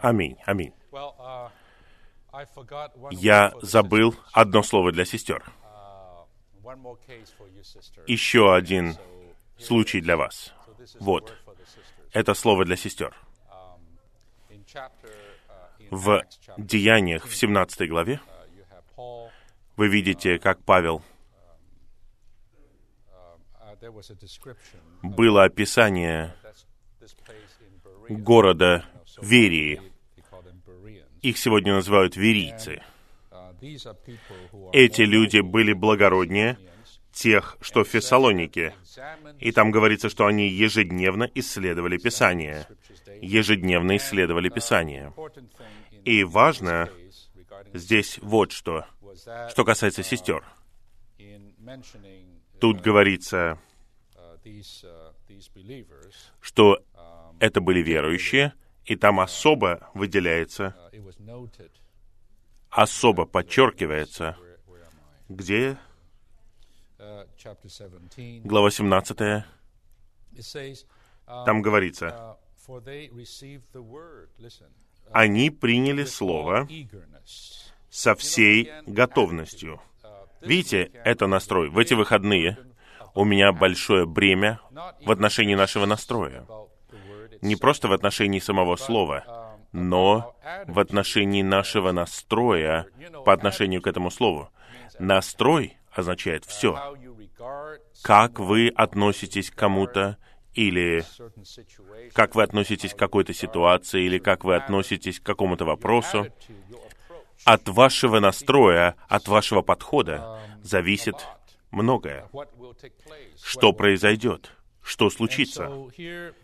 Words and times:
Аминь, 0.00 0.36
аминь. 0.46 0.74
Я 3.10 3.52
забыл 3.60 4.14
одно 4.32 4.62
слово 4.62 4.92
для 4.92 5.04
сестер. 5.04 5.44
Еще 8.06 8.54
один 8.54 8.96
случай 9.58 10.00
для 10.00 10.16
вас. 10.16 10.54
Вот. 10.98 11.36
Это 12.12 12.34
слово 12.34 12.64
для 12.64 12.76
сестер. 12.76 13.14
В 15.90 16.22
Деяниях 16.56 17.26
в 17.26 17.34
17 17.34 17.88
главе 17.88 18.20
вы 19.76 19.88
видите, 19.88 20.38
как 20.38 20.62
Павел 20.64 21.02
было 25.02 25.44
описание 25.44 26.34
города 28.08 28.84
Верии. 29.22 29.80
Их 31.22 31.38
сегодня 31.38 31.74
называют 31.74 32.16
верийцы. 32.16 32.82
Эти 34.72 35.02
люди 35.02 35.38
были 35.40 35.72
благороднее 35.72 36.58
тех, 37.12 37.56
что 37.60 37.84
в 37.84 37.88
Фессалонике. 37.88 38.74
И 39.38 39.52
там 39.52 39.70
говорится, 39.70 40.08
что 40.08 40.26
они 40.26 40.48
ежедневно 40.48 41.30
исследовали 41.34 41.98
Писание. 41.98 42.66
Ежедневно 43.20 43.96
исследовали 43.96 44.48
Писание. 44.48 45.12
И 46.04 46.24
важно 46.24 46.90
здесь 47.72 48.18
вот 48.20 48.50
что, 48.50 48.86
что 49.50 49.64
касается 49.64 50.02
сестер. 50.02 50.44
Тут 52.60 52.80
говорится, 52.80 53.58
что 56.40 56.84
это 57.38 57.60
были 57.60 57.82
верующие, 57.82 58.52
и 58.84 58.96
там 58.96 59.20
особо 59.20 59.90
выделяется, 59.94 60.74
особо 62.70 63.26
подчеркивается, 63.26 64.36
где 65.28 65.78
глава 68.44 68.70
17, 68.70 69.44
там 71.26 71.62
говорится, 71.62 72.38
они 75.12 75.50
приняли 75.50 76.04
Слово 76.04 76.68
со 77.90 78.14
всей 78.14 78.70
готовностью. 78.86 79.80
Видите, 80.40 80.90
это 81.04 81.26
настрой. 81.26 81.68
В 81.68 81.78
эти 81.78 81.94
выходные 81.94 82.58
у 83.14 83.24
меня 83.24 83.52
большое 83.52 84.06
бремя 84.06 84.60
в 85.04 85.10
отношении 85.10 85.54
нашего 85.54 85.86
настроя. 85.86 86.46
Не 87.42 87.56
просто 87.56 87.88
в 87.88 87.92
отношении 87.92 88.38
самого 88.38 88.76
слова, 88.76 89.58
но 89.72 90.36
в 90.66 90.78
отношении 90.78 91.42
нашего 91.42 91.92
настроя 91.92 92.86
по 93.24 93.32
отношению 93.32 93.82
к 93.82 93.86
этому 93.86 94.10
слову. 94.10 94.50
Настрой 94.98 95.76
означает 95.92 96.44
все. 96.44 96.78
Как 98.02 98.38
вы 98.38 98.68
относитесь 98.68 99.50
к 99.50 99.56
кому-то, 99.56 100.18
или 100.54 101.04
как 102.12 102.34
вы 102.34 102.42
относитесь 102.42 102.94
к 102.94 102.98
какой-то 102.98 103.32
ситуации, 103.32 104.04
или 104.04 104.18
как 104.18 104.44
вы 104.44 104.54
относитесь 104.54 105.18
к 105.18 105.24
какому-то 105.24 105.64
вопросу, 105.64 106.26
от 107.44 107.68
вашего 107.68 108.20
настроя, 108.20 108.96
от 109.08 109.26
вашего 109.28 109.62
подхода 109.62 110.40
зависит 110.62 111.16
многое. 111.70 112.28
Что 113.42 113.72
произойдет? 113.72 114.52
Что 114.82 115.10
случится? 115.10 115.70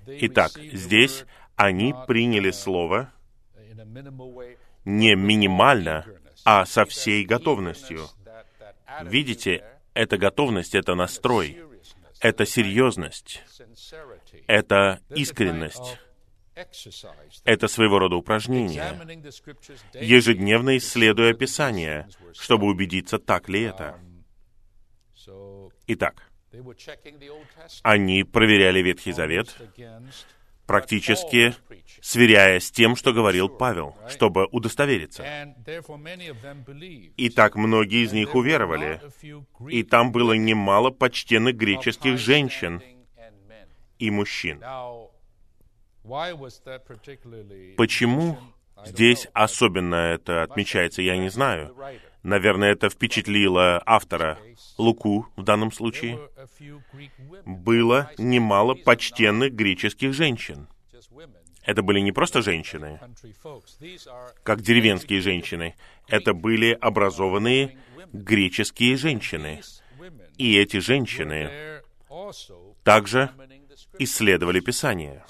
Итак, 0.07 0.53
здесь 0.73 1.25
они 1.57 1.95
приняли 2.07 2.51
Слово 2.51 3.13
не 4.85 5.15
минимально, 5.15 6.07
а 6.45 6.65
со 6.65 6.85
всей 6.85 7.25
готовностью. 7.25 8.07
Видите, 9.03 9.65
эта 9.95 10.17
готовность, 10.17 10.75
это 10.75 10.95
настрой, 10.95 11.61
это 12.21 12.47
серьезность, 12.47 13.43
это 14.47 15.01
искренность, 15.11 15.99
это 17.45 17.69
своего 17.69 17.99
рода 17.99 18.17
упражнение, 18.17 18.99
ежедневно 19.95 20.77
исследуя 20.79 21.35
Писание, 21.35 22.09
чтобы 22.35 22.67
убедиться, 22.67 23.19
так 23.19 23.49
ли 23.49 23.63
это. 23.63 23.99
Итак, 25.87 26.28
они 27.83 28.25
проверяли 28.25 28.81
Ветхий 28.81 29.13
Завет, 29.13 29.55
практически 30.67 31.55
сверяя 32.01 32.61
с 32.61 32.71
тем, 32.71 32.97
что 32.97 33.13
говорил 33.13 33.49
Павел, 33.49 33.97
чтобы 34.09 34.47
удостовериться. 34.47 35.25
И 37.17 37.31
так 37.31 37.57
многие 37.57 38.05
из 38.05 38.13
них 38.13 38.35
уверовали. 38.35 39.01
И 39.69 39.83
там 39.83 40.13
было 40.13 40.35
немало 40.35 40.91
почтенных 40.91 41.57
греческих 41.57 42.19
женщин 42.19 42.83
и 43.99 44.11
мужчин. 44.11 44.63
Почему 47.77 48.39
здесь 48.85 49.27
особенно 49.33 49.95
это 49.95 50.43
отмечается, 50.43 51.03
я 51.03 51.17
не 51.17 51.29
знаю. 51.29 51.75
Наверное, 52.23 52.73
это 52.73 52.91
впечатлило 52.91 53.83
автора, 53.87 54.39
Луку 54.77 55.27
в 55.37 55.43
данном 55.43 55.73
случае. 55.73 56.19
Было 57.45 58.11
немало 58.19 58.75
почтенных 58.75 59.53
греческих 59.53 60.13
женщин. 60.13 60.69
Это 61.65 61.83
были 61.83 62.01
не 62.01 62.13
просто 62.13 62.43
женщины, 62.43 62.99
как 64.43 64.63
деревенские 64.63 65.21
женщины. 65.21 65.75
Это 66.09 66.33
были 66.33 66.77
образованные 66.81 67.79
греческие 68.13 68.97
женщины. 68.97 69.61
И 70.39 70.57
эти 70.57 70.79
женщины 70.79 71.83
также 72.85 73.31
исследовали 73.99 74.61
Писание. 74.61 75.25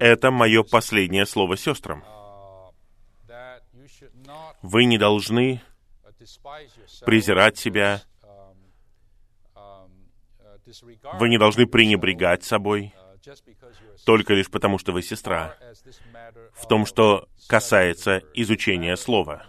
Это 0.00 0.30
мое 0.30 0.62
последнее 0.64 1.24
слово 1.26 1.56
сестрам. 1.56 2.04
Вы 4.62 4.84
не 4.84 4.98
должны 4.98 5.60
презирать 7.04 7.58
себя, 7.58 8.02
вы 11.14 11.28
не 11.28 11.38
должны 11.38 11.66
пренебрегать 11.66 12.44
собой, 12.44 12.94
только 14.04 14.34
лишь 14.34 14.50
потому, 14.50 14.78
что 14.78 14.92
вы 14.92 15.02
сестра. 15.02 15.56
В 16.54 16.66
том, 16.66 16.86
что 16.86 17.28
касается 17.48 18.22
изучения 18.34 18.96
Слова, 18.96 19.46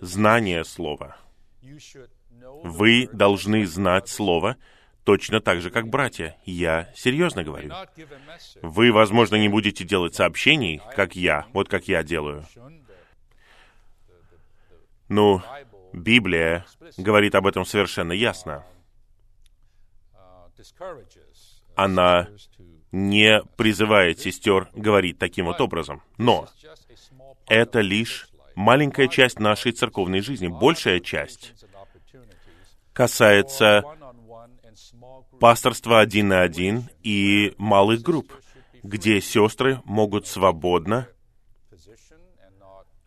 знания 0.00 0.64
Слова. 0.64 1.16
Вы 2.64 3.08
должны 3.12 3.66
знать 3.66 4.08
Слово 4.08 4.56
точно 5.04 5.40
так 5.40 5.60
же, 5.60 5.70
как 5.70 5.88
братья. 5.88 6.36
Я 6.44 6.92
серьезно 6.94 7.42
говорю. 7.42 7.72
Вы, 8.62 8.92
возможно, 8.92 9.36
не 9.36 9.48
будете 9.48 9.84
делать 9.84 10.14
сообщений, 10.14 10.80
как 10.94 11.16
я, 11.16 11.46
вот 11.52 11.68
как 11.68 11.88
я 11.88 12.02
делаю. 12.02 12.44
Ну, 15.12 15.42
Библия 15.92 16.64
говорит 16.96 17.34
об 17.34 17.46
этом 17.46 17.66
совершенно 17.66 18.12
ясно. 18.12 18.64
Она 21.74 22.28
не 22.92 23.42
призывает 23.56 24.20
сестер 24.20 24.70
говорить 24.72 25.18
таким 25.18 25.46
вот 25.46 25.60
образом. 25.60 26.02
Но 26.16 26.48
это 27.46 27.80
лишь 27.80 28.26
маленькая 28.54 29.06
часть 29.08 29.38
нашей 29.38 29.72
церковной 29.72 30.22
жизни. 30.22 30.48
Большая 30.48 30.98
часть 30.98 31.52
касается 32.94 33.84
пасторства 35.38 36.00
один 36.00 36.28
на 36.28 36.40
один 36.40 36.88
и 37.02 37.54
малых 37.58 38.00
групп, 38.00 38.32
где 38.82 39.20
сестры 39.20 39.82
могут 39.84 40.26
свободно 40.26 41.06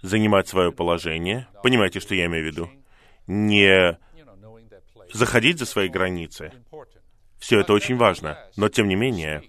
занимать 0.05 0.47
свое 0.47 0.71
положение. 0.71 1.47
Понимаете, 1.63 1.99
что 1.99 2.15
я 2.15 2.25
имею 2.25 2.43
в 2.43 2.47
виду? 2.47 2.69
Не 3.27 3.97
заходить 5.13 5.59
за 5.59 5.65
свои 5.65 5.89
границы. 5.89 6.51
Все 7.39 7.59
это 7.59 7.73
очень 7.73 7.97
важно. 7.97 8.39
Но, 8.55 8.69
тем 8.69 8.87
не 8.87 8.95
менее, 8.95 9.43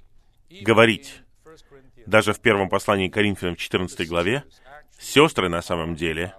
говорить, 0.62 1.22
даже 2.06 2.32
в 2.32 2.40
первом 2.40 2.68
послании 2.68 3.08
Коринфянам 3.08 3.56
в 3.56 3.58
14 3.58 4.08
главе, 4.08 4.44
сестры 4.98 5.48
на 5.48 5.62
самом 5.62 5.94
деле 5.94 6.34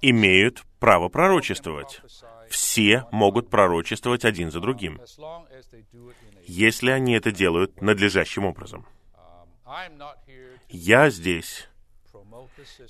имеют 0.00 0.64
право 0.78 1.08
пророчествовать 1.08 2.02
все 2.48 3.04
могут 3.10 3.50
пророчествовать 3.50 4.24
один 4.24 4.50
за 4.50 4.60
другим, 4.60 5.00
если 6.46 6.90
они 6.90 7.14
это 7.14 7.30
делают 7.30 7.80
надлежащим 7.80 8.44
образом. 8.44 8.86
Я 10.68 11.10
здесь 11.10 11.68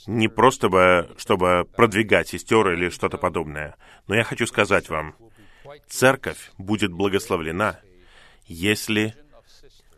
не 0.06 0.28
просто 0.28 0.68
бы, 0.68 1.10
чтобы 1.16 1.66
продвигать 1.76 2.28
сестер 2.28 2.72
или 2.72 2.88
что-то 2.88 3.18
подобное, 3.18 3.76
но 4.06 4.14
я 4.14 4.24
хочу 4.24 4.46
сказать 4.46 4.88
вам, 4.88 5.14
церковь 5.88 6.52
будет 6.58 6.92
благословлена, 6.92 7.80
если 8.46 9.14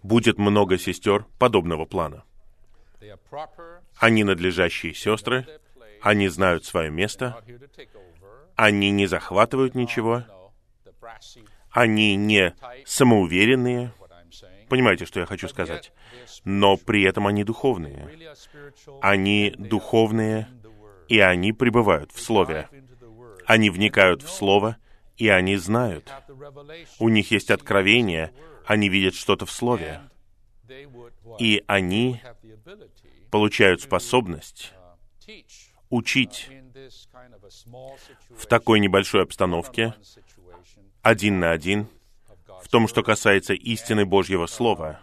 будет 0.03 0.39
много 0.39 0.79
сестер 0.79 1.27
подобного 1.39 1.85
плана. 1.85 2.25
Они 3.97 4.25
надлежащие 4.25 4.95
сестры, 4.95 5.47
они 6.03 6.29
знают 6.29 6.65
свое 6.65 6.91
место, 6.91 7.43
они 8.57 8.91
не 8.91 9.07
захватывают 9.07 9.75
ничего, 9.75 10.25
они 11.71 12.17
не 12.17 12.55
самоуверенные. 12.85 13.93
Понимаете, 14.71 15.05
что 15.05 15.19
я 15.19 15.27
хочу 15.27 15.49
сказать? 15.49 15.93
Но 16.45 16.77
при 16.77 17.03
этом 17.03 17.27
они 17.27 17.43
духовные. 17.43 18.09
Они 19.03 19.53
духовные, 19.59 20.49
и 21.09 21.19
они 21.19 21.53
пребывают 21.53 22.13
в 22.13 22.21
Слове. 22.21 22.69
Они 23.47 23.69
вникают 23.69 24.23
в 24.23 24.31
Слово, 24.31 24.77
и 25.17 25.29
они 25.29 25.57
знают. 25.57 26.09
У 27.01 27.09
них 27.09 27.33
есть 27.33 27.51
откровение, 27.51 28.33
они 28.65 28.89
видят 28.89 29.15
что-то 29.15 29.45
в 29.45 29.51
Слове. 29.51 30.03
И 31.41 31.65
они 31.67 32.23
получают 33.33 33.83
способность 33.83 34.73
учить 35.89 36.49
в 38.31 38.47
такой 38.47 38.79
небольшой 38.79 39.25
обстановке, 39.25 39.95
один 41.03 41.41
на 41.41 41.51
один, 41.51 41.89
том, 42.71 42.89
что 42.89 43.03
касается 43.03 43.55
истины 43.55 44.05
Божьего 44.07 44.47
Слова, 44.47 45.01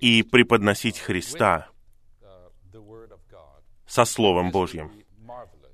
и 0.00 0.22
преподносить 0.22 0.98
Христа 0.98 1.68
со 3.86 4.04
Словом 4.04 4.50
Божьим. 4.50 4.92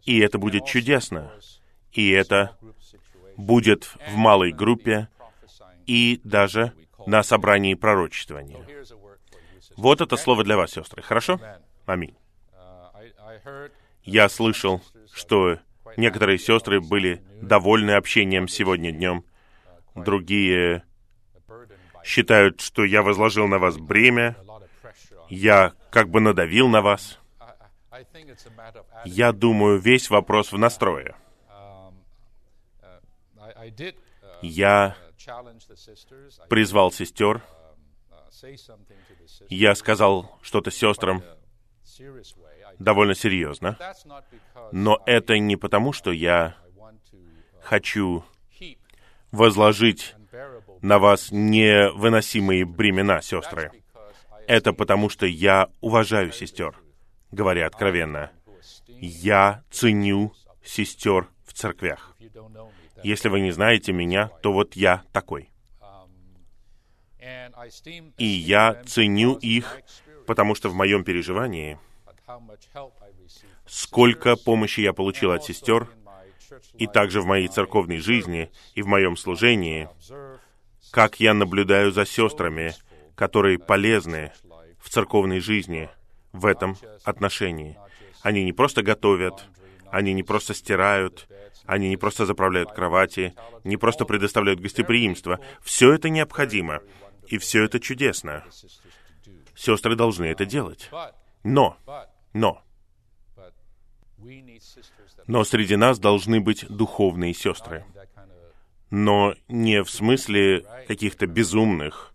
И 0.04 0.18
это 0.20 0.38
будет 0.38 0.66
чудесно. 0.66 1.32
И 1.92 2.10
это 2.10 2.56
будет 3.36 3.96
в 4.08 4.16
малой 4.16 4.52
группе 4.52 5.08
и 5.86 6.20
даже 6.24 6.72
на 7.06 7.22
собрании 7.22 7.74
пророчествования. 7.74 8.66
Вот 9.76 10.00
это 10.00 10.16
слово 10.16 10.44
для 10.44 10.56
вас, 10.56 10.72
сестры. 10.72 11.02
Хорошо? 11.02 11.40
Аминь. 11.84 12.16
Я 14.04 14.28
слышал, 14.28 14.82
что 15.12 15.58
некоторые 15.96 16.38
сестры 16.38 16.80
были 16.80 17.22
довольны 17.42 17.92
общением 17.92 18.48
сегодня 18.48 18.92
днем. 18.92 19.24
Другие 19.96 20.84
считают, 22.04 22.60
что 22.60 22.84
я 22.84 23.02
возложил 23.02 23.46
на 23.48 23.58
вас 23.58 23.76
бремя. 23.78 24.37
Я 25.28 25.72
как 25.90 26.08
бы 26.08 26.20
надавил 26.20 26.69
на 26.69 26.82
вас. 26.82 27.19
Я 29.04 29.32
думаю, 29.32 29.78
весь 29.78 30.10
вопрос 30.10 30.52
в 30.52 30.58
настрое. 30.58 31.16
Я 34.43 34.96
призвал 36.49 36.92
сестер. 36.92 37.42
Я 39.49 39.75
сказал 39.75 40.38
что-то 40.42 40.70
сестрам 40.70 41.22
довольно 42.78 43.14
серьезно. 43.14 43.76
Но 44.72 45.02
это 45.06 45.38
не 45.38 45.56
потому, 45.56 45.92
что 45.92 46.12
я 46.12 46.56
хочу 47.62 48.25
возложить 49.32 50.14
на 50.82 50.99
вас 50.99 51.28
невыносимые 51.31 52.64
бремена, 52.64 53.20
сестры. 53.23 53.73
Это 54.46 54.73
потому, 54.73 55.08
что 55.08 55.26
я 55.26 55.69
уважаю 55.81 56.32
сестер, 56.32 56.76
говоря 57.31 57.67
откровенно. 57.67 58.31
Я 58.88 59.64
ценю 59.70 60.32
сестер 60.64 61.28
в 61.44 61.52
церквях. 61.52 62.17
Если 63.02 63.28
вы 63.28 63.40
не 63.40 63.50
знаете 63.50 63.93
меня, 63.93 64.28
то 64.43 64.52
вот 64.52 64.75
я 64.75 65.02
такой. 65.12 65.50
И 68.19 68.26
я 68.26 68.82
ценю 68.87 69.34
их, 69.34 69.81
потому 70.26 70.55
что 70.55 70.69
в 70.69 70.75
моем 70.75 71.05
переживании, 71.05 71.78
сколько 73.67 74.37
помощи 74.37 74.81
я 74.81 74.93
получил 74.93 75.32
от 75.32 75.44
сестер, 75.44 75.88
и 76.75 76.87
также 76.87 77.20
в 77.20 77.26
моей 77.26 77.48
церковной 77.48 77.98
жизни 77.98 78.50
и 78.75 78.82
в 78.82 78.87
моем 78.87 79.16
служении, 79.16 79.88
как 80.90 81.20
я 81.20 81.34
наблюдаю 81.34 81.93
за 81.93 82.06
сестрами, 82.06 82.75
которые 83.14 83.58
полезны 83.58 84.32
в 84.78 84.88
церковной 84.90 85.40
жизни 85.40 85.88
в 86.32 86.46
этом 86.46 86.76
отношении. 87.04 87.78
Они 88.22 88.44
не 88.44 88.52
просто 88.52 88.82
готовят, 88.82 89.46
они 89.90 90.12
не 90.12 90.22
просто 90.22 90.54
стирают, 90.54 91.28
они 91.64 91.88
не 91.88 91.96
просто 91.96 92.26
заправляют 92.26 92.72
кровати, 92.72 93.34
не 93.64 93.76
просто 93.76 94.04
предоставляют 94.04 94.60
гостеприимство. 94.60 95.40
Все 95.62 95.92
это 95.92 96.08
необходимо, 96.08 96.82
и 97.26 97.38
все 97.38 97.64
это 97.64 97.81
чудесно. 97.81 98.44
Сестры 99.54 99.96
должны 99.96 100.26
это 100.26 100.44
делать. 100.44 100.90
Но, 101.42 101.76
но, 102.32 102.62
но 105.26 105.44
среди 105.44 105.76
нас 105.76 105.99
должны 105.99 106.40
быть 106.40 106.67
духовные 106.69 107.34
сестры. 107.34 107.84
Но 108.90 109.34
не 109.49 109.82
в 109.82 109.90
смысле 109.90 110.64
каких-то 110.87 111.26
безумных, 111.26 112.14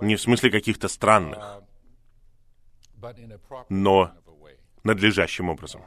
не 0.00 0.16
в 0.16 0.20
смысле 0.20 0.50
каких-то 0.50 0.88
странных, 0.88 1.62
но 3.68 4.12
надлежащим 4.84 5.48
образом. 5.48 5.82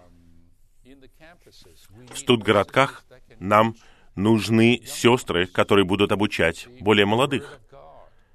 В 2.12 2.18
студгородках 2.18 3.06
нам 3.40 3.76
нужны 4.16 4.82
сестры, 4.86 5.46
которые 5.48 5.86
будут 5.86 6.12
обучать 6.12 6.68
более 6.80 7.06
молодых 7.06 7.60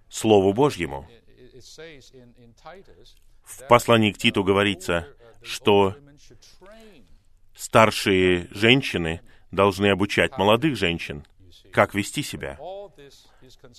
Слову 0.09 0.53
Божьему. 0.53 1.09
В 3.45 3.69
послании 3.69 4.13
к 4.13 4.19
Титу 4.19 4.45
говорится, 4.45 5.09
что 5.47 5.97
старшие 7.55 8.49
женщины 8.51 9.21
должны 9.51 9.87
обучать 9.87 10.37
молодых 10.37 10.77
женщин, 10.77 11.25
как 11.73 11.95
вести 11.95 12.23
себя. 12.23 12.59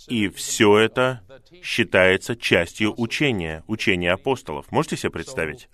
И 0.08 0.30
все 0.30 0.78
это 0.78 1.22
считается 1.62 2.36
частью 2.36 2.94
учения, 3.00 3.64
учения 3.68 4.14
апостолов. 4.14 4.72
Можете 4.72 4.98
себе 4.98 5.12
представить? 5.12 5.70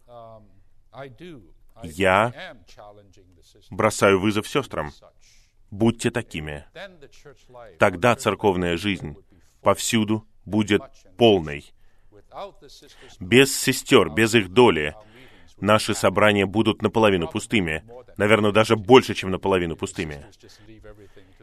Я 1.83 2.55
бросаю 3.69 4.19
вызов 4.19 4.47
сестрам. 4.47 4.91
Будьте 5.69 6.11
такими. 6.11 6.65
Тогда 7.79 8.15
церковная 8.15 8.77
жизнь 8.77 9.15
повсюду 9.61 10.27
будет 10.45 10.81
полной. 11.17 11.73
Без 13.19 13.55
сестер, 13.55 14.09
без 14.09 14.33
их 14.33 14.49
доли, 14.49 14.95
наши 15.63 15.95
собрания 15.95 16.45
будут 16.45 16.81
наполовину 16.81 17.27
пустыми. 17.27 17.83
Наверное, 18.17 18.51
даже 18.51 18.75
больше, 18.75 19.15
чем 19.15 19.31
наполовину 19.31 19.75
пустыми. 19.75 20.25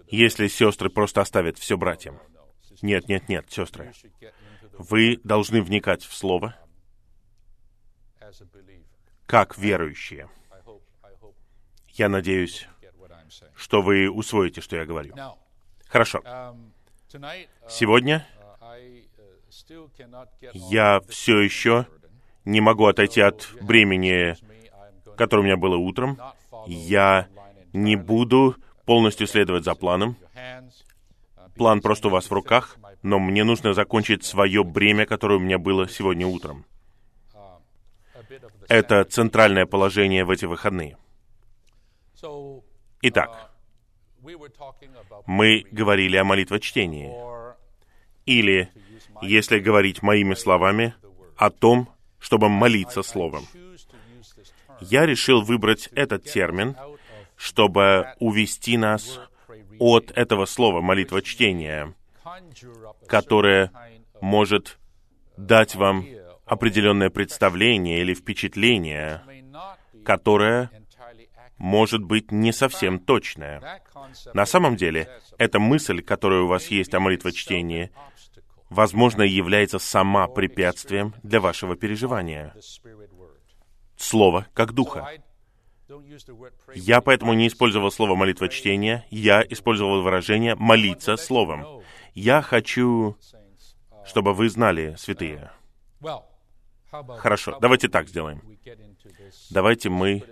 Если 0.08 0.46
сестры 0.46 0.90
просто 0.90 1.22
оставят 1.22 1.58
все 1.58 1.76
братьям. 1.76 2.20
Нет, 2.82 3.08
нет, 3.08 3.28
нет, 3.28 3.50
сестры. 3.50 3.92
Вы 4.78 5.18
должны 5.24 5.62
вникать 5.62 6.04
в 6.04 6.14
Слово, 6.14 6.54
как 9.26 9.58
верующие. 9.58 10.28
Я 11.88 12.08
надеюсь, 12.08 12.68
что 13.56 13.82
вы 13.82 14.08
усвоите, 14.10 14.60
что 14.60 14.76
я 14.76 14.84
говорю. 14.84 15.14
Хорошо. 15.88 16.22
Сегодня 17.68 18.26
я 20.52 21.00
все 21.08 21.40
еще 21.40 21.86
не 22.44 22.60
могу 22.60 22.86
отойти 22.86 23.20
от 23.20 23.48
бремени, 23.60 24.34
которое 25.16 25.42
у 25.42 25.44
меня 25.44 25.56
было 25.56 25.76
утром. 25.76 26.18
Я 26.66 27.28
не 27.72 27.96
буду 27.96 28.56
полностью 28.84 29.26
следовать 29.26 29.64
за 29.64 29.74
планом. 29.74 30.16
План 31.56 31.80
просто 31.80 32.08
у 32.08 32.10
вас 32.10 32.30
в 32.30 32.32
руках, 32.32 32.76
но 33.02 33.18
мне 33.18 33.44
нужно 33.44 33.74
закончить 33.74 34.24
свое 34.24 34.64
бремя, 34.64 35.06
которое 35.06 35.36
у 35.36 35.42
меня 35.42 35.58
было 35.58 35.88
сегодня 35.88 36.26
утром. 36.26 36.64
Это 38.68 39.04
центральное 39.04 39.66
положение 39.66 40.24
в 40.24 40.30
эти 40.30 40.44
выходные. 40.44 40.96
Итак, 43.02 43.52
мы 45.26 45.64
говорили 45.70 46.16
о 46.16 46.24
молитвочтении. 46.24 47.10
Или, 48.26 48.70
если 49.22 49.58
говорить 49.58 50.02
моими 50.02 50.34
словами, 50.34 50.94
о 51.36 51.50
том, 51.50 51.88
чтобы 52.20 52.48
молиться 52.48 53.02
Словом. 53.02 53.46
Я 54.80 55.06
решил 55.06 55.42
выбрать 55.42 55.88
этот 55.92 56.24
термин, 56.24 56.76
чтобы 57.36 58.12
увести 58.18 58.76
нас 58.76 59.20
от 59.78 60.12
этого 60.14 60.44
слова 60.44 60.80
молитвочтения, 60.80 61.94
которое 63.06 63.72
может 64.20 64.78
дать 65.36 65.74
вам 65.74 66.06
определенное 66.44 67.10
представление 67.10 68.00
или 68.00 68.14
впечатление, 68.14 69.22
которое 70.04 70.70
может 71.56 72.02
быть 72.02 72.32
не 72.32 72.52
совсем 72.52 72.98
точная. 72.98 73.82
На 74.32 74.46
самом 74.46 74.76
деле, 74.76 75.08
эта 75.38 75.58
мысль, 75.58 76.02
которая 76.02 76.42
у 76.42 76.46
вас 76.46 76.68
есть 76.68 76.94
о 76.94 77.00
молитвочтении, 77.00 77.90
возможно, 78.70 79.22
является 79.22 79.78
сама 79.78 80.28
препятствием 80.28 81.14
для 81.22 81.40
вашего 81.40 81.76
переживания. 81.76 82.54
Слово 83.96 84.46
как 84.54 84.72
духа. 84.72 85.10
Я 86.74 87.00
поэтому 87.00 87.34
не 87.34 87.48
использовал 87.48 87.90
слово 87.90 88.14
молитва 88.14 88.48
чтения, 88.48 89.04
я 89.10 89.42
использовал 89.42 90.02
выражение 90.02 90.54
молиться 90.54 91.16
словом. 91.16 91.82
Я 92.14 92.42
хочу, 92.42 93.16
чтобы 94.06 94.32
вы 94.32 94.48
знали, 94.48 94.94
святые. 94.96 95.50
Хорошо, 97.18 97.58
давайте 97.60 97.88
так 97.88 98.08
сделаем. 98.08 98.40
Давайте 99.50 99.90
мы 99.90 100.24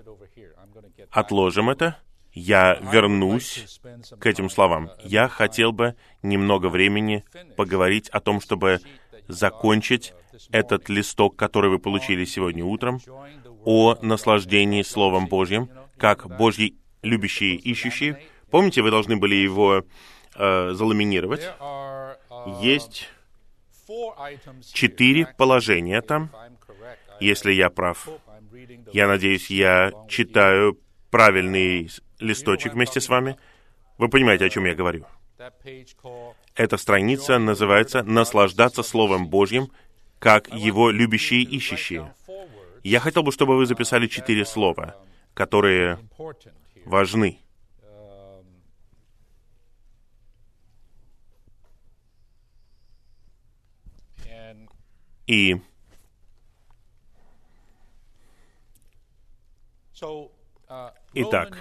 отложим 1.11 1.71
это. 1.71 1.99
Я 2.38 2.78
вернусь 2.92 3.80
к 4.21 4.26
этим 4.26 4.49
словам. 4.49 4.90
Я 5.02 5.26
хотел 5.28 5.73
бы 5.73 5.97
немного 6.23 6.68
времени 6.68 7.25
поговорить 7.57 8.09
о 8.11 8.21
том, 8.21 8.40
чтобы 8.40 8.80
закончить 9.26 10.14
этот 10.52 10.88
листок, 10.88 11.35
который 11.35 11.68
вы 11.68 11.80
получили 11.80 12.25
сегодня 12.25 12.64
утром, 12.64 13.00
о 13.64 13.97
наслаждении 14.02 14.83
Словом 14.83 15.26
Божьим, 15.26 15.68
как 15.97 16.28
Божьи 16.38 16.76
любящие 17.02 17.57
ищущие. 17.57 18.23
Помните, 18.52 18.83
вы 18.83 18.92
должны 18.92 19.16
были 19.16 19.35
его 19.35 19.85
э, 20.37 20.71
заламинировать. 20.73 21.42
Есть 22.62 23.09
четыре 24.73 25.26
положения 25.37 26.00
там, 26.02 26.30
если 27.18 27.52
я 27.52 27.68
прав. 27.68 28.09
Я 28.92 29.09
надеюсь, 29.09 29.50
я 29.50 29.90
читаю 30.09 30.78
правильный 31.11 31.90
листочек 32.21 32.75
вместе 32.75 33.01
с 33.01 33.09
вами. 33.09 33.37
Вы 33.97 34.09
понимаете, 34.09 34.47
о 34.47 34.49
чем 34.49 34.65
я 34.65 34.75
говорю. 34.75 35.07
Эта 36.55 36.77
страница 36.77 37.39
называется 37.39 38.03
«Наслаждаться 38.03 38.83
Словом 38.83 39.29
Божьим, 39.29 39.71
как 40.19 40.53
Его 40.53 40.91
любящие 40.91 41.43
ищущие». 41.43 42.13
Я 42.83 43.01
хотел 43.01 43.23
бы, 43.23 43.33
чтобы 43.33 43.57
вы 43.57 43.67
записали 43.67 44.07
четыре 44.07 44.45
слова, 44.45 44.97
которые 45.35 45.99
важны. 46.85 47.39
И 55.27 55.61
Итак, 61.15 61.57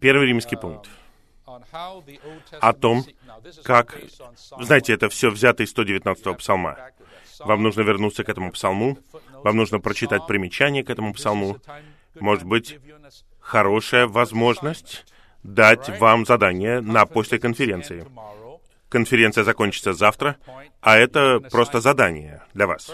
первый 0.00 0.26
римский 0.26 0.56
пункт. 0.56 0.88
О 2.60 2.72
том, 2.72 3.04
как... 3.64 3.98
Знаете, 4.60 4.92
это 4.92 5.08
все 5.08 5.30
взято 5.30 5.62
из 5.62 5.74
119-го 5.74 6.34
псалма. 6.34 6.76
Вам 7.40 7.62
нужно 7.62 7.82
вернуться 7.82 8.24
к 8.24 8.28
этому 8.28 8.52
псалму, 8.52 8.98
вам 9.32 9.56
нужно 9.56 9.80
прочитать 9.80 10.26
примечание 10.26 10.84
к 10.84 10.90
этому 10.90 11.14
псалму. 11.14 11.58
Может 12.20 12.44
быть, 12.44 12.78
хорошая 13.40 14.06
возможность 14.06 15.06
дать 15.42 15.88
вам 16.00 16.26
задание 16.26 16.80
на 16.80 17.06
после 17.06 17.38
конференции. 17.38 18.06
Конференция 18.88 19.44
закончится 19.44 19.92
завтра, 19.92 20.36
а 20.80 20.96
это 20.96 21.40
просто 21.40 21.80
задание 21.80 22.42
для 22.54 22.66
вас. 22.66 22.90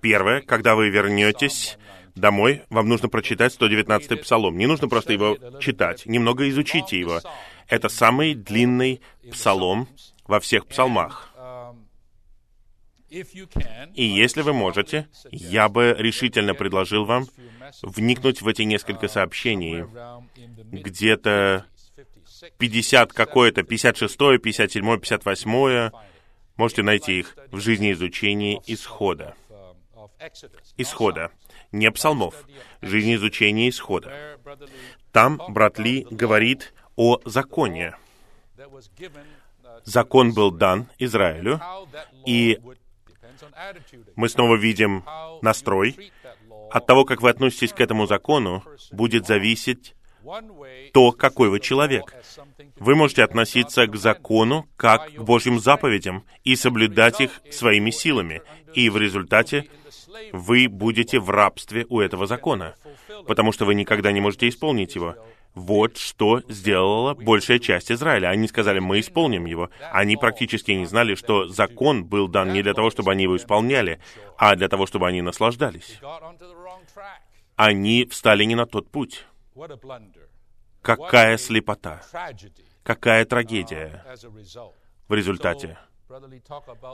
Первое, 0.00 0.40
когда 0.40 0.74
вы 0.74 0.88
вернетесь 0.88 1.78
домой, 2.14 2.62
вам 2.70 2.88
нужно 2.88 3.08
прочитать 3.08 3.56
119-й 3.58 4.16
псалом. 4.16 4.58
Не 4.58 4.66
нужно 4.66 4.88
просто 4.88 5.12
его 5.12 5.36
читать, 5.60 6.06
немного 6.06 6.48
изучите 6.48 6.98
его. 6.98 7.20
Это 7.68 7.88
самый 7.88 8.34
длинный 8.34 9.00
псалом 9.30 9.88
во 10.26 10.40
всех 10.40 10.66
псалмах. 10.66 11.30
И 13.94 14.04
если 14.04 14.42
вы 14.42 14.52
можете, 14.52 15.06
я 15.30 15.68
бы 15.68 15.94
решительно 15.96 16.54
предложил 16.54 17.04
вам 17.04 17.26
вникнуть 17.82 18.42
в 18.42 18.48
эти 18.48 18.62
несколько 18.62 19.06
сообщений. 19.06 19.84
Где-то 20.72 21.66
50 22.58 23.12
какое-то, 23.12 23.62
56, 23.62 24.16
57, 24.42 24.98
58. 24.98 25.90
Можете 26.56 26.82
найти 26.82 27.20
их 27.20 27.36
в 27.50 27.58
жизни 27.60 27.92
изучения 27.92 28.60
исхода. 28.66 29.34
Исхода. 30.76 31.30
Не 31.72 31.90
псалмов. 31.90 32.46
Жизнь 32.80 33.14
изучения 33.14 33.68
исхода. 33.68 34.38
Там 35.12 35.40
брат 35.48 35.78
Ли 35.78 36.06
говорит 36.10 36.72
о 36.96 37.18
законе. 37.24 37.96
Закон 39.84 40.32
был 40.32 40.50
дан 40.50 40.88
Израилю, 40.98 41.60
и 42.26 42.60
мы 44.16 44.28
снова 44.28 44.56
видим 44.56 45.04
настрой. 45.42 46.12
От 46.70 46.86
того, 46.86 47.04
как 47.04 47.20
вы 47.22 47.30
относитесь 47.30 47.72
к 47.72 47.80
этому 47.80 48.06
закону, 48.06 48.64
будет 48.92 49.26
зависеть 49.26 49.94
то, 50.92 51.12
какой 51.12 51.48
вы 51.48 51.60
человек. 51.60 52.14
Вы 52.76 52.94
можете 52.94 53.24
относиться 53.24 53.86
к 53.86 53.96
закону 53.96 54.66
как 54.76 55.12
к 55.12 55.20
Божьим 55.20 55.58
заповедям 55.58 56.24
и 56.44 56.56
соблюдать 56.56 57.20
их 57.20 57.40
своими 57.50 57.90
силами. 57.90 58.42
И 58.74 58.90
в 58.90 58.96
результате 58.96 59.68
вы 60.32 60.68
будете 60.68 61.18
в 61.18 61.30
рабстве 61.30 61.86
у 61.88 62.00
этого 62.00 62.26
закона, 62.26 62.74
потому 63.26 63.52
что 63.52 63.64
вы 63.64 63.74
никогда 63.74 64.12
не 64.12 64.20
можете 64.20 64.48
исполнить 64.48 64.94
его. 64.94 65.16
Вот 65.54 65.98
что 65.98 66.42
сделала 66.48 67.14
большая 67.14 67.60
часть 67.60 67.92
Израиля. 67.92 68.28
Они 68.28 68.48
сказали, 68.48 68.80
мы 68.80 68.98
исполним 68.98 69.44
его. 69.44 69.70
Они 69.92 70.16
практически 70.16 70.72
не 70.72 70.84
знали, 70.84 71.14
что 71.14 71.46
закон 71.46 72.04
был 72.04 72.26
дан 72.26 72.52
не 72.52 72.62
для 72.62 72.74
того, 72.74 72.90
чтобы 72.90 73.12
они 73.12 73.22
его 73.22 73.36
исполняли, 73.36 74.00
а 74.36 74.56
для 74.56 74.68
того, 74.68 74.86
чтобы 74.86 75.06
они 75.06 75.22
наслаждались. 75.22 76.00
Они 77.54 78.04
встали 78.06 78.42
не 78.44 78.56
на 78.56 78.66
тот 78.66 78.90
путь. 78.90 79.26
Какая 80.82 81.36
слепота! 81.38 82.02
Какая 82.82 83.24
трагедия 83.24 84.04
в 85.08 85.14
результате. 85.14 85.78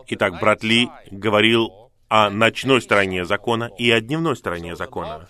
Итак, 0.09 0.41
брат 0.41 0.63
Ли 0.63 0.89
говорил 1.11 1.91
о 2.09 2.29
ночной 2.31 2.83
стороне 2.83 3.25
закона 3.25 3.71
и 3.79 3.91
о 3.91 4.01
дневной 4.01 4.37
стороне 4.37 4.77
закона. 4.77 5.29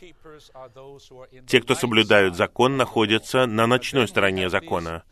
Те, 1.46 1.60
кто 1.60 1.74
соблюдают 1.74 2.36
закон, 2.36 2.76
находятся 2.76 3.46
на 3.46 3.66
ночной 3.66 4.08
стороне 4.08 4.48
закона. 4.48 5.04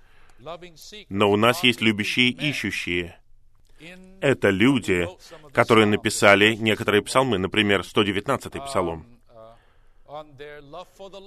Но 1.09 1.31
у 1.31 1.37
нас 1.37 1.63
есть 1.63 1.81
любящие 1.81 2.31
ищущие. 2.31 3.19
Это 4.21 4.51
люди, 4.51 5.09
которые 5.53 5.87
написали 5.87 6.55
некоторые 6.55 7.03
псалмы, 7.03 7.39
например, 7.39 7.81
119-й 7.81 8.61
псалом. 8.67 9.18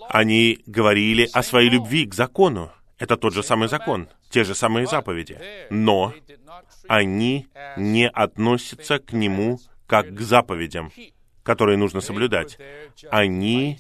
Они 0.10 0.60
говорили 0.66 1.30
о 1.34 1.44
своей 1.44 1.70
любви 1.70 2.06
к 2.06 2.14
закону. 2.14 2.72
Это 2.98 3.18
тот 3.18 3.34
же 3.34 3.44
самый 3.44 3.68
закон, 3.68 4.10
те 4.30 4.44
же 4.44 4.54
самые 4.56 4.86
заповеди. 4.86 5.40
Но 5.70 6.14
они 6.88 7.48
не 7.78 8.08
относятся 8.10 9.00
к 9.00 9.14
нему 9.14 9.60
как 9.88 10.14
к 10.14 10.22
заповедям, 10.22 10.92
которые 11.44 11.78
нужно 11.78 12.02
соблюдать. 12.02 12.58
Они 13.10 13.78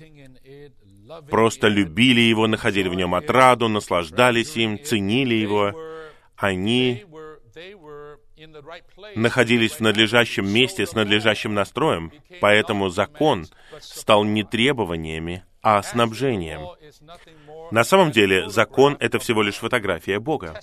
просто 1.29 1.67
любили 1.67 2.21
его, 2.21 2.47
находили 2.47 2.89
в 2.89 2.95
нем 2.95 3.15
отраду, 3.15 3.67
наслаждались 3.67 4.55
им, 4.55 4.83
ценили 4.83 5.35
его. 5.35 5.73
Они 6.35 7.05
находились 9.15 9.73
в 9.73 9.79
надлежащем 9.81 10.47
месте 10.51 10.85
с 10.85 10.93
надлежащим 10.93 11.53
настроем, 11.53 12.11
поэтому 12.39 12.89
закон 12.89 13.47
стал 13.79 14.23
не 14.23 14.43
требованиями, 14.43 15.43
а 15.61 15.81
снабжением. 15.83 16.61
На 17.71 17.83
самом 17.83 18.11
деле, 18.11 18.49
закон— 18.49 18.97
это 18.99 19.19
всего 19.19 19.41
лишь 19.41 19.55
фотография 19.55 20.19
Бога, 20.19 20.59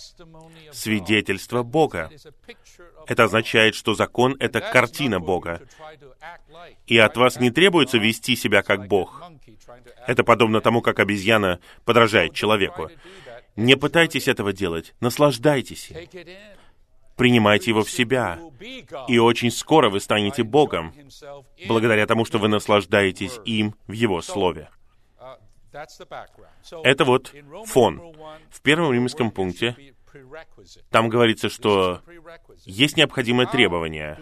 свидетельство 0.73 1.62
Бога. 1.62 2.11
Это 3.06 3.25
означает, 3.25 3.75
что 3.75 3.94
закон— 3.94 4.37
это 4.40 4.61
картина 4.61 5.18
Бога. 5.18 5.62
И 6.87 6.99
от 6.99 7.16
вас 7.16 7.40
не 7.40 7.50
требуется 7.50 7.99
вести 7.99 8.37
себя 8.37 8.62
как 8.62 8.88
Бог. 8.88 9.23
Это 10.06 10.25
подобно 10.25 10.61
тому, 10.61 10.82
как 10.82 10.99
обезьяна 10.99 11.61
подражает 11.85 12.35
человеку. 12.35 12.90
Не 13.56 13.76
пытайтесь 13.76 14.28
этого 14.28 14.52
делать, 14.52 14.94
наслаждайтесь 15.00 15.90
им. 15.90 15.97
Принимайте 17.18 17.70
его 17.70 17.82
в 17.82 17.90
себя, 17.90 18.38
и 19.08 19.18
очень 19.18 19.50
скоро 19.50 19.90
вы 19.90 20.00
станете 20.00 20.44
Богом, 20.44 20.94
благодаря 21.66 22.06
тому, 22.06 22.25
что 22.25 22.38
вы 22.38 22.48
наслаждаетесь 22.48 23.38
им 23.44 23.75
в 23.88 23.92
Его 23.92 24.22
Слове. 24.22 24.70
Это 26.84 27.04
вот 27.04 27.34
фон. 27.66 28.14
В 28.50 28.62
первом 28.62 28.92
римском 28.92 29.30
пункте 29.30 29.76
там 30.90 31.08
говорится, 31.08 31.48
что 31.48 32.00
есть 32.64 32.96
необходимое 32.96 33.46
требование. 33.46 34.18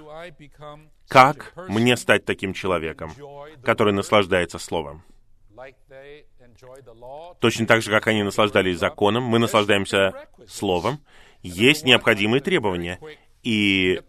Как 1.07 1.53
мне 1.69 1.97
стать 1.97 2.25
таким 2.25 2.55
человеком, 2.55 3.13
который 3.63 3.93
наслаждается 3.93 4.59
Словом? 4.59 5.05
точно 7.41 7.67
так 7.67 7.83
же, 7.83 7.91
как 7.91 8.07
они 8.07 8.23
наслаждались 8.23 8.79
законом, 8.79 9.25
мы 9.25 9.39
наслаждаемся 9.39 10.29
Словом, 10.47 11.01
есть 11.49 11.85
необходимые 11.85 12.41
требования. 12.41 12.99
И 13.43 14.01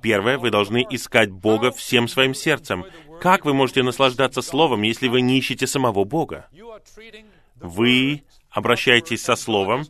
первое, 0.00 0.38
вы 0.38 0.50
должны 0.50 0.86
искать 0.90 1.30
Бога 1.30 1.72
всем 1.72 2.06
своим 2.06 2.34
сердцем. 2.34 2.84
Как 3.20 3.44
вы 3.44 3.52
можете 3.52 3.82
наслаждаться 3.82 4.42
Словом, 4.42 4.82
если 4.82 5.08
вы 5.08 5.22
не 5.22 5.38
ищете 5.38 5.66
самого 5.66 6.04
Бога? 6.04 6.48
Вы 7.56 8.22
обращаетесь 8.50 9.22
со 9.22 9.34
Словом 9.34 9.86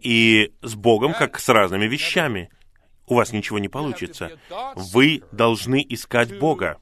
и 0.00 0.52
с 0.60 0.74
Богом 0.74 1.14
как 1.14 1.38
с 1.38 1.48
разными 1.48 1.86
вещами. 1.86 2.50
У 3.06 3.14
вас 3.14 3.32
ничего 3.32 3.58
не 3.58 3.68
получится. 3.68 4.32
Вы 4.74 5.22
должны 5.32 5.84
искать 5.88 6.38
Бога. 6.38 6.78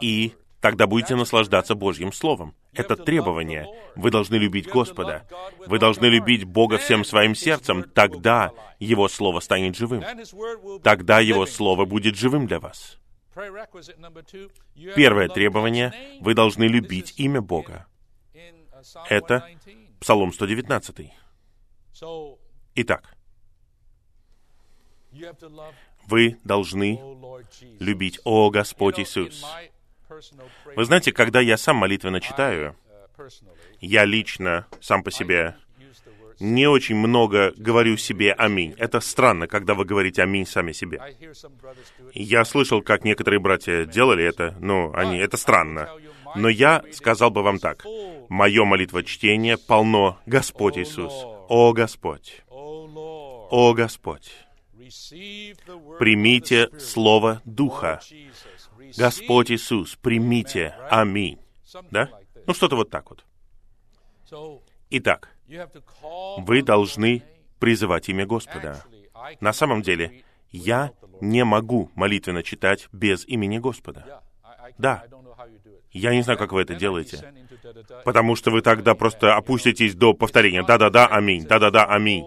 И 0.00 0.32
тогда 0.60 0.86
будете 0.86 1.16
наслаждаться 1.16 1.74
Божьим 1.74 2.12
Словом. 2.12 2.54
Это 2.72 2.96
требование. 2.96 3.66
Вы 3.96 4.10
должны 4.10 4.36
любить 4.36 4.68
Господа. 4.68 5.26
Вы 5.66 5.78
должны 5.78 6.06
любить 6.06 6.44
Бога 6.44 6.78
всем 6.78 7.04
своим 7.04 7.34
сердцем. 7.34 7.84
Тогда 7.84 8.52
Его 8.78 9.08
Слово 9.08 9.40
станет 9.40 9.76
живым. 9.76 10.04
Тогда 10.82 11.20
Его 11.20 11.46
Слово 11.46 11.84
будет 11.84 12.16
живым 12.16 12.46
для 12.46 12.60
вас. 12.60 12.98
Первое 14.96 15.28
требование— 15.28 15.92
вы 16.20 16.34
должны 16.34 16.64
любить 16.64 17.14
имя 17.18 17.40
Бога. 17.40 17.86
Это 19.08 19.48
Псалом 20.00 20.32
119. 20.32 21.12
Итак, 22.74 23.16
вы 26.06 26.38
должны 26.44 27.00
любить, 27.80 28.20
о 28.24 28.50
Господь 28.50 28.98
Иисус. 28.98 29.44
Вы 30.76 30.84
знаете, 30.84 31.12
когда 31.12 31.40
я 31.40 31.56
сам 31.56 31.76
молитвенно 31.76 32.20
читаю, 32.20 32.76
я 33.80 34.04
лично, 34.04 34.66
сам 34.80 35.02
по 35.02 35.10
себе, 35.10 35.56
не 36.40 36.68
очень 36.68 36.96
много 36.96 37.52
говорю 37.56 37.96
себе 37.96 38.32
«Аминь». 38.32 38.74
Это 38.78 39.00
странно, 39.00 39.48
когда 39.48 39.74
вы 39.74 39.84
говорите 39.84 40.22
«Аминь» 40.22 40.46
сами 40.46 40.72
себе. 40.72 41.00
Я 42.14 42.44
слышал, 42.44 42.80
как 42.80 43.04
некоторые 43.04 43.40
братья 43.40 43.84
делали 43.84 44.24
это, 44.24 44.56
ну, 44.60 44.92
они, 44.94 45.18
это 45.18 45.36
странно. 45.36 45.88
Но 46.36 46.48
я 46.48 46.82
сказал 46.92 47.30
бы 47.30 47.42
вам 47.42 47.58
так. 47.58 47.84
Мое 48.28 48.64
молитвочтение 48.64 49.58
полно 49.58 50.18
«Господь 50.26 50.78
Иисус». 50.78 51.12
О 51.48 51.72
Господь! 51.72 52.44
О 52.50 53.72
Господь! 53.74 54.30
Примите 55.98 56.68
Слово 56.78 57.42
Духа. 57.44 58.00
Господь 58.96 59.50
Иисус, 59.50 59.96
примите. 59.96 60.74
Аминь. 60.90 61.38
Да? 61.90 62.08
Ну, 62.46 62.54
что-то 62.54 62.76
вот 62.76 62.90
так 62.90 63.10
вот. 63.10 63.24
Итак, 64.90 65.36
вы 66.38 66.62
должны 66.62 67.22
призывать 67.58 68.08
имя 68.08 68.26
Господа. 68.26 68.82
На 69.40 69.52
самом 69.52 69.82
деле, 69.82 70.22
я 70.50 70.92
не 71.20 71.44
могу 71.44 71.90
молитвенно 71.94 72.42
читать 72.42 72.88
без 72.92 73.26
имени 73.26 73.58
Господа. 73.58 74.22
Да. 74.78 75.04
Я 75.90 76.14
не 76.14 76.22
знаю, 76.22 76.38
как 76.38 76.52
вы 76.52 76.62
это 76.62 76.74
делаете. 76.74 77.32
Потому 78.04 78.36
что 78.36 78.50
вы 78.50 78.62
тогда 78.62 78.94
просто 78.94 79.34
опуститесь 79.34 79.94
до 79.94 80.14
повторения. 80.14 80.62
Да-да-да, 80.62 81.06
аминь. 81.06 81.46
Да-да-да, 81.46 81.86
аминь. 81.86 82.24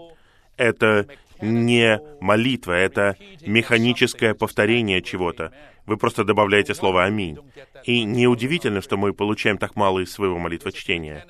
Это 0.58 1.08
не 1.42 2.00
молитва, 2.20 2.74
это 2.74 3.16
механическое 3.42 4.34
повторение 4.34 5.02
чего-то. 5.02 5.52
Вы 5.86 5.98
просто 5.98 6.24
добавляете 6.24 6.76
слово 6.76 7.04
«Аминь». 7.06 7.38
И 7.84 8.04
неудивительно, 8.04 8.82
что 8.82 8.98
мы 8.98 9.14
получаем 9.14 9.58
так 9.58 9.76
мало 9.76 10.00
из 10.00 10.12
своего 10.12 10.38
молитвочтения. 10.38 11.26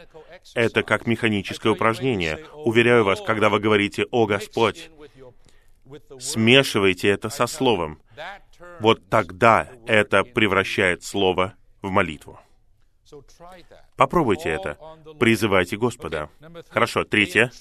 Это 0.56 0.84
как 0.84 1.08
механическое 1.08 1.70
упражнение. 1.70 2.40
Уверяю 2.54 3.04
вас, 3.04 3.22
когда 3.22 3.50
вы 3.50 3.60
говорите 3.60 4.06
«О 4.12 4.26
Господь», 4.26 4.90
смешивайте 6.20 7.10
это 7.10 7.30
со 7.30 7.48
словом. 7.48 8.02
Вот 8.80 9.10
тогда 9.10 9.70
это 9.88 10.24
превращает 10.24 11.04
слово 11.04 11.56
в 11.82 11.90
молитву. 11.90 12.40
Попробуйте 13.96 14.50
это. 14.50 14.78
Призывайте 15.20 15.78
Господа. 15.78 16.30
Хорошо. 16.70 17.04
Третье. 17.04 17.52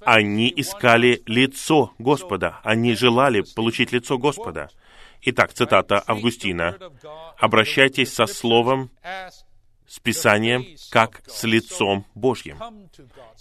Они 0.00 0.52
искали 0.56 1.22
лицо 1.26 1.92
Господа. 1.98 2.60
Они 2.62 2.94
желали 2.94 3.44
получить 3.54 3.92
лицо 3.92 4.18
Господа. 4.18 4.70
Итак, 5.22 5.52
цитата 5.52 6.02
Августина. 6.06 6.78
«Обращайтесь 7.38 8.12
со 8.12 8.26
Словом, 8.26 8.90
с 9.86 9.98
Писанием, 9.98 10.64
как 10.90 11.22
с 11.26 11.44
лицом 11.44 12.06
Божьим». 12.14 12.58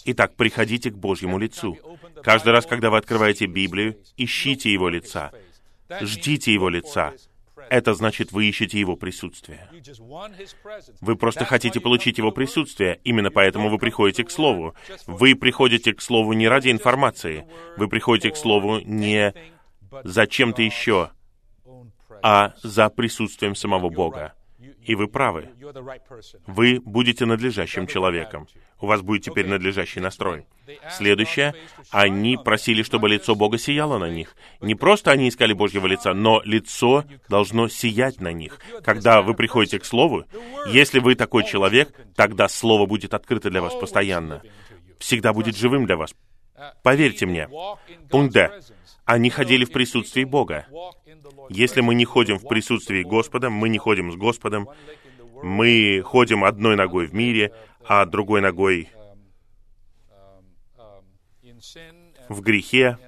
Итак, 0.06 0.36
приходите 0.36 0.92
к 0.92 0.96
Божьему 0.96 1.38
лицу. 1.38 1.78
Каждый 2.24 2.52
раз, 2.52 2.66
когда 2.66 2.90
вы 2.90 2.98
открываете 2.98 3.46
Библию, 3.46 3.98
ищите 4.18 4.72
Его 4.72 4.90
лица. 4.90 5.32
Ждите 6.02 6.54
Его 6.54 6.70
лица. 6.70 7.14
Это 7.70 7.94
значит, 7.94 8.32
вы 8.32 8.46
ищете 8.46 8.80
Его 8.80 8.96
присутствие. 8.96 9.70
Вы 11.02 11.16
просто 11.16 11.46
хотите 11.46 11.80
получить 11.80 12.18
Его 12.18 12.32
присутствие. 12.32 13.00
Именно 13.04 13.32
поэтому 13.32 13.70
вы 13.70 13.78
приходите 13.78 14.24
к 14.24 14.32
Слову. 14.32 14.76
Вы 15.08 15.36
приходите 15.36 15.94
к 15.94 16.02
Слову 16.02 16.34
не 16.34 16.48
ради 16.48 16.70
информации. 16.70 17.46
Вы 17.78 17.88
приходите 17.88 18.32
к 18.32 18.38
Слову 18.38 18.80
не 18.80 19.34
за 20.04 20.28
чем-то 20.28 20.62
еще, 20.62 21.12
а 22.22 22.54
за 22.64 22.90
присутствием 22.90 23.56
самого 23.56 23.90
Бога. 23.90 24.34
И 24.82 24.96
вы 24.96 25.08
правы. 25.08 25.50
Вы 26.48 26.80
будете 26.84 27.26
надлежащим 27.26 27.88
человеком. 27.88 28.48
У 28.80 28.88
вас 28.88 29.02
будет 29.02 29.24
теперь 29.24 29.48
надлежащий 29.48 30.00
настрой. 30.00 30.46
Следующее. 30.90 31.54
Они 31.92 32.38
просили, 32.38 32.82
чтобы 32.84 33.10
лицо 33.10 33.36
Бога 33.36 33.58
сияло 33.58 33.98
на 33.98 34.10
них. 34.10 34.36
Не 34.62 34.76
просто 34.76 35.12
они 35.12 35.30
искали 35.30 35.54
Божьего 35.54 35.86
лица, 35.86 36.14
но 36.14 36.42
лицо 36.46 37.04
должно 37.28 37.68
сиять 37.68 38.22
на 38.22 38.32
них. 38.32 38.60
Когда 38.84 39.22
вы 39.22 39.34
приходите 39.34 39.80
к 39.80 39.86
Слову, 39.86 40.26
если 40.68 41.00
вы 41.00 41.16
такой 41.16 41.44
человек, 41.44 41.94
тогда 42.16 42.48
Слово 42.48 42.86
будет 42.86 43.14
открыто 43.14 43.50
для 43.50 43.62
вас 43.62 43.76
постоянно. 43.76 44.42
Всегда 44.98 45.34
будет 45.34 45.58
живым 45.58 45.86
для 45.86 45.98
вас. 45.98 46.16
Поверьте 46.84 47.26
мне. 47.26 47.50
Пункт 48.10 48.34
Д. 48.34 48.62
Они 49.10 49.32
ходили 49.32 49.66
в 49.66 49.72
присутствии 49.72 50.24
Бога. 50.24 50.68
Если 51.50 51.82
мы 51.82 51.96
не 51.96 52.06
ходим 52.06 52.38
в 52.38 52.48
присутствии 52.48 53.02
Господа, 53.02 53.50
мы 53.50 53.68
не 53.68 53.80
ходим 53.80 54.12
с 54.12 54.16
Господом, 54.16 54.70
мы 55.42 56.04
ходим 56.06 56.44
одной 56.44 56.76
ногой 56.76 57.08
в 57.08 57.14
мире, 57.16 57.52
а 57.84 58.06
другой 58.06 58.42
ногой 58.42 58.88
в 62.30 62.42
грехе, 62.42 63.00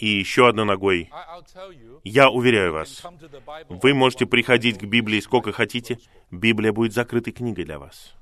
и 0.00 0.06
еще 0.06 0.48
одной 0.48 0.64
ногой. 0.64 1.10
Я 2.04 2.30
уверяю 2.30 2.72
вас, 2.72 3.02
вы 3.68 3.94
можете 3.94 4.26
приходить 4.26 4.78
к 4.78 4.84
Библии 4.84 5.20
сколько 5.20 5.52
хотите, 5.52 5.98
Библия 6.30 6.72
будет 6.72 6.94
закрытой 6.94 7.32
книгой 7.32 7.64
для 7.64 7.78
вас. 7.78 8.14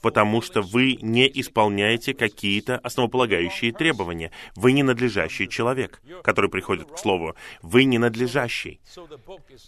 Потому 0.00 0.40
что 0.40 0.62
вы 0.62 0.96
не 1.02 1.30
исполняете 1.40 2.14
какие-то 2.14 2.78
основополагающие 2.78 3.72
требования. 3.72 4.32
Вы 4.56 4.72
не 4.72 4.82
надлежащий 4.82 5.48
человек, 5.48 6.00
который 6.22 6.48
приходит 6.48 6.90
к 6.90 6.98
Слову. 6.98 7.34
Вы 7.62 7.84
не 7.84 7.98
надлежащий. 7.98 8.80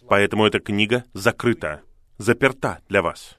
Поэтому 0.09 0.47
эта 0.47 0.61
книга 0.61 1.05
закрыта, 1.13 1.83
заперта 2.17 2.81
для 2.89 3.03
вас. 3.03 3.39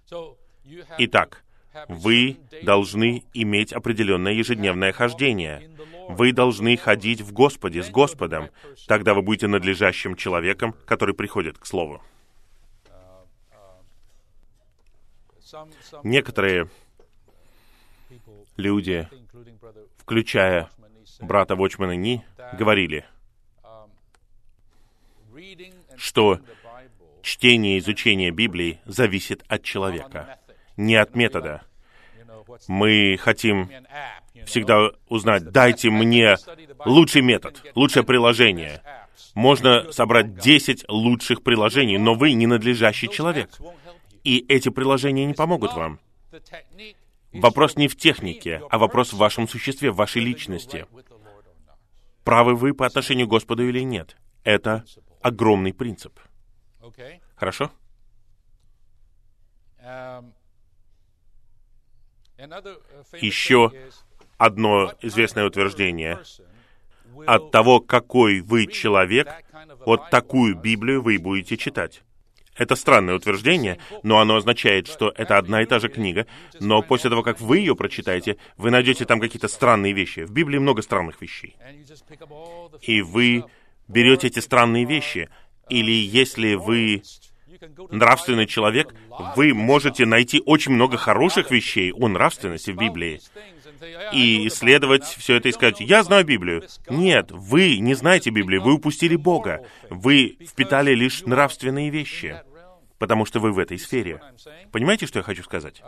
Итак, 0.97 1.42
вы 1.87 2.37
должны 2.61 3.23
иметь 3.33 3.73
определенное 3.73 4.33
ежедневное 4.33 4.91
хождение. 4.91 5.69
Вы 6.09 6.33
должны 6.33 6.77
ходить 6.77 7.21
в 7.21 7.31
Господе, 7.31 7.83
с 7.83 7.89
Господом. 7.89 8.49
Тогда 8.87 9.13
вы 9.13 9.21
будете 9.21 9.47
надлежащим 9.47 10.15
человеком, 10.15 10.75
который 10.85 11.15
приходит 11.15 11.57
к 11.57 11.65
Слову. 11.65 12.01
Некоторые 16.03 16.69
люди, 18.57 19.07
включая 19.97 20.69
брата 21.21 21.55
Вочмана 21.55 21.95
Ни, 21.95 22.25
говорили, 22.53 23.05
что 25.95 26.39
чтение 27.21 27.77
и 27.77 27.79
изучение 27.79 28.31
Библии 28.31 28.79
зависит 28.85 29.43
от 29.47 29.63
человека 29.63 30.39
не 30.77 30.95
от 30.95 31.15
метода. 31.15 31.63
Мы 32.67 33.17
хотим 33.19 33.69
всегда 34.45 34.91
узнать, 35.07 35.51
дайте 35.51 35.89
мне 35.89 36.35
лучший 36.85 37.21
метод, 37.21 37.61
лучшее 37.75 38.03
приложение. 38.03 38.81
Можно 39.33 39.91
собрать 39.91 40.35
10 40.37 40.85
лучших 40.89 41.43
приложений, 41.43 41.97
но 41.97 42.13
вы 42.13 42.33
ненадлежащий 42.33 43.07
человек. 43.07 43.49
И 44.23 44.45
эти 44.47 44.69
приложения 44.69 45.25
не 45.25 45.33
помогут 45.33 45.73
вам. 45.73 45.99
Вопрос 47.31 47.75
не 47.75 47.87
в 47.87 47.95
технике, 47.95 48.61
а 48.69 48.77
вопрос 48.77 49.11
в 49.11 49.17
вашем 49.17 49.47
существе, 49.47 49.91
в 49.91 49.95
вашей 49.95 50.21
личности. 50.21 50.85
Правы 52.23 52.55
вы 52.55 52.73
по 52.73 52.85
отношению 52.85 53.27
к 53.27 53.31
Господу 53.31 53.67
или 53.67 53.79
нет? 53.81 54.15
Это 54.43 54.85
огромный 55.21 55.73
принцип. 55.73 56.19
Хорошо? 57.35 57.71
Еще 63.19 63.71
одно 64.37 64.93
известное 65.01 65.45
утверждение. 65.45 66.19
От 67.27 67.51
того, 67.51 67.79
какой 67.79 68.41
вы 68.41 68.67
человек, 68.67 69.29
вот 69.85 70.09
такую 70.09 70.55
Библию 70.55 71.01
вы 71.01 71.19
будете 71.19 71.57
читать. 71.57 72.01
Это 72.55 72.75
странное 72.75 73.15
утверждение, 73.15 73.79
но 74.03 74.19
оно 74.19 74.35
означает, 74.35 74.87
что 74.87 75.11
это 75.15 75.37
одна 75.37 75.63
и 75.63 75.65
та 75.65 75.79
же 75.79 75.89
книга, 75.89 76.27
но 76.59 76.83
после 76.83 77.09
того, 77.09 77.23
как 77.23 77.41
вы 77.41 77.59
ее 77.59 77.75
прочитаете, 77.75 78.37
вы 78.57 78.69
найдете 78.69 79.05
там 79.05 79.19
какие-то 79.19 79.47
странные 79.47 79.93
вещи. 79.93 80.21
В 80.21 80.31
Библии 80.31 80.59
много 80.59 80.81
странных 80.81 81.21
вещей. 81.21 81.55
И 82.81 83.01
вы 83.01 83.45
берете 83.87 84.27
эти 84.27 84.39
странные 84.39 84.85
вещи, 84.85 85.29
или 85.69 85.91
если 85.91 86.53
вы 86.53 87.01
нравственный 87.89 88.45
человек, 88.45 88.93
вы 89.35 89.53
можете 89.53 90.05
найти 90.05 90.41
очень 90.45 90.73
много 90.73 90.97
хороших 90.97 91.51
вещей 91.51 91.91
о 91.91 92.07
нравственности 92.07 92.71
в 92.71 92.77
Библии 92.77 93.21
и 94.11 94.47
исследовать 94.47 95.03
все 95.03 95.35
это 95.35 95.49
и 95.49 95.51
сказать, 95.51 95.79
я 95.79 96.03
знаю 96.03 96.25
Библию. 96.25 96.63
Нет, 96.89 97.31
вы 97.31 97.79
не 97.79 97.93
знаете 97.93 98.29
Библию, 98.29 98.61
вы 98.61 98.73
упустили 98.73 99.15
Бога. 99.15 99.65
Вы 99.89 100.37
впитали 100.47 100.93
лишь 100.93 101.21
нравственные 101.23 101.89
вещи, 101.89 102.41
потому 102.97 103.25
что 103.25 103.39
вы 103.39 103.51
в 103.51 103.59
этой 103.59 103.77
сфере. 103.77 104.21
Понимаете, 104.71 105.05
что 105.05 105.19
я 105.19 105.23
хочу 105.23 105.43
сказать? 105.43 105.81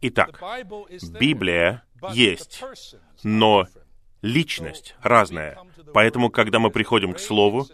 Итак, 0.00 0.42
Библия 1.20 1.84
есть, 2.12 2.62
но 3.22 3.66
личность 4.22 4.96
разная. 5.02 5.58
Поэтому, 5.92 6.30
когда 6.30 6.58
мы 6.58 6.70
приходим 6.70 7.12
к 7.12 7.20
Слову, 7.20 7.68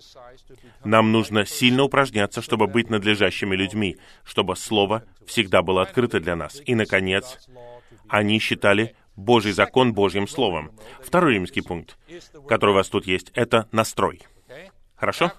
нам 0.84 1.12
нужно 1.12 1.46
сильно 1.46 1.82
упражняться, 1.84 2.42
чтобы 2.42 2.66
быть 2.66 2.90
надлежащими 2.90 3.54
людьми, 3.54 3.96
чтобы 4.24 4.56
Слово 4.56 5.04
всегда 5.26 5.62
было 5.62 5.82
открыто 5.82 6.20
для 6.20 6.36
нас. 6.36 6.60
И, 6.64 6.74
наконец, 6.74 7.48
они 8.08 8.38
считали 8.38 8.94
Божий 9.16 9.52
закон 9.52 9.92
Божьим 9.92 10.26
Словом. 10.26 10.72
Второй 11.02 11.34
римский 11.34 11.60
пункт, 11.60 11.98
который 12.48 12.70
у 12.70 12.74
вас 12.74 12.88
тут 12.88 13.06
есть, 13.06 13.30
это 13.34 13.68
настрой. 13.72 14.22
Хорошо? 14.96 15.32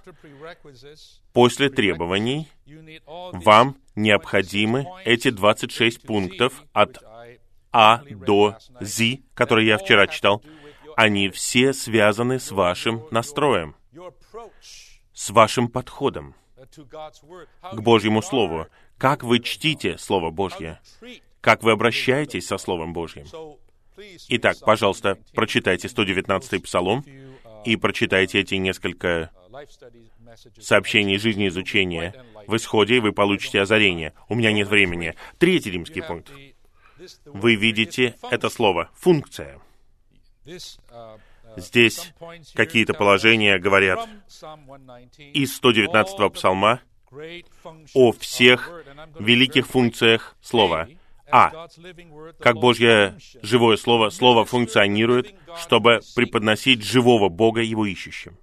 После 1.34 1.70
требований 1.70 2.48
вам 3.06 3.78
необходимы 3.96 4.88
эти 5.06 5.30
26 5.30 6.02
пунктов 6.02 6.64
от 6.74 6.98
А 7.72 8.02
до 8.10 8.58
З, 8.80 9.20
которые 9.36 9.68
я 9.68 9.78
вчера 9.78 10.08
читал. 10.08 10.44
Они 10.96 11.30
все 11.30 11.74
связаны 11.74 12.40
с 12.40 12.52
вашим 12.52 13.06
настроем, 13.12 13.76
с 15.22 15.30
вашим 15.30 15.68
подходом 15.68 16.34
к 16.58 17.80
Божьему 17.80 18.24
Слову. 18.24 18.66
Как 18.98 19.24
вы 19.24 19.40
чтите 19.40 20.00
Слово 20.00 20.32
Божье? 20.32 20.80
как 21.42 21.64
вы 21.64 21.72
обращаетесь 21.72 22.48
со 22.48 22.58
Словом 22.58 22.94
Божьим. 22.94 23.26
Итак, 24.30 24.58
пожалуйста, 24.62 25.18
прочитайте 25.34 25.88
119-й 25.88 26.60
Псалом 26.62 27.04
и 27.66 27.76
прочитайте 27.76 28.40
эти 28.40 28.56
несколько 28.56 29.32
сообщений 30.60 31.18
жизни 31.18 31.48
изучения. 31.50 32.16
В 32.48 32.56
исходе 32.56 33.00
вы 33.00 33.12
получите 33.12 33.62
озарение. 33.62 34.14
У 34.28 34.34
меня 34.34 34.52
нет 34.52 34.68
времени. 34.68 35.16
Третий 35.38 35.70
римский 35.70 36.02
пункт. 36.02 36.32
Вы 37.26 37.56
видите 37.56 38.16
это 38.30 38.50
слово 38.50 38.90
«функция». 38.96 39.60
Здесь 41.58 42.14
какие-то 42.54 42.94
положения 42.94 43.60
говорят 43.60 44.08
из 45.18 45.60
119-го 45.60 46.30
псалма 46.30 46.82
о 47.94 48.12
всех 48.14 48.72
великих 49.20 49.68
функциях 49.68 50.36
слова— 50.42 50.88
а. 51.32 51.68
Как 52.40 52.56
Божье 52.58 53.16
живое 53.42 53.78
Слово, 53.78 54.10
Слово 54.10 54.46
функционирует, 54.46 55.34
чтобы 55.58 56.02
преподносить 56.16 56.84
живого 56.84 57.30
Бога 57.30 57.62
его 57.62 57.86
ищущим. 57.86 58.38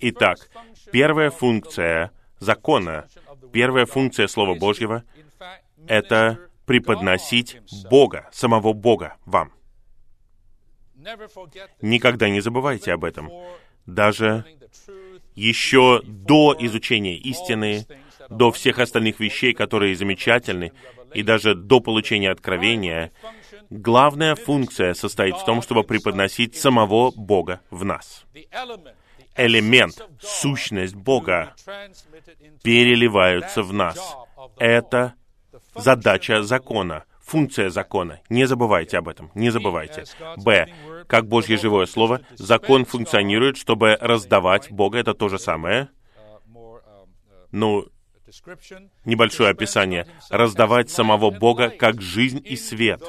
Итак, 0.00 0.38
первая 0.90 1.30
функция 1.30 2.10
закона, 2.40 3.06
первая 3.52 3.86
функция 3.86 4.26
Слова 4.26 4.54
Божьего— 4.54 5.04
это 5.86 6.38
преподносить 6.66 7.58
Бога, 7.88 8.28
самого 8.32 8.72
Бога 8.72 9.16
вам. 9.24 9.52
Никогда 11.82 12.28
не 12.28 12.40
забывайте 12.40 12.92
об 12.92 13.04
этом. 13.04 13.30
Даже 13.86 14.44
еще 15.34 16.00
до 16.04 16.56
изучения 16.58 17.16
истины, 17.16 17.86
до 18.30 18.50
всех 18.50 18.78
остальных 18.78 19.20
вещей, 19.20 19.52
которые 19.52 19.96
замечательны, 19.96 20.72
и 21.12 21.22
даже 21.22 21.54
до 21.54 21.80
получения 21.80 22.30
откровения, 22.30 23.12
главная 23.70 24.34
функция 24.34 24.94
состоит 24.94 25.36
в 25.36 25.44
том, 25.44 25.62
чтобы 25.62 25.84
преподносить 25.84 26.56
самого 26.56 27.12
Бога 27.12 27.60
в 27.70 27.84
нас. 27.84 28.24
Элемент, 29.36 30.00
сущность 30.20 30.94
Бога 30.94 31.54
переливаются 32.62 33.62
в 33.62 33.72
нас. 33.72 34.16
Это 34.58 35.14
задача 35.74 36.42
закона, 36.42 37.04
функция 37.20 37.70
закона. 37.70 38.20
Не 38.28 38.46
забывайте 38.46 38.98
об 38.98 39.08
этом, 39.08 39.30
не 39.34 39.50
забывайте. 39.50 40.04
Б. 40.36 40.66
Как 41.06 41.26
Божье 41.26 41.56
живое 41.56 41.86
слово, 41.86 42.20
закон 42.34 42.84
функционирует, 42.84 43.56
чтобы 43.56 43.96
раздавать 44.00 44.70
Бога. 44.70 44.98
Это 44.98 45.14
то 45.14 45.28
же 45.28 45.38
самое. 45.38 45.88
Ну, 47.50 47.86
небольшое 49.04 49.50
описание. 49.50 50.06
Раздавать 50.30 50.90
самого 50.90 51.30
Бога 51.30 51.70
как 51.70 52.00
жизнь 52.00 52.42
и 52.44 52.56
свет 52.56 53.02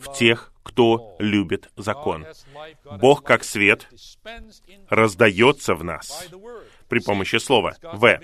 в 0.00 0.12
тех, 0.14 0.52
кто 0.62 1.16
любит 1.18 1.70
закон. 1.76 2.26
Бог 3.00 3.22
как 3.22 3.44
свет 3.44 3.88
раздается 4.88 5.74
в 5.74 5.84
нас 5.84 6.28
при 6.88 7.00
помощи 7.00 7.36
слова. 7.36 7.76
В. 7.82 8.20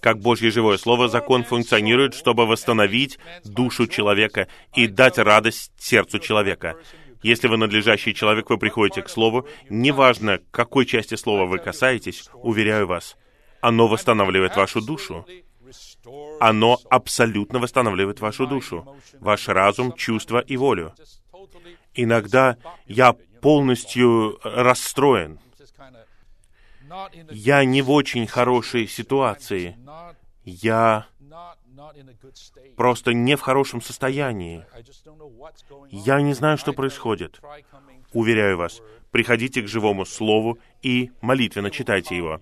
Как 0.00 0.18
Божье 0.20 0.50
живое 0.50 0.76
слово, 0.76 1.08
закон 1.08 1.44
функционирует, 1.44 2.14
чтобы 2.14 2.46
восстановить 2.46 3.18
душу 3.44 3.86
человека 3.86 4.48
и 4.74 4.86
дать 4.86 5.18
радость 5.18 5.72
сердцу 5.78 6.18
человека. 6.18 6.76
Если 7.24 7.48
вы 7.48 7.56
надлежащий 7.56 8.14
человек, 8.14 8.50
вы 8.50 8.58
приходите 8.58 9.02
к 9.02 9.08
Слову, 9.08 9.46
неважно, 9.68 10.40
какой 10.50 10.86
части 10.86 11.16
Слова 11.16 11.46
вы 11.46 11.58
касаетесь, 11.58 12.28
уверяю 12.34 12.86
вас, 12.86 13.16
оно 13.60 13.88
восстанавливает 13.88 14.56
вашу 14.56 14.80
душу 14.80 15.26
оно 16.40 16.78
абсолютно 16.90 17.58
восстанавливает 17.58 18.20
вашу 18.20 18.46
душу, 18.46 18.96
ваш 19.20 19.48
разум, 19.48 19.92
чувства 19.92 20.38
и 20.38 20.56
волю. 20.56 20.94
Иногда 21.94 22.56
я 22.86 23.14
полностью 23.40 24.38
расстроен. 24.44 25.38
Я 27.30 27.64
не 27.64 27.82
в 27.82 27.90
очень 27.90 28.26
хорошей 28.26 28.86
ситуации. 28.86 29.76
Я 30.44 31.06
просто 32.76 33.12
не 33.12 33.36
в 33.36 33.40
хорошем 33.40 33.80
состоянии. 33.80 34.64
Я 35.90 36.20
не 36.20 36.34
знаю, 36.34 36.58
что 36.58 36.72
происходит. 36.72 37.40
Уверяю 38.12 38.56
вас, 38.56 38.80
приходите 39.10 39.62
к 39.62 39.68
живому 39.68 40.04
слову 40.04 40.58
и 40.82 41.10
молитвенно 41.20 41.70
читайте 41.70 42.16
его. 42.16 42.40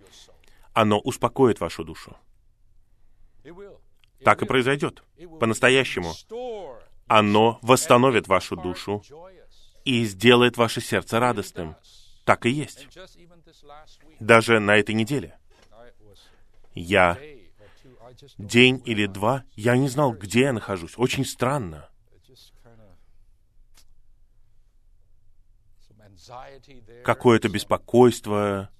Оно 0.73 0.99
успокоит 0.99 1.61
вашу 1.61 1.85
душу. 1.85 2.17
Так 4.25 4.43
и 4.43 4.47
произойдет. 4.47 5.03
По-настоящему. 5.41 6.13
Оно 7.07 7.59
восстановит 7.63 8.29
вашу 8.29 8.57
душу 8.57 9.03
и 9.85 10.05
сделает 10.05 10.57
ваше 10.57 10.81
сердце 10.81 11.19
радостным. 11.19 11.77
Так 12.25 12.47
и 12.47 12.51
есть. 12.51 12.89
Даже 14.21 14.61
на 14.61 14.77
этой 14.77 14.95
неделе. 14.95 15.39
Я 16.75 17.19
день 18.39 18.83
или 18.85 19.07
два, 19.07 19.45
я 19.55 19.77
не 19.77 19.89
знал, 19.89 20.13
где 20.13 20.41
я 20.43 20.53
нахожусь. 20.53 20.95
Очень 20.97 21.25
странно. 21.25 21.89
Какое-то 27.05 27.49
беспокойство, 27.49 28.71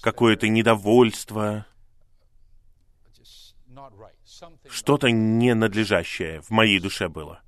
какое-то 0.00 0.48
недовольство— 0.48 1.66
что-то 4.68 5.10
ненадлежащее 5.10 6.40
в 6.42 6.50
моей 6.50 6.78
душе 6.78 7.08
было. 7.08 7.42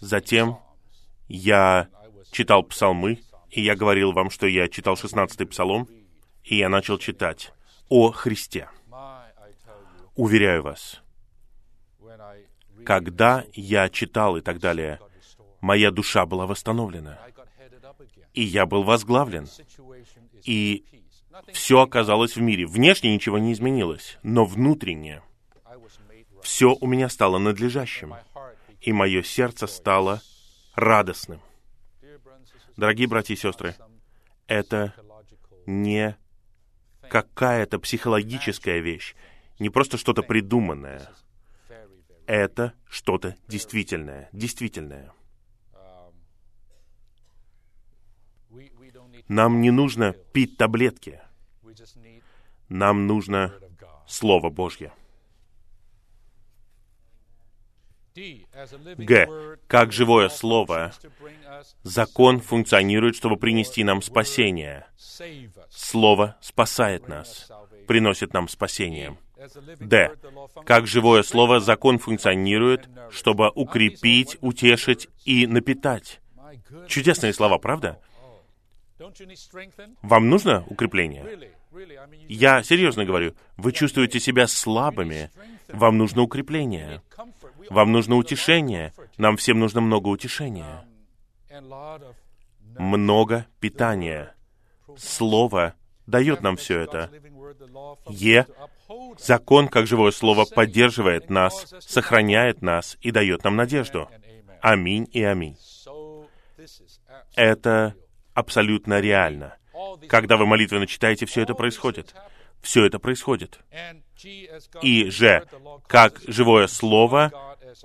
Затем 0.00 0.58
я 1.28 1.88
читал 2.30 2.62
псалмы, 2.62 3.20
и 3.50 3.62
я 3.62 3.74
говорил 3.74 4.12
вам, 4.12 4.30
что 4.30 4.46
я 4.46 4.68
читал 4.68 4.94
16-й 4.94 5.46
псалом, 5.46 5.88
и 6.44 6.56
я 6.56 6.68
начал 6.68 6.98
читать 6.98 7.52
о 7.88 8.10
Христе. 8.10 8.68
Уверяю 10.14 10.62
вас, 10.62 11.02
когда 12.84 13.44
я 13.52 13.88
читал 13.88 14.36
и 14.36 14.40
так 14.40 14.58
далее, 14.60 15.00
моя 15.60 15.90
душа 15.90 16.24
была 16.26 16.46
восстановлена, 16.46 17.18
и 18.32 18.42
я 18.42 18.66
был 18.66 18.82
возглавлен, 18.82 19.48
и 20.44 20.84
все 21.52 21.80
оказалось 21.80 22.36
в 22.36 22.40
мире. 22.40 22.66
Внешне 22.66 23.12
ничего 23.12 23.38
не 23.38 23.52
изменилось, 23.52 24.18
но 24.22 24.44
внутренне 24.44 25.22
все 26.42 26.76
у 26.80 26.86
меня 26.86 27.08
стало 27.08 27.38
надлежащим, 27.38 28.14
и 28.80 28.92
мое 28.92 29.22
сердце 29.22 29.66
стало 29.66 30.22
радостным. 30.74 31.40
Дорогие 32.76 33.08
братья 33.08 33.34
и 33.34 33.36
сестры, 33.36 33.74
это 34.46 34.94
не 35.66 36.16
какая-то 37.10 37.78
психологическая 37.78 38.78
вещь, 38.78 39.14
не 39.58 39.70
просто 39.70 39.96
что-то 39.96 40.22
придуманное. 40.22 41.08
Это 42.26 42.72
что-то 42.88 43.36
действительное, 43.46 44.28
действительное. 44.32 45.12
Нам 49.28 49.60
не 49.60 49.70
нужно 49.70 50.12
пить 50.12 50.56
таблетки. 50.56 51.20
Нам 52.68 53.06
нужно 53.06 53.54
Слово 54.06 54.50
Божье. 54.50 54.92
Г. 58.16 59.28
Как 59.66 59.92
живое 59.92 60.28
слово, 60.28 60.92
закон 61.82 62.40
функционирует, 62.40 63.16
чтобы 63.16 63.36
принести 63.36 63.84
нам 63.84 64.02
спасение. 64.02 64.86
Слово 65.70 66.36
спасает 66.40 67.08
нас, 67.08 67.50
приносит 67.86 68.32
нам 68.32 68.48
спасение. 68.48 69.16
Д. 69.80 70.12
Как 70.64 70.86
живое 70.86 71.22
слово, 71.22 71.60
закон 71.60 71.98
функционирует, 71.98 72.88
чтобы 73.10 73.50
укрепить, 73.54 74.38
утешить 74.40 75.08
и 75.24 75.46
напитать. 75.46 76.20
Чудесные 76.88 77.32
слова, 77.32 77.58
правда? 77.58 78.00
Вам 80.02 80.30
нужно 80.30 80.64
укрепление? 80.68 81.50
Я 82.28 82.62
серьезно 82.62 83.04
говорю, 83.04 83.34
вы 83.58 83.72
чувствуете 83.72 84.18
себя 84.20 84.46
слабыми, 84.46 85.30
вам 85.68 85.98
нужно 85.98 86.22
укрепление, 86.22 87.02
вам 87.70 87.92
нужно 87.92 88.16
утешение, 88.16 88.92
нам 89.18 89.36
всем 89.36 89.58
нужно 89.58 89.80
много 89.80 90.08
утешения, 90.08 90.84
много 92.78 93.46
питания. 93.60 94.34
Слово 94.96 95.74
дает 96.06 96.42
нам 96.42 96.56
все 96.56 96.80
это. 96.80 97.10
Е. 98.08 98.46
Закон, 99.18 99.68
как 99.68 99.86
живое 99.86 100.12
слово, 100.12 100.44
поддерживает 100.44 101.28
нас, 101.28 101.74
сохраняет 101.80 102.62
нас 102.62 102.96
и 103.00 103.10
дает 103.10 103.44
нам 103.44 103.56
надежду. 103.56 104.08
Аминь 104.60 105.08
и 105.12 105.22
аминь. 105.22 105.56
Это 107.34 107.94
абсолютно 108.34 109.00
реально. 109.00 109.56
Когда 110.08 110.36
вы 110.36 110.46
молитвенно 110.46 110.86
читаете, 110.86 111.26
все 111.26 111.42
это 111.42 111.54
происходит. 111.54 112.14
Все 112.62 112.86
это 112.86 112.98
происходит. 112.98 113.60
И 114.82 115.10
же, 115.10 115.46
как 115.86 116.20
живое 116.26 116.66
слово, 116.66 117.30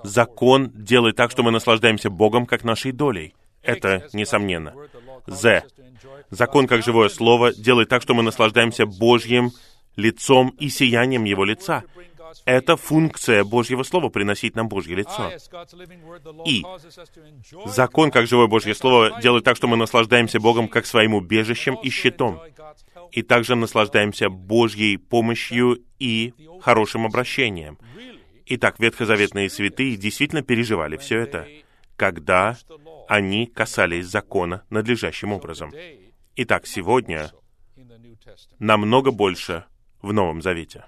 закон 0.04 0.71
делает 0.73 1.15
так, 1.15 1.32
что 1.32 1.43
мы 1.43 1.51
наслаждаемся 1.51 2.10
Богом 2.10 2.45
как 2.45 2.63
нашей 2.63 2.91
долей. 2.91 3.34
Это 3.62 4.08
несомненно. 4.13 4.73
З. 5.27 5.63
Закон, 6.30 6.67
как 6.67 6.84
живое 6.84 7.10
слово, 7.10 7.54
делает 7.54 7.89
так, 7.89 8.01
что 8.01 8.13
мы 8.13 8.23
наслаждаемся 8.23 8.86
Божьим 8.86 9.51
лицом 9.95 10.49
и 10.60 10.69
сиянием 10.69 11.25
Его 11.25 11.43
лица. 11.43 11.84
Это 12.45 12.77
функция 12.77 13.43
Божьего 13.43 13.84
Слова— 13.84 14.10
приносить 14.10 14.56
нам 14.56 14.69
Божье 14.69 14.95
лицо. 14.95 15.32
И 16.45 16.63
закон, 17.65 18.12
как 18.12 18.27
живое 18.27 18.47
Божье 18.47 18.73
Слово, 18.73 19.21
делает 19.21 19.43
так, 19.43 19.58
что 19.58 19.67
мы 19.67 19.75
наслаждаемся 19.75 20.39
Богом 20.39 20.67
как 20.67 20.86
своим 20.86 21.13
убежищем 21.13 21.75
и 21.75 21.89
щитом. 21.89 22.39
И 23.12 23.21
также 23.21 23.56
наслаждаемся 23.56 24.30
Божьей 24.30 24.97
помощью 24.97 25.84
и 25.99 26.34
хорошим 26.62 27.06
обращением. 27.06 27.77
Итак, 28.54 28.80
ветхозаветные 28.80 29.50
святые 29.50 29.96
действительно 29.96 30.42
переживали 30.42 30.98
все 30.98 31.20
это, 31.20 31.48
когда 31.96 32.58
они 33.08 33.46
касались 33.46 34.08
закона 34.08 34.66
надлежащим 34.70 35.32
образом. 35.32 35.72
Итак, 36.36 36.68
сегодня 36.68 37.32
намного 38.60 39.12
больше 39.12 39.64
в 40.02 40.12
Новом 40.12 40.42
Завете. 40.42 40.84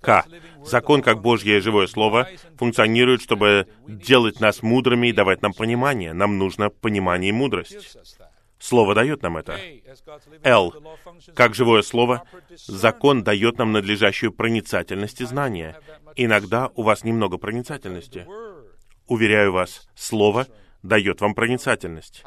К. 0.00 0.24
Закон, 0.64 1.02
как 1.02 1.20
Божье 1.20 1.60
живое 1.60 1.86
слово, 1.86 2.30
функционирует, 2.56 3.20
чтобы 3.20 3.68
делать 3.86 4.40
нас 4.40 4.62
мудрыми 4.62 5.08
и 5.08 5.12
давать 5.12 5.42
нам 5.42 5.52
понимание. 5.52 6.14
Нам 6.14 6.38
нужно 6.38 6.70
понимание 6.70 7.28
и 7.28 7.32
мудрость. 7.32 7.98
Слово 8.60 8.94
дает 8.94 9.22
нам 9.22 9.38
это. 9.38 9.58
Л. 10.44 10.74
Как 11.34 11.54
живое 11.54 11.80
слово, 11.80 12.24
закон 12.66 13.24
дает 13.24 13.56
нам 13.56 13.72
надлежащую 13.72 14.32
проницательность 14.32 15.22
и 15.22 15.24
знание. 15.24 15.78
Иногда 16.14 16.70
у 16.74 16.82
вас 16.82 17.02
немного 17.02 17.38
проницательности. 17.38 18.26
Уверяю 19.06 19.52
вас, 19.52 19.88
слово 19.94 20.46
дает 20.82 21.22
вам 21.22 21.34
проницательность. 21.34 22.22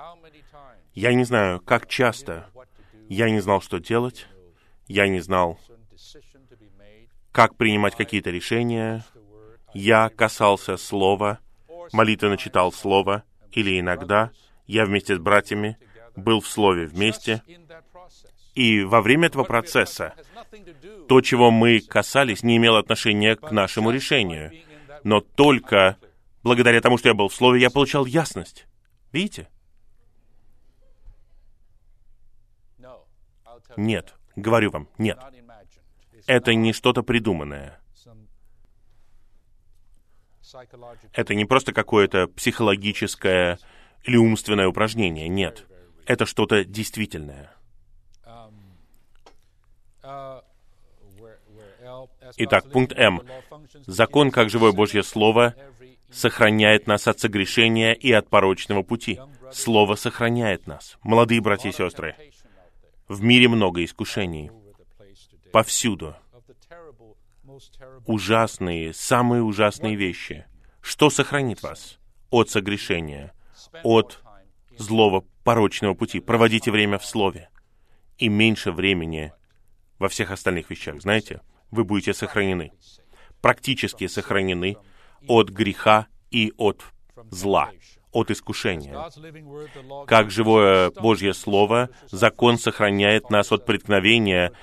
Я 0.95 1.13
не 1.13 1.23
знаю, 1.23 1.61
как 1.61 1.87
часто 1.87 2.49
я 3.09 3.29
не 3.29 3.39
знал, 3.39 3.61
что 3.61 3.79
делать, 3.79 4.27
я 4.87 5.07
не 5.07 5.19
знал, 5.19 5.59
как 7.31 7.55
принимать 7.57 7.95
какие-то 7.95 8.31
решения. 8.31 9.05
Я 9.75 10.09
касался 10.09 10.77
слова, 10.77 11.39
молитвенно 11.91 12.37
читал 12.37 12.71
слово, 12.71 13.23
или 13.51 13.79
иногда 13.79 14.31
я 14.65 14.85
вместе 14.85 15.15
с 15.15 15.19
братьями 15.19 15.77
был 16.15 16.41
в 16.41 16.47
слове 16.47 16.85
вместе. 16.85 17.43
И 18.55 18.83
во 18.83 19.01
время 19.01 19.27
этого 19.27 19.43
процесса 19.43 20.13
то, 21.07 21.21
чего 21.21 21.51
мы 21.51 21.79
касались, 21.79 22.43
не 22.43 22.57
имело 22.57 22.79
отношения 22.79 23.35
к 23.35 23.51
нашему 23.51 23.91
решению. 23.91 24.51
Но 25.03 25.19
только 25.21 25.97
благодаря 26.43 26.81
тому, 26.81 26.97
что 26.97 27.09
я 27.09 27.13
был 27.13 27.29
в 27.29 27.33
слове, 27.33 27.61
я 27.61 27.69
получал 27.69 28.05
ясность. 28.05 28.67
Видите? 29.11 29.47
Нет, 33.75 34.13
говорю 34.35 34.69
вам, 34.69 34.87
нет 34.99 35.17
это 36.27 36.53
не 36.53 36.73
что-то 36.73 37.03
придуманное. 37.03 37.79
Это 41.13 41.33
не 41.33 41.45
просто 41.45 41.73
какое-то 41.73 42.27
психологическое 42.27 43.59
или 44.03 44.17
умственное 44.17 44.67
упражнение. 44.67 45.27
Нет. 45.27 45.65
Это 46.05 46.25
что-то 46.25 46.63
действительное. 46.63 47.51
Итак, 52.37 52.71
пункт 52.71 52.93
М. 52.97 53.21
Закон, 53.85 54.31
как 54.31 54.49
живое 54.49 54.71
Божье 54.71 55.03
Слово, 55.03 55.55
сохраняет 56.11 56.87
нас 56.87 57.07
от 57.07 57.19
согрешения 57.19 57.93
и 57.93 58.11
от 58.11 58.29
порочного 58.29 58.83
пути. 58.83 59.19
Слово 59.51 59.95
сохраняет 59.95 60.67
нас. 60.67 60.97
Молодые 61.03 61.41
братья 61.41 61.69
и 61.69 61.73
сестры, 61.73 62.15
в 63.07 63.21
мире 63.21 63.47
много 63.47 63.83
искушений— 63.83 64.51
повсюду. 65.51 66.15
Ужасные, 68.05 68.93
самые 68.93 69.43
ужасные 69.43 69.95
вещи. 69.95 70.45
Что 70.81 71.09
сохранит 71.09 71.61
вас 71.61 71.99
от 72.29 72.49
согрешения, 72.49 73.33
от 73.83 74.19
злого, 74.77 75.23
порочного 75.43 75.93
пути? 75.93 76.19
Проводите 76.19 76.71
время 76.71 76.97
в 76.97 77.05
Слове. 77.05 77.49
И 78.17 78.29
меньше 78.29 78.71
времени 78.71 79.33
во 79.99 80.09
всех 80.09 80.31
остальных 80.31 80.69
вещах. 80.69 81.01
Знаете, 81.01 81.41
вы 81.71 81.83
будете 81.83 82.13
сохранены. 82.13 82.71
Практически 83.41 84.07
сохранены 84.07 84.77
от 85.27 85.49
греха 85.49 86.07
и 86.31 86.53
от 86.57 86.83
зла, 87.29 87.71
от 88.11 88.31
искушения. 88.31 88.95
Как 90.05 90.31
живое 90.31 90.91
Божье 90.91 91.33
Слово, 91.33 91.89
закон 92.11 92.57
сохраняет 92.57 93.29
нас 93.29 93.51
от 93.51 93.65
преткновения 93.65 94.53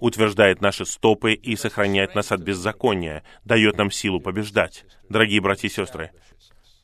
утверждает 0.00 0.60
наши 0.60 0.84
стопы 0.84 1.32
и 1.32 1.56
сохраняет 1.56 2.14
нас 2.14 2.30
от 2.30 2.40
беззакония, 2.40 3.22
дает 3.44 3.78
нам 3.78 3.90
силу 3.90 4.20
побеждать. 4.20 4.84
Дорогие 5.08 5.40
братья 5.40 5.68
и 5.68 5.70
сестры, 5.70 6.10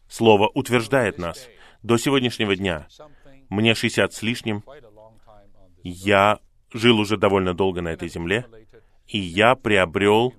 Слово 0.09 0.49
утверждает 0.49 1.19
нас. 1.19 1.47
До 1.83 1.97
сегодняшнего 1.99 2.57
дня, 2.57 2.89
мне 3.51 3.75
60 3.75 4.13
с 4.13 4.23
лишним, 4.23 4.65
я 5.83 6.39
жил 6.73 6.99
уже 7.01 7.17
довольно 7.17 7.53
долго 7.53 7.83
на 7.83 7.89
этой 7.89 8.09
земле, 8.09 8.47
и 9.07 9.19
я 9.19 9.57
приобрел 9.57 10.35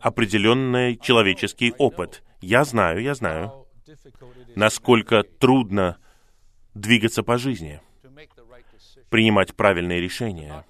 определенный 0.00 0.96
человеческий 0.96 1.72
опыт. 1.78 2.22
Я 2.40 2.64
знаю, 2.64 3.02
я 3.02 3.14
знаю, 3.14 3.66
насколько 4.56 5.22
трудно 5.22 5.98
двигаться 6.74 7.22
по 7.22 7.38
жизни, 7.38 7.80
принимать 9.10 9.54
правильные 9.54 10.00
решения, 10.00 10.64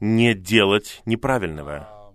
не 0.00 0.34
делать 0.34 1.02
неправильного, 1.04 2.14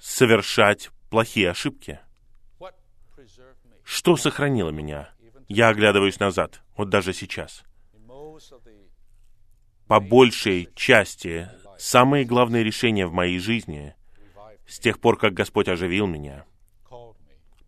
совершать 0.00 0.90
плохие 1.10 1.50
ошибки. 1.50 2.00
Что 3.90 4.16
сохранило 4.16 4.70
меня? 4.70 5.10
Я 5.48 5.68
оглядываюсь 5.68 6.20
назад, 6.20 6.60
вот 6.76 6.90
даже 6.90 7.14
сейчас. 7.14 7.64
По 9.86 10.00
большей 10.00 10.68
части 10.74 11.48
Самые 11.78 12.24
главные 12.24 12.64
решения 12.64 13.06
в 13.06 13.12
моей 13.12 13.38
жизни 13.38 13.94
с 14.66 14.80
тех 14.80 15.00
пор, 15.00 15.16
как 15.16 15.32
Господь 15.32 15.68
оживил 15.68 16.08
меня, 16.08 16.44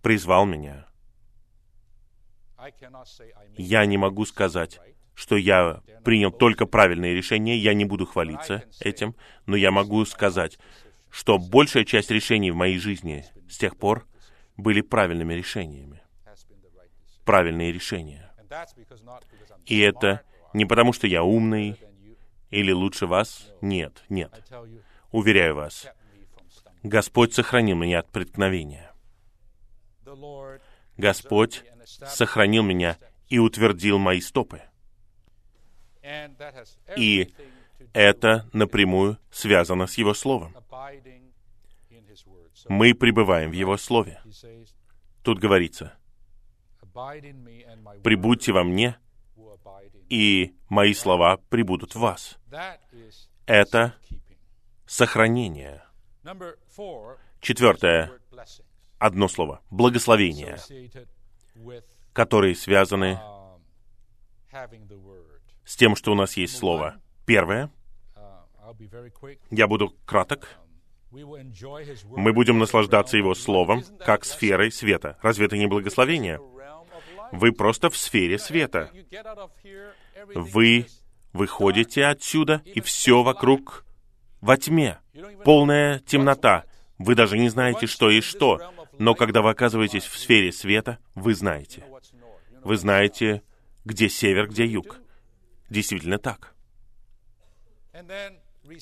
призвал 0.02 0.46
меня. 0.46 0.86
Я 3.56 3.86
не 3.86 3.96
могу 3.96 4.26
сказать, 4.26 4.80
что 5.14 5.36
я 5.36 5.80
принял 6.04 6.32
только 6.32 6.66
правильные 6.66 7.14
решения, 7.14 7.56
я 7.56 7.72
не 7.72 7.84
буду 7.84 8.04
хвалиться 8.04 8.64
этим, 8.80 9.14
но 9.46 9.54
я 9.54 9.70
могу 9.70 10.04
сказать, 10.04 10.58
что 11.08 11.38
большая 11.38 11.84
часть 11.84 12.10
решений 12.10 12.50
в 12.50 12.56
моей 12.56 12.78
жизни 12.78 13.24
с 13.48 13.58
тех 13.58 13.76
пор 13.76 14.08
были 14.56 14.80
правильными 14.80 15.34
решениями. 15.34 15.99
Правильные 17.24 17.72
решения. 17.72 18.30
И 19.66 19.78
это 19.78 20.22
не 20.52 20.64
потому, 20.66 20.92
что 20.92 21.06
я 21.06 21.22
умный 21.22 21.76
или 22.50 22.72
лучше 22.72 23.06
вас. 23.06 23.50
Нет, 23.60 24.02
нет. 24.08 24.32
Уверяю 25.12 25.54
вас, 25.54 25.86
Господь 26.82 27.34
сохранил 27.34 27.76
меня 27.76 28.00
от 28.00 28.10
преткновения. 28.10 28.92
Господь 30.96 31.64
сохранил 31.84 32.62
меня 32.62 32.98
и 33.28 33.38
утвердил 33.38 33.98
мои 33.98 34.20
стопы. 34.20 34.62
И 36.96 37.32
это 37.92 38.48
напрямую 38.52 39.18
связано 39.30 39.86
с 39.86 39.98
Его 39.98 40.14
Словом. 40.14 40.54
Мы 42.68 42.94
пребываем 42.94 43.50
в 43.50 43.54
Его 43.54 43.76
Слове. 43.76 44.20
Тут 45.22 45.38
говорится, 45.38 45.94
«Прибудьте 48.02 48.52
во 48.52 48.64
мне, 48.64 48.98
и 50.08 50.54
мои 50.68 50.94
слова 50.94 51.38
прибудут 51.48 51.94
в 51.94 52.00
вас». 52.00 52.38
Это 53.46 53.94
сохранение. 54.86 55.82
Четвертое. 57.40 58.10
Одно 58.98 59.28
слово. 59.28 59.60
Благословение, 59.70 60.58
которые 62.12 62.54
связаны 62.54 63.18
с 65.64 65.76
тем, 65.76 65.96
что 65.96 66.12
у 66.12 66.14
нас 66.14 66.36
есть 66.36 66.56
слово. 66.56 67.00
Первое. 67.24 67.70
Я 69.50 69.66
буду 69.66 69.94
краток. 70.04 70.58
Мы 71.10 72.32
будем 72.32 72.58
наслаждаться 72.58 73.16
Его 73.16 73.34
Словом, 73.34 73.82
как 73.98 74.24
сферой 74.24 74.70
света. 74.70 75.18
Разве 75.22 75.46
это 75.46 75.56
не 75.56 75.66
благословение? 75.66 76.38
Вы 77.32 77.52
просто 77.52 77.90
в 77.90 77.96
сфере 77.96 78.38
света. 78.38 78.90
Вы 80.34 80.86
выходите 81.32 82.04
отсюда, 82.06 82.62
и 82.64 82.80
все 82.80 83.22
вокруг 83.22 83.84
во 84.40 84.56
тьме. 84.56 84.98
Полная 85.44 86.00
темнота. 86.00 86.64
Вы 86.98 87.14
даже 87.14 87.38
не 87.38 87.48
знаете, 87.48 87.86
что 87.86 88.10
и 88.10 88.20
что. 88.20 88.60
Но 88.98 89.14
когда 89.14 89.42
вы 89.42 89.50
оказываетесь 89.50 90.04
в 90.04 90.18
сфере 90.18 90.52
света, 90.52 90.98
вы 91.14 91.34
знаете. 91.34 91.84
Вы 92.62 92.76
знаете, 92.76 93.42
где 93.84 94.08
север, 94.08 94.48
где 94.48 94.66
юг. 94.66 95.00
Действительно 95.70 96.18
так. 96.18 96.54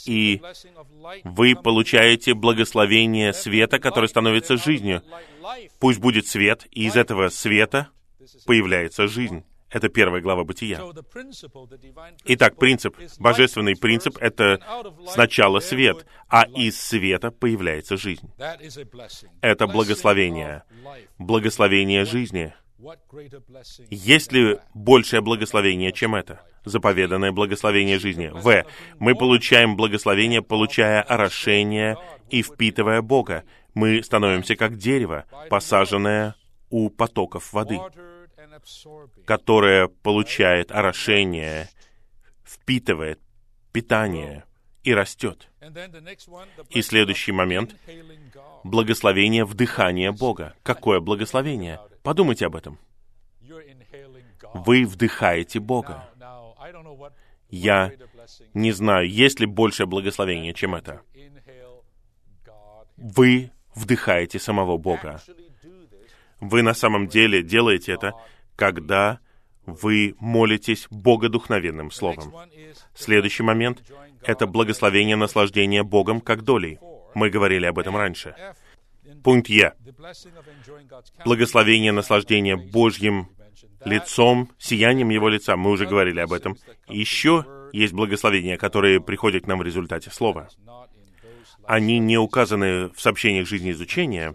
И 0.07 0.43
вы 1.25 1.55
получаете 1.55 2.35
благословение 2.35 3.33
света, 3.33 3.79
который 3.79 4.09
становится 4.09 4.57
жизнью. 4.57 5.03
Пусть 5.79 6.01
будет 6.01 6.27
свет, 6.27 6.67
и 6.71 6.87
из 6.87 6.97
этого 6.97 7.29
света 7.29 7.89
появляется 8.47 9.07
жизнь. 9.07 9.45
Это 9.71 9.91
первая 9.91 10.23
глава 10.23 10.45
Бытия. 10.45 10.81
Итак, 12.25 12.57
принцип, 12.57 12.97
божественный 13.19 13.77
принцип— 13.77 14.17
это 14.21 14.61
сначала 15.09 15.61
свет, 15.61 16.07
а 16.29 16.45
из 16.45 16.81
света 16.81 17.31
появляется 17.31 17.97
жизнь. 17.97 18.31
Это 19.43 19.67
благословение. 19.67 20.62
Благословение 21.19 22.07
жизни. 22.07 22.55
Есть 23.91 24.33
ли 24.33 24.59
большее 24.73 25.21
благословение, 25.21 25.93
чем 25.93 26.14
это? 26.14 26.41
Заповеданное 26.64 27.33
благословение 27.33 27.99
жизни. 27.99 28.31
В. 28.33 28.64
Мы 28.99 29.14
получаем 29.14 29.77
благословение, 29.77 30.43
получая 30.43 31.03
орошение 31.03 31.97
и 32.31 32.43
впитывая 32.43 33.03
Бога. 33.03 33.45
Мы 33.75 34.03
становимся 34.03 34.57
как 34.57 34.77
дерево, 34.77 35.27
посаженное 35.51 36.37
у 36.71 36.88
потоков 36.88 37.53
воды 37.53 37.81
которое 39.25 39.88
получает 39.88 40.73
орошение, 40.73 41.68
впитывает 42.44 43.21
питание 43.73 44.44
и 44.83 44.94
растет. 44.94 45.49
И 46.71 46.83
следующий 46.83 47.33
момент— 47.33 47.77
благословение 48.64 49.44
вдыхания 49.44 50.12
Бога. 50.12 50.55
Какое 50.62 51.01
благословение? 51.01 51.81
Подумайте 52.03 52.47
об 52.47 52.57
этом. 52.57 52.79
Вы 54.55 54.87
вдыхаете 54.87 55.61
Бога. 55.61 56.09
Я 57.51 57.92
не 58.55 58.73
знаю, 58.73 59.09
есть 59.09 59.40
ли 59.40 59.47
большее 59.47 59.87
благословение, 59.87 60.55
чем 60.55 60.75
это. 60.75 61.03
Вы 62.97 63.51
вдыхаете 63.75 64.38
самого 64.38 64.77
Бога. 64.77 65.21
Вы 66.40 66.62
на 66.62 66.75
самом 66.75 67.09
деле 67.09 67.42
делаете 67.42 67.92
это, 67.92 68.12
когда 68.59 69.21
вы 69.66 70.16
молитесь 70.18 70.88
богодухновенным 70.90 71.92
словом. 71.92 72.35
Следующий 72.92 73.44
момент— 73.44 73.85
это 74.23 74.47
благословение 74.47 75.14
наслаждения 75.14 75.85
Богом 75.85 76.21
как 76.21 76.42
долей. 76.42 76.79
Мы 77.14 77.31
говорили 77.31 77.66
об 77.66 77.79
этом 77.79 77.97
раньше. 77.97 78.35
Пункт 79.23 79.49
Е. 79.49 79.75
Благословение 81.25 81.92
наслаждения 81.92 82.57
Божьим 82.57 83.29
лицом, 83.85 84.51
сиянием 84.59 85.11
Его 85.11 85.29
лица. 85.29 85.57
Мы 85.57 85.71
уже 85.71 85.87
говорили 85.87 86.18
об 86.18 86.33
этом. 86.33 86.57
Еще 86.88 87.44
есть 87.73 87.92
благословения, 87.92 88.57
которые 88.57 89.01
приходят 89.01 89.44
к 89.44 89.47
нам 89.47 89.61
в 89.61 89.62
результате 89.62 90.11
слова. 90.11 90.49
Они 91.64 92.01
не 92.01 92.18
указаны 92.18 92.88
в 92.88 93.01
сообщениях 93.01 93.47
жизни 93.47 93.71
изучения, 93.71 94.35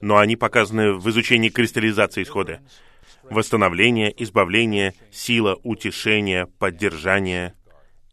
но 0.00 0.16
они 0.16 0.36
показаны 0.36 0.94
в 0.94 1.10
изучении 1.10 1.50
кристаллизации 1.50 2.22
исхода 2.22 2.60
восстановление, 3.30 4.12
избавление, 4.22 4.94
сила, 5.10 5.58
утешение, 5.62 6.46
поддержание 6.46 7.54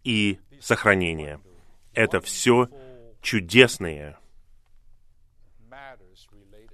и 0.04 0.40
сохранение. 0.62 1.40
Это 1.94 2.22
все 2.22 2.70
чудесные 3.22 4.18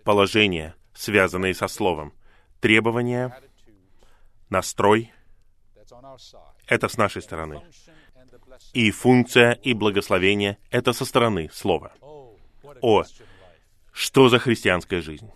положения, 0.04 0.76
связанные 0.94 1.54
со 1.54 1.68
Словом. 1.68 2.14
Требования, 2.60 3.38
настрой— 4.50 5.12
это 6.68 6.88
с 6.88 6.98
нашей 6.98 7.22
стороны. 7.22 7.62
И 8.74 8.92
функция 8.92 9.54
и 9.54 9.74
благословение— 9.74 10.58
это 10.70 10.94
со 10.94 11.06
стороны 11.06 11.50
Слова. 11.52 11.94
О, 12.82 13.04
что 13.92 14.30
за 14.30 14.40
христианская 14.40 15.02
жизнь? 15.02 15.30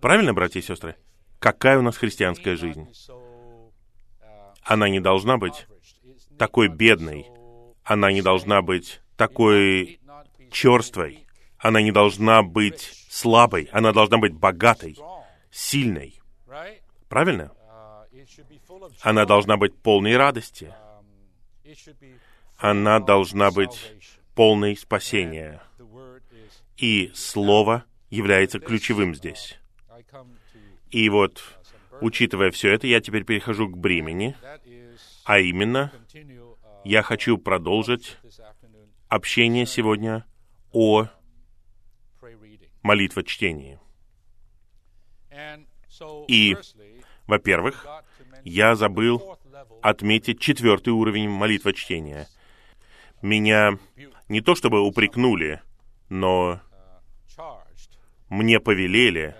Правильно, 0.00 0.32
братья 0.32 0.60
и 0.60 0.62
сестры? 0.62 0.96
Какая 1.44 1.78
у 1.78 1.82
нас 1.82 1.98
христианская 1.98 2.56
жизнь. 2.56 2.88
Она 4.62 4.88
не 4.88 4.98
должна 4.98 5.36
быть 5.36 5.66
такой 6.38 6.68
бедной, 6.68 7.26
она 7.82 8.10
не 8.10 8.22
должна 8.22 8.62
быть 8.62 9.02
такой 9.18 10.00
черствой, 10.50 11.26
она 11.58 11.82
не 11.82 11.92
должна 11.92 12.42
быть 12.42 12.80
слабой, 13.10 13.68
она 13.72 13.92
должна 13.92 14.16
быть 14.16 14.32
богатой, 14.32 14.96
сильной. 15.50 16.18
Правильно? 17.10 17.52
Она 19.02 19.26
должна 19.26 19.58
быть 19.58 19.76
полной 19.76 20.16
радости. 20.16 20.72
Она 22.56 23.00
должна 23.00 23.50
быть 23.50 23.92
полной 24.34 24.78
спасения. 24.78 25.60
И 26.78 27.12
Слово 27.14 27.84
является 28.08 28.60
ключевым 28.60 29.14
здесь. 29.14 29.58
И 30.94 31.08
вот, 31.08 31.42
учитывая 32.00 32.52
все 32.52 32.72
это, 32.72 32.86
я 32.86 33.00
теперь 33.00 33.24
перехожу 33.24 33.68
к 33.68 33.76
бремени, 33.76 34.36
а 35.24 35.40
именно, 35.40 35.90
я 36.84 37.02
хочу 37.02 37.36
продолжить 37.36 38.16
общение 39.08 39.66
сегодня 39.66 40.24
о 40.70 41.08
молитвочтении. 42.84 43.80
И, 46.28 46.56
во-первых, 47.26 47.84
я 48.44 48.76
забыл 48.76 49.36
отметить 49.82 50.38
четвертый 50.38 50.90
уровень 50.90 51.28
молитвочтения. 51.28 52.28
Меня 53.20 53.80
не 54.28 54.40
то 54.42 54.54
чтобы 54.54 54.80
упрекнули, 54.80 55.60
но 56.08 56.60
мне 58.28 58.60
повелели 58.60 59.34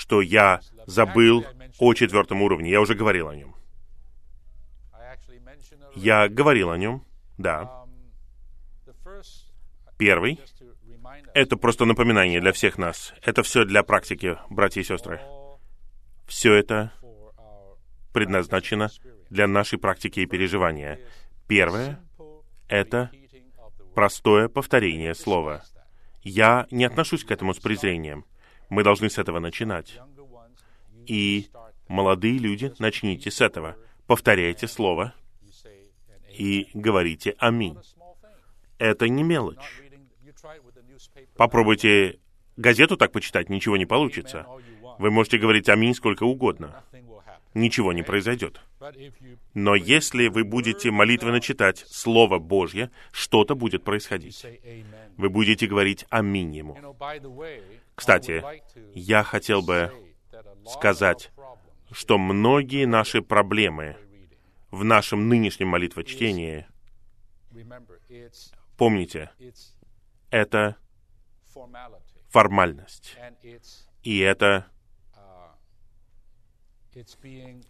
что 0.00 0.22
я 0.22 0.62
забыл 0.86 1.44
о 1.78 1.92
четвертом 1.92 2.40
уровне. 2.40 2.70
Я 2.70 2.80
уже 2.80 2.94
говорил 2.94 3.28
о 3.28 3.36
нем. 3.36 3.54
Я 5.94 6.26
говорил 6.28 6.70
о 6.70 6.78
нем, 6.78 7.04
Да. 7.36 7.84
Первый— 9.98 10.40
это 11.34 11.58
просто 11.58 11.84
напоминание 11.84 12.40
для 12.40 12.52
всех 12.52 12.78
нас. 12.78 13.12
Это 13.22 13.42
все 13.42 13.66
для 13.66 13.82
практики, 13.82 14.38
братья 14.48 14.80
и 14.80 14.84
сестры. 14.84 15.20
Все 16.26 16.54
это 16.54 16.92
предназначено 18.14 18.88
для 19.28 19.46
нашей 19.46 19.78
практики 19.78 20.20
и 20.20 20.26
переживания. 20.26 20.98
Первое— 21.46 22.00
это 22.68 23.10
простое 23.94 24.48
повторение 24.48 25.14
слова. 25.14 25.62
Я 26.22 26.66
не 26.70 26.86
отношусь 26.86 27.24
к 27.24 27.30
этому 27.30 27.52
с 27.52 27.58
презрением. 27.58 28.24
Мы 28.70 28.84
должны 28.84 29.10
с 29.10 29.18
этого 29.18 29.40
начинать. 29.40 29.98
И, 31.06 31.48
молодые 31.88 32.38
люди, 32.38 32.72
начните 32.78 33.30
с 33.30 33.40
этого. 33.40 33.76
Повторяйте 34.06 34.68
слово 34.68 35.12
и 36.32 36.68
говорите 36.72 37.34
«Аминь». 37.38 37.76
Это 38.78 39.08
не 39.08 39.22
мелочь. 39.22 39.82
Попробуйте 41.36 42.18
газету 42.56 42.96
так 42.96 43.12
почитать, 43.12 43.50
ничего 43.50 43.76
не 43.76 43.86
получится. 43.86 44.46
Вы 44.98 45.10
можете 45.10 45.38
говорить 45.38 45.68
«Аминь» 45.68 45.94
сколько 45.94 46.24
угодно. 46.24 46.84
Ничего 47.54 47.92
не 47.92 48.02
произойдет. 48.02 48.60
Но 49.54 49.74
если 49.74 50.28
вы 50.28 50.44
будете 50.44 50.90
молитвенно 50.90 51.40
читать 51.40 51.84
Слово 51.88 52.38
Божье, 52.38 52.90
что-то 53.12 53.54
будет 53.54 53.82
происходить. 53.84 54.46
Вы 55.16 55.30
будете 55.30 55.66
говорить 55.66 56.06
«Аминь» 56.10 56.54
Ему. 56.54 56.78
Кстати, 57.94 58.44
я 58.94 59.22
хотел 59.24 59.62
бы 59.62 59.92
сказать, 60.66 61.32
что 61.90 62.18
многие 62.18 62.86
наши 62.86 63.20
проблемы 63.20 63.96
в 64.70 64.84
нашем 64.84 65.28
нынешнем 65.28 65.68
молитвочтении, 65.68 66.66
помните, 68.76 69.30
это 70.30 70.76
формальность. 72.28 73.16
И 74.02 74.18
это 74.20 74.66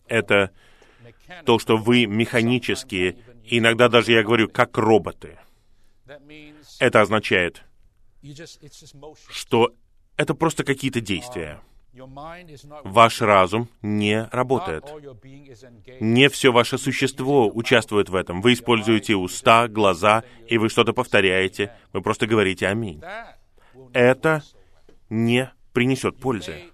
это 0.06 0.50
то, 1.44 1.58
что 1.58 1.76
вы 1.76 2.06
механические, 2.06 3.16
иногда 3.44 3.88
даже 3.88 4.12
я 4.12 4.22
говорю, 4.22 4.48
как 4.48 4.76
роботы. 4.76 5.38
Это 6.78 7.00
означает, 7.00 7.62
что 9.28 9.74
это 10.16 10.34
просто 10.34 10.64
какие-то 10.64 11.00
действия. 11.00 11.60
Ваш 12.84 13.20
разум 13.20 13.68
не 13.82 14.28
работает. 14.30 14.84
Не 16.00 16.28
все 16.28 16.52
ваше 16.52 16.78
существо 16.78 17.50
участвует 17.52 18.08
в 18.08 18.14
этом. 18.14 18.40
Вы 18.40 18.52
используете 18.52 19.16
уста, 19.16 19.66
глаза, 19.66 20.22
и 20.48 20.56
вы 20.58 20.68
что-то 20.68 20.92
повторяете. 20.92 21.72
Вы 21.92 22.00
просто 22.00 22.26
говорите 22.26 22.68
«Аминь». 22.68 23.02
Это 23.92 24.42
не 25.08 25.50
принесет 25.72 26.16
пользы. 26.18 26.70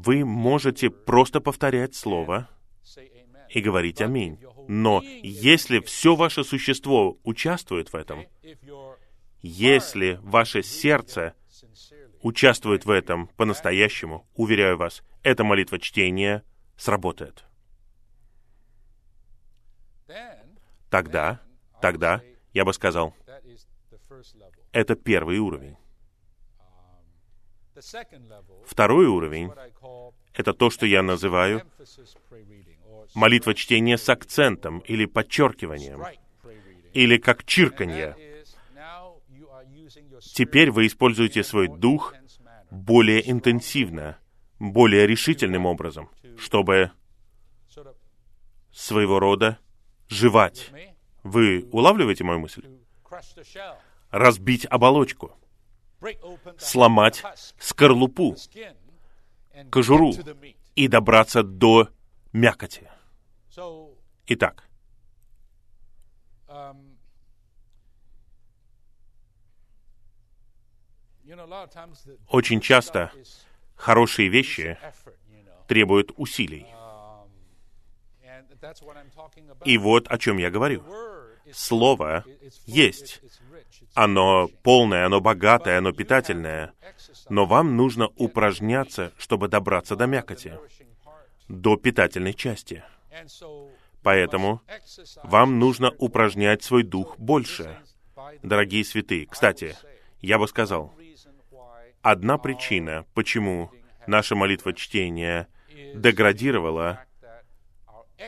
Вы 0.00 0.24
можете 0.24 0.90
просто 0.90 1.40
повторять 1.40 1.96
слово 1.96 2.48
и 3.50 3.60
говорить 3.60 4.00
«Аминь». 4.00 4.38
Но 4.68 5.02
если 5.02 5.80
все 5.80 6.14
ваше 6.14 6.44
существо 6.44 7.18
участвует 7.24 7.92
в 7.92 7.96
этом, 7.96 8.26
если 9.42 10.20
ваше 10.22 10.62
сердце 10.62 11.34
участвует 12.22 12.84
в 12.84 12.90
этом 12.90 13.26
по-настоящему, 13.36 14.24
уверяю 14.34 14.76
вас, 14.76 15.02
эта 15.24 15.42
молитва 15.42 15.80
чтения 15.80 16.44
сработает. 16.76 17.44
Тогда, 20.90 21.40
тогда, 21.82 22.22
я 22.52 22.64
бы 22.64 22.72
сказал, 22.72 23.16
это 24.70 24.94
первый 24.94 25.38
уровень. 25.38 25.76
Второй 28.66 29.06
уровень— 29.06 29.52
это 30.34 30.52
то, 30.52 30.70
что 30.70 30.86
я 30.86 31.02
называю 31.02 31.62
молитва 33.14 33.54
чтения 33.54 33.96
с 33.98 34.08
акцентом 34.08 34.80
или 34.80 35.04
подчеркиванием, 35.06 36.02
или 36.92 37.16
как 37.18 37.44
чирканье. 37.44 38.16
Теперь 40.20 40.70
вы 40.70 40.86
используете 40.86 41.44
свой 41.44 41.68
дух 41.68 42.14
более 42.70 43.30
интенсивно, 43.30 44.18
более 44.58 45.06
решительным 45.06 45.66
образом, 45.66 46.10
чтобы 46.36 46.90
своего 48.72 49.18
рода 49.18 49.58
жевать. 50.08 50.70
Вы 51.22 51.68
улавливаете 51.72 52.24
мою 52.24 52.40
мысль? 52.40 52.64
Разбить 54.10 54.66
оболочку— 54.68 55.36
сломать 56.58 57.22
скорлупу, 57.58 58.36
кожуру 59.70 60.14
и 60.74 60.88
добраться 60.88 61.42
до 61.42 61.88
мякоти. 62.32 62.88
Итак, 64.26 64.68
очень 72.28 72.60
часто 72.60 73.12
хорошие 73.74 74.28
вещи 74.28 74.78
требуют 75.66 76.12
усилий. 76.16 76.66
И 79.64 79.78
вот 79.78 80.08
о 80.08 80.18
чем 80.18 80.38
я 80.38 80.50
говорю. 80.50 80.84
Слово 81.52 82.24
есть, 82.66 83.22
оно 83.94 84.48
полное, 84.62 85.06
оно 85.06 85.20
богатое, 85.20 85.78
оно 85.78 85.92
питательное. 85.92 86.72
Но 87.28 87.46
вам 87.46 87.76
нужно 87.76 88.08
упражняться, 88.16 89.12
чтобы 89.18 89.48
добраться 89.48 89.96
до 89.96 90.06
мякоти, 90.06 90.58
до 91.48 91.76
питательной 91.76 92.34
части. 92.34 92.84
Поэтому 94.02 94.62
вам 95.24 95.58
нужно 95.58 95.92
упражнять 95.98 96.62
свой 96.62 96.84
дух 96.84 97.18
больше. 97.18 97.76
Дорогие 98.42 98.84
святые, 98.84 99.26
кстати, 99.26 99.76
я 100.20 100.38
бы 100.38 100.46
сказал, 100.46 100.94
одна 102.02 102.38
причина, 102.38 103.04
почему 103.14 103.70
наша 104.06 104.34
молитва 104.36 104.72
чтения 104.74 105.48
деградировала, 105.94 107.04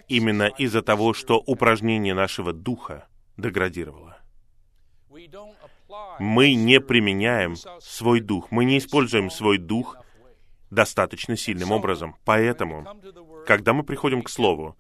именно 0.09 0.49
из-за 0.49 0.83
того, 0.83 1.15
что 1.15 1.39
упражнение 1.39 2.15
нашего 2.15 2.53
духа 2.53 3.07
деградировало 3.37 4.20
мы 6.19 6.55
не 6.55 6.81
применяем 6.81 7.57
свой 7.81 8.21
дух, 8.21 8.51
мы 8.51 8.65
не 8.65 8.79
используем 8.79 9.31
свой 9.31 9.59
дух 9.59 9.97
достаточно 10.71 11.37
сильным 11.37 11.73
образом. 11.73 12.17
Поэтому, 12.25 12.87
когда 13.47 13.73
мы 13.73 13.83
приходим 13.83 14.23
к 14.23 14.31
Слову, 14.31 14.77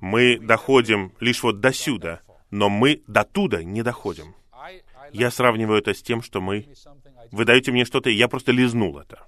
мы 0.00 0.38
доходим 0.38 1.12
лишь 1.20 1.42
вот 1.42 1.60
до 1.60 1.72
сюда, 1.72 2.20
но 2.50 2.68
мы 2.68 3.02
до 3.06 3.24
туда 3.24 3.62
не 3.62 3.82
доходим. 3.82 4.34
Я 5.12 5.30
сравниваю 5.30 5.78
это 5.78 5.94
с 5.94 6.02
тем, 6.02 6.22
что 6.22 6.40
мы... 6.40 6.66
Вы 7.30 7.44
даете 7.44 7.72
мне 7.72 7.84
что-то, 7.84 8.10
и 8.10 8.14
я 8.14 8.28
просто 8.28 8.52
лизнул 8.52 8.98
это. 8.98 9.26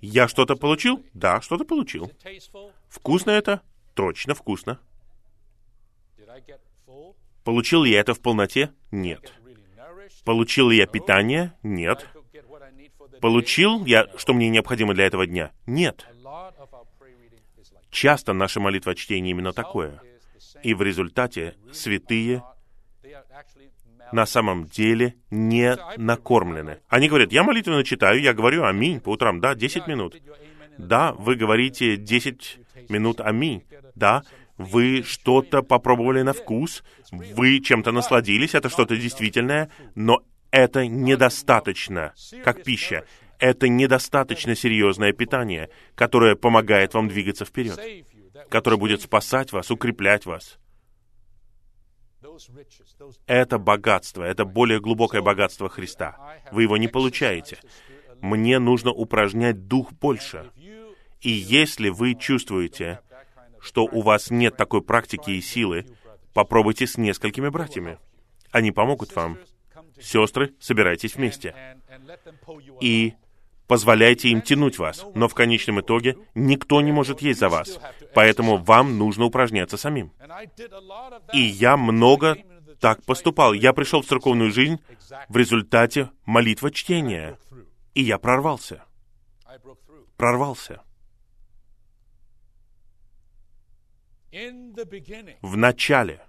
Я 0.00 0.28
что-то 0.28 0.56
получил? 0.56 1.04
Да, 1.12 1.40
что-то 1.40 1.64
получил. 1.64 2.10
Вкусно 2.88 3.30
это? 3.30 3.62
Точно 3.94 4.34
вкусно. 4.34 4.80
Получил 7.44 7.84
я 7.84 8.00
это 8.00 8.14
в 8.14 8.20
полноте? 8.20 8.72
Нет. 8.90 9.32
Получил 10.24 10.70
ли 10.70 10.78
я 10.78 10.86
питание? 10.86 11.52
Нет. 11.62 12.06
Получил 13.20 13.84
я, 13.84 14.06
что 14.16 14.32
мне 14.32 14.48
необходимо 14.48 14.94
для 14.94 15.06
этого 15.06 15.26
дня? 15.26 15.52
Нет. 15.66 16.06
Часто 17.90 18.32
наша 18.32 18.60
молитва 18.60 18.94
чтения 18.94 19.30
именно 19.30 19.52
такое. 19.52 20.00
И 20.62 20.74
в 20.74 20.82
результате 20.82 21.54
святые 21.72 22.42
на 24.12 24.26
самом 24.26 24.66
деле 24.66 25.16
не 25.30 25.76
накормлены. 25.96 26.80
Они 26.88 27.08
говорят, 27.08 27.32
я 27.32 27.42
молитвенно 27.42 27.84
читаю, 27.84 28.20
я 28.20 28.32
говорю 28.32 28.64
аминь 28.64 29.00
по 29.00 29.10
утрам, 29.10 29.40
да, 29.40 29.54
10 29.54 29.86
минут. 29.86 30.16
Да, 30.78 31.12
вы 31.12 31.36
говорите 31.36 31.96
10 31.96 32.58
минут 32.88 33.20
аминь. 33.20 33.64
Да, 33.94 34.22
вы 34.56 35.02
что-то 35.02 35.62
попробовали 35.62 36.22
на 36.22 36.32
вкус, 36.32 36.82
вы 37.10 37.60
чем-то 37.60 37.92
насладились, 37.92 38.54
это 38.54 38.68
что-то 38.68 38.96
действительное, 38.96 39.70
но 39.94 40.22
это 40.50 40.86
недостаточно, 40.86 42.14
как 42.44 42.62
пища. 42.62 43.04
Это 43.40 43.68
недостаточно 43.68 44.54
серьезное 44.54 45.12
питание, 45.12 45.70
которое 45.96 46.36
помогает 46.36 46.94
вам 46.94 47.08
двигаться 47.08 47.44
вперед, 47.44 47.78
которое 48.48 48.76
будет 48.76 49.02
спасать 49.02 49.52
вас, 49.52 49.70
укреплять 49.70 50.24
вас. 50.24 50.58
Это 53.26 53.58
богатство, 53.58 54.22
это 54.22 54.44
более 54.44 54.80
глубокое 54.80 55.20
богатство 55.20 55.68
Христа. 55.68 56.16
Вы 56.52 56.62
его 56.62 56.76
не 56.76 56.88
получаете. 56.88 57.58
Мне 58.20 58.58
нужно 58.58 58.90
упражнять 58.92 59.66
дух 59.66 59.92
больше. 59.92 60.50
И 61.20 61.30
если 61.30 61.88
вы 61.88 62.14
чувствуете, 62.14 63.00
что 63.64 63.84
у 63.84 64.02
вас 64.02 64.30
нет 64.30 64.56
такой 64.56 64.82
практики 64.82 65.30
и 65.30 65.40
силы, 65.40 65.86
попробуйте 66.34 66.86
с 66.86 66.98
несколькими 66.98 67.48
братьями. 67.48 67.98
Они 68.52 68.70
помогут 68.70 69.16
вам. 69.16 69.38
Сестры, 70.00 70.54
собирайтесь 70.60 71.16
вместе. 71.16 71.54
И 72.80 73.14
позволяйте 73.66 74.28
им 74.28 74.42
тянуть 74.42 74.78
вас, 74.78 75.06
но 75.14 75.28
в 75.28 75.34
конечном 75.34 75.80
итоге 75.80 76.18
никто 76.34 76.80
не 76.82 76.92
может 76.92 77.22
есть 77.22 77.40
за 77.40 77.48
вас, 77.48 77.80
поэтому 78.12 78.58
вам 78.58 78.98
нужно 78.98 79.24
упражняться 79.24 79.78
самим. 79.78 80.12
И 81.32 81.40
я 81.40 81.76
много 81.76 82.36
так 82.80 83.02
поступал. 83.04 83.54
Я 83.54 83.72
пришел 83.72 84.02
в 84.02 84.06
церковную 84.06 84.52
жизнь 84.52 84.78
в 85.28 85.36
результате 85.36 86.10
молитвы 86.26 86.70
чтения, 86.70 87.38
и 87.94 88.02
я 88.02 88.18
прорвался. 88.18 88.84
Прорвался. 90.16 90.82
В 95.42 95.56
начале. 95.56 96.20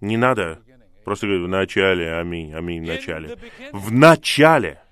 Не 0.00 0.16
надо 0.16 0.62
просто 1.04 1.26
говорить 1.26 1.46
в 1.46 1.48
начале, 1.48 2.14
аминь, 2.14 2.52
аминь, 2.54 2.84
в 2.84 2.86
начале. 2.86 3.36
В 3.72 3.92
начале. 3.92 4.82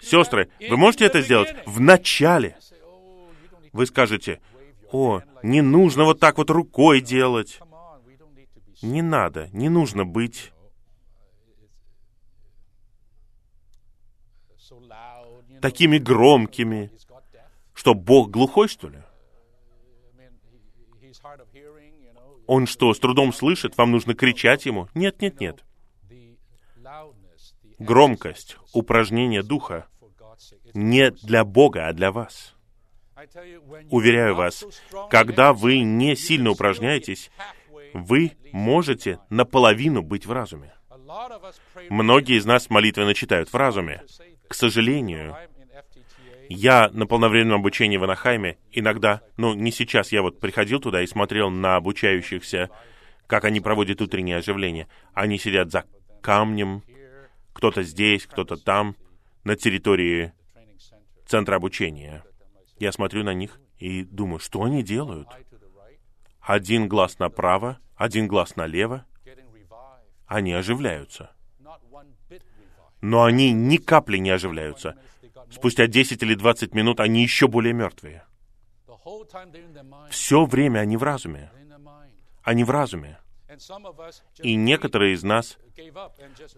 Сестры, 0.00 0.48
вы 0.58 0.76
можете 0.76 1.04
это 1.04 1.20
сделать? 1.20 1.54
В 1.66 1.80
начале. 1.80 2.56
Вы 3.72 3.86
скажете, 3.86 4.40
о, 4.90 5.20
не 5.42 5.60
нужно 5.60 6.04
вот 6.04 6.18
так 6.18 6.38
вот 6.38 6.48
рукой 6.50 7.00
делать. 7.00 7.60
Не 8.80 9.02
надо, 9.02 9.48
не 9.52 9.68
нужно 9.68 10.06
быть 10.06 10.52
такими 15.60 15.98
громкими, 15.98 16.90
что 17.74 17.94
Бог 17.94 18.30
глухой, 18.30 18.68
что 18.68 18.88
ли? 18.88 18.98
Он 22.48 22.66
что, 22.66 22.94
с 22.94 22.98
трудом 22.98 23.32
слышит? 23.32 23.76
Вам 23.76 23.92
нужно 23.92 24.14
кричать 24.14 24.64
ему? 24.64 24.88
Нет, 24.94 25.20
нет, 25.20 25.38
нет. 25.38 25.64
Громкость, 27.78 28.56
упражнение 28.72 29.42
духа 29.42 29.86
не 30.72 31.10
для 31.10 31.44
Бога, 31.44 31.88
а 31.88 31.92
для 31.92 32.10
вас. 32.10 32.54
Уверяю 33.90 34.34
вас, 34.34 34.64
когда 35.10 35.52
вы 35.52 35.80
не 35.80 36.16
сильно 36.16 36.50
упражняетесь, 36.50 37.30
вы 37.92 38.32
можете 38.52 39.20
наполовину 39.28 40.02
быть 40.02 40.24
в 40.24 40.32
разуме. 40.32 40.72
Многие 41.90 42.38
из 42.38 42.46
нас 42.46 42.70
молитвенно 42.70 43.12
читают 43.12 43.52
в 43.52 43.56
разуме. 43.56 44.04
К 44.48 44.54
сожалению, 44.54 45.36
я 46.48 46.88
на 46.92 47.06
полновременном 47.06 47.60
обучении 47.60 47.98
в 47.98 48.04
Анахайме 48.04 48.58
иногда, 48.72 49.22
ну, 49.36 49.54
не 49.54 49.70
сейчас, 49.70 50.12
я 50.12 50.22
вот 50.22 50.40
приходил 50.40 50.80
туда 50.80 51.02
и 51.02 51.06
смотрел 51.06 51.50
на 51.50 51.76
обучающихся, 51.76 52.70
как 53.26 53.44
они 53.44 53.60
проводят 53.60 54.00
утреннее 54.00 54.38
оживление. 54.38 54.88
Они 55.12 55.38
сидят 55.38 55.70
за 55.70 55.84
камнем, 56.22 56.82
кто-то 57.52 57.82
здесь, 57.82 58.26
кто-то 58.26 58.56
там, 58.56 58.96
на 59.44 59.56
территории 59.56 60.32
центра 61.26 61.56
обучения. 61.56 62.24
Я 62.78 62.92
смотрю 62.92 63.24
на 63.24 63.34
них 63.34 63.60
и 63.78 64.02
думаю, 64.04 64.38
что 64.38 64.62
они 64.62 64.82
делают? 64.82 65.28
Один 66.40 66.88
глаз 66.88 67.18
направо, 67.18 67.78
один 67.94 68.26
глаз 68.26 68.56
налево. 68.56 69.04
Они 70.26 70.52
оживляются. 70.54 71.32
Но 73.02 73.24
они 73.24 73.52
ни 73.52 73.76
капли 73.76 74.16
не 74.16 74.30
оживляются 74.30 74.96
спустя 75.50 75.86
10 75.86 76.22
или 76.22 76.34
20 76.34 76.74
минут 76.74 77.00
они 77.00 77.22
еще 77.22 77.48
более 77.48 77.72
мертвые. 77.72 78.24
Все 80.10 80.44
время 80.44 80.80
они 80.80 80.96
в 80.96 81.02
разуме. 81.02 81.50
Они 82.42 82.64
в 82.64 82.70
разуме. 82.70 83.18
И 84.42 84.54
некоторые 84.54 85.14
из 85.14 85.22
нас 85.22 85.58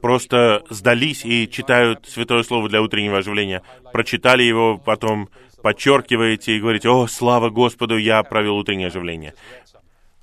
просто 0.00 0.64
сдались 0.70 1.24
и 1.24 1.48
читают 1.48 2.06
Святое 2.06 2.42
Слово 2.42 2.68
для 2.68 2.82
утреннего 2.82 3.18
оживления. 3.18 3.62
Прочитали 3.92 4.42
его, 4.42 4.76
потом 4.76 5.30
подчеркиваете 5.62 6.56
и 6.56 6.60
говорите, 6.60 6.88
«О, 6.88 7.06
слава 7.06 7.50
Господу, 7.50 7.96
я 7.96 8.22
провел 8.22 8.56
утреннее 8.56 8.88
оживление». 8.88 9.34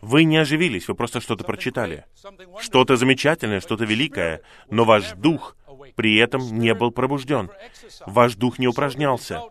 Вы 0.02 0.26
не 0.26 0.38
оживились, 0.38 0.88
вы 0.88 0.94
просто 0.94 1.22
что-то 1.22 1.44
прочитали. 1.44 2.06
Что-то 2.60 2.98
замечательное, 2.98 3.62
что-то 3.62 3.84
великое, 3.84 4.42
но 4.70 4.84
ваш 4.84 5.14
дух 5.14 5.56
при 5.96 6.18
этом 6.18 6.60
не 6.60 6.74
был 6.74 6.92
пробужден. 6.92 7.50
Ваш 8.06 8.36
дух 8.36 8.60
не 8.60 8.68
упражнялся. 8.68 9.42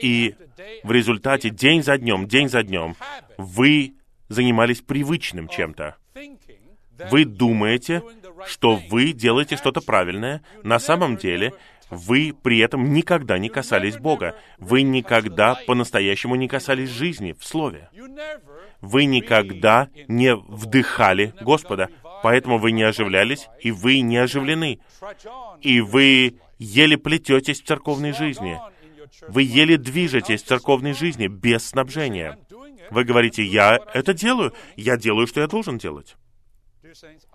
И 0.00 0.34
в 0.82 0.92
результате 0.92 1.50
день 1.50 1.82
за 1.82 1.98
днем, 1.98 2.26
день 2.26 2.48
за 2.48 2.62
днем, 2.62 2.96
вы 3.36 3.94
занимались 4.28 4.80
привычным 4.80 5.48
чем-то. 5.48 5.96
Вы 7.10 7.24
думаете, 7.24 8.02
что 8.46 8.80
вы 8.90 9.12
делаете 9.12 9.56
что-то 9.56 9.80
правильное. 9.80 10.42
На 10.62 10.78
самом 10.78 11.16
деле, 11.16 11.52
вы 11.90 12.34
при 12.42 12.58
этом 12.58 12.92
никогда 12.92 13.38
не 13.38 13.48
касались 13.48 13.98
Бога. 13.98 14.36
Вы 14.58 14.82
никогда 14.82 15.56
по-настоящему 15.66 16.36
не 16.36 16.48
касались 16.48 16.90
жизни 16.90 17.34
в 17.38 17.44
Слове. 17.44 17.90
Вы 18.80 19.04
никогда 19.04 19.88
не 20.08 20.34
вдыхали 20.34 21.34
Господа 21.40 21.90
поэтому 22.22 22.58
вы 22.58 22.72
не 22.72 22.82
оживлялись, 22.82 23.48
и 23.60 23.70
вы 23.70 24.00
не 24.00 24.16
оживлены. 24.16 24.80
И 25.60 25.80
вы 25.80 26.38
еле 26.58 26.98
плететесь 26.98 27.60
в 27.60 27.66
церковной 27.66 28.12
жизни. 28.12 28.58
Вы 29.28 29.42
еле 29.42 29.76
движетесь 29.76 30.42
в 30.42 30.46
церковной 30.46 30.94
жизни 30.94 31.26
без 31.26 31.66
снабжения. 31.66 32.38
Вы 32.90 33.04
говорите, 33.04 33.42
я 33.42 33.78
это 33.94 34.14
делаю, 34.14 34.52
я 34.76 34.96
делаю, 34.96 35.26
что 35.26 35.40
я 35.40 35.46
должен 35.46 35.78
делать. 35.78 36.16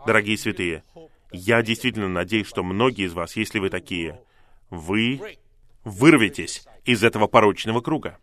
Дорогие 0.06 0.38
святые, 0.38 0.84
я 1.32 1.62
действительно 1.62 2.08
надеюсь, 2.08 2.48
что 2.48 2.64
многие 2.64 3.06
из 3.06 3.14
вас, 3.14 3.36
если 3.36 3.60
вы 3.60 3.70
такие, 3.70 4.22
вы 4.70 5.38
вырветесь 5.84 6.68
из 6.86 7.04
этого 7.04 7.28
порочного 7.28 7.82
круга 7.82 8.18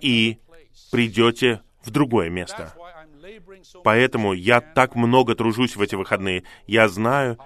и 0.00 0.38
придете 0.90 1.62
в 1.82 1.90
другое 1.90 2.30
место. 2.30 2.74
Поэтому 3.82 4.32
я 4.32 4.60
так 4.60 4.94
много 4.94 5.34
тружусь 5.34 5.76
в 5.76 5.82
эти 5.82 5.94
выходные. 5.94 6.44
Я 6.66 6.88
знаю, 6.88 7.38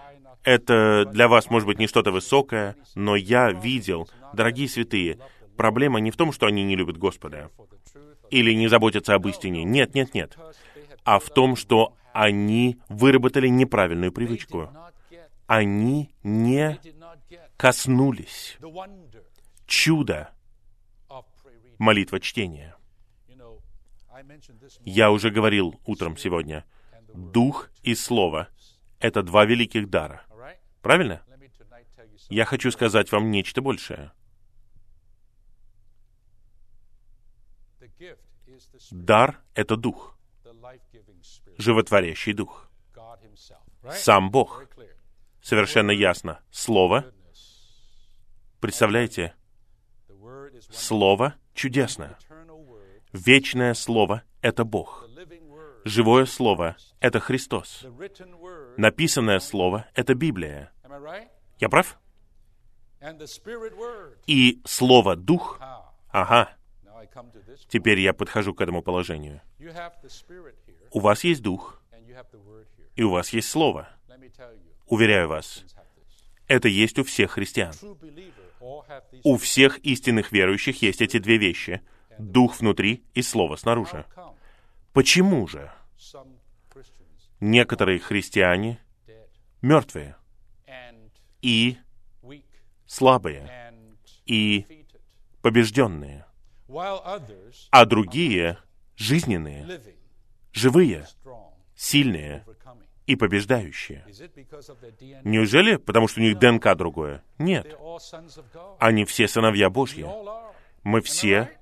это 0.45 1.05
для 1.12 1.29
вас 1.29 1.51
может 1.51 1.66
быть 1.66 1.79
не 1.79 1.87
что-то 1.87 2.11
высокое, 2.11 2.76
но 2.95 3.16
я 3.16 3.51
видел, 3.51 4.09
дорогие 4.33 4.68
святые, 4.68 5.18
проблема 5.57 6.01
не 6.01 6.11
в 6.11 6.16
том, 6.16 6.33
что 6.33 6.47
они 6.47 6.64
не 6.64 6.76
любят 6.76 6.97
Господа 6.97 7.51
или 8.31 8.53
не 8.53 8.68
заботятся 8.68 9.14
об 9.14 9.26
истине. 9.26 9.64
Нет, 9.64 9.95
нет, 9.95 10.14
нет. 10.14 10.37
А 11.05 11.18
в 11.18 11.31
том, 11.31 11.57
что 11.57 11.95
они 12.12 12.79
выработали 12.89 13.49
неправильную 13.49 14.12
привычку. 14.12 14.70
Они 15.47 16.11
не 16.22 16.79
коснулись 17.57 18.59
чуда 19.66 20.31
молитва 21.79 22.20
чтения. 22.20 22.74
Я 24.81 25.11
уже 25.11 25.31
говорил 25.31 25.81
утром 25.85 26.16
сегодня, 26.16 26.64
Дух 27.14 27.71
и 27.83 27.95
Слово— 27.95 28.49
это 29.01 29.23
два 29.23 29.45
великих 29.45 29.89
дара. 29.91 30.25
Правильно? 30.83 31.23
Я 32.29 32.45
хочу 32.45 32.71
сказать 32.71 33.11
вам 33.12 33.31
нечто 33.31 33.62
большее. 33.62 34.12
Дар— 38.91 39.41
это 39.55 39.77
Дух, 39.77 40.19
животворящий 41.59 42.33
Дух. 42.33 42.71
Сам 43.91 44.31
Бог. 44.31 44.64
Совершенно 45.43 45.91
ясно. 45.91 46.41
Слово. 46.51 47.12
Представляете? 48.61 49.35
Слово 50.71 51.35
чудесное. 51.55 52.19
Вечное 53.13 53.75
Слово— 53.75 54.23
это 54.43 54.65
Бог. 54.65 55.09
Живое 55.85 56.27
Слово— 56.27 56.77
это 57.01 57.21
Христос. 57.21 57.87
Написанное 58.77 59.39
Слово— 59.39 59.87
это 59.95 60.15
Библия. 60.15 60.73
Я 61.59 61.69
прав? 61.69 61.99
И 64.27 64.61
Слово 64.65 65.17
Дух, 65.17 65.59
ага, 66.11 66.51
теперь 67.69 68.01
я 68.01 68.13
подхожу 68.13 68.53
к 68.55 68.61
этому 68.61 68.83
положению. 68.83 69.41
У 70.91 71.01
вас 71.01 71.25
есть 71.25 71.43
Дух, 71.43 71.83
и 72.95 73.03
у 73.03 73.11
вас 73.11 73.31
есть 73.33 73.49
Слово. 73.49 73.89
Уверяю 74.87 75.29
вас, 75.29 75.65
это 76.47 76.69
есть 76.69 76.99
у 76.99 77.05
всех 77.05 77.33
христиан. 77.33 77.73
У 79.23 79.37
всех 79.37 79.79
истинных 79.79 80.33
верующих 80.33 80.83
есть 80.83 81.01
эти 81.01 81.19
две 81.19 81.39
вещи— 81.39 81.81
Дух 82.19 82.59
внутри 82.61 83.05
и 83.14 83.23
Слово 83.23 83.57
снаружи. 83.57 84.05
Почему 84.93 85.47
же 85.47 85.71
некоторые 87.41 87.99
христиане 87.99 88.81
мертвые 89.62 90.16
и 91.43 91.79
слабые 92.87 93.73
и 94.27 94.66
побежденные, 95.43 96.27
а 97.71 97.85
другие 97.87 98.59
жизненные, 98.97 99.81
живые, 100.53 101.07
сильные 101.75 102.45
и 103.07 103.16
побеждающие. 103.16 104.05
Неужели 105.25 105.77
потому, 105.77 106.09
что 106.09 106.21
у 106.21 106.23
них 106.23 106.39
ДНК 106.39 106.75
другое? 106.77 107.23
Нет. 107.39 107.79
Они 108.79 109.05
все 109.05 109.29
сыновья 109.29 109.71
Божьи. 109.71 110.07
Мы 110.83 111.01
все 111.01 111.58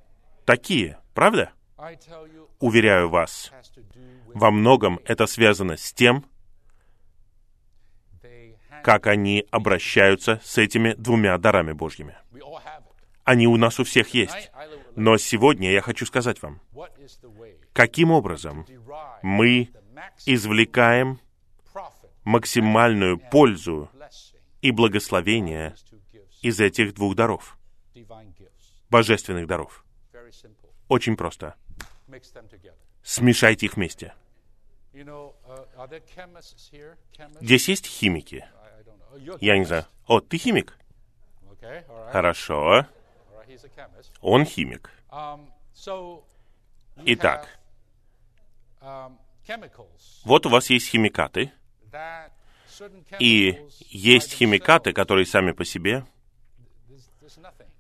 такие, 0.46 0.98
правда? 1.12 1.52
Уверяю 2.58 3.10
вас, 3.10 3.52
во 4.28 4.50
многом 4.50 5.00
это 5.04 5.26
связано 5.26 5.76
с 5.76 5.92
тем, 5.92 6.24
как 8.82 9.06
они 9.08 9.44
обращаются 9.50 10.40
с 10.42 10.56
этими 10.58 10.94
двумя 10.94 11.36
дарами 11.36 11.72
Божьими. 11.72 12.16
Они 13.24 13.46
у 13.46 13.56
нас 13.56 13.80
у 13.80 13.84
всех 13.84 14.14
есть. 14.14 14.50
Но 14.94 15.18
сегодня 15.18 15.70
я 15.72 15.82
хочу 15.82 16.06
сказать 16.06 16.40
вам, 16.40 16.60
каким 17.72 18.10
образом 18.10 18.64
мы 19.22 19.70
извлекаем 20.24 21.18
максимальную 22.24 23.18
пользу 23.18 23.90
и 24.62 24.70
благословение 24.70 25.74
из 26.40 26.60
этих 26.60 26.94
двух 26.94 27.14
даров, 27.14 27.58
божественных 28.88 29.46
даров. 29.46 29.85
Очень 30.88 31.16
просто. 31.16 31.54
Смешайте 33.02 33.66
их 33.66 33.76
вместе. 33.76 34.14
Здесь 37.40 37.68
есть 37.68 37.86
химики? 37.86 38.48
Я 39.40 39.58
не 39.58 39.64
знаю. 39.64 39.84
О, 40.06 40.20
ты 40.20 40.38
химик? 40.38 40.78
Хорошо. 42.12 42.86
Он 44.20 44.44
химик. 44.44 44.90
Итак, 46.98 47.58
вот 50.24 50.46
у 50.46 50.48
вас 50.48 50.70
есть 50.70 50.88
химикаты, 50.88 51.52
и 53.18 53.66
есть 53.90 54.32
химикаты, 54.32 54.92
которые 54.92 55.26
сами 55.26 55.52
по 55.52 55.64
себе 55.64 56.04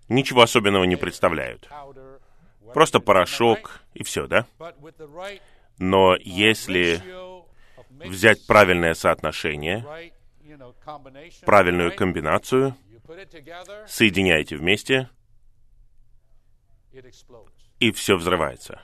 ничего 0.08 0.42
особенного 0.42 0.84
не 0.84 0.96
представляют. 0.96 1.68
Просто 2.74 3.00
порошок 3.00 3.80
и 3.94 4.02
все, 4.02 4.26
да? 4.26 4.46
Но 5.78 6.16
если 6.20 7.02
взять 7.90 8.46
правильное 8.46 8.94
соотношение, 8.94 9.84
правильную 11.44 11.94
комбинацию, 11.94 12.76
соединяете 13.86 14.56
вместе, 14.56 15.08
и 17.78 17.92
все 17.92 18.16
взрывается. 18.16 18.80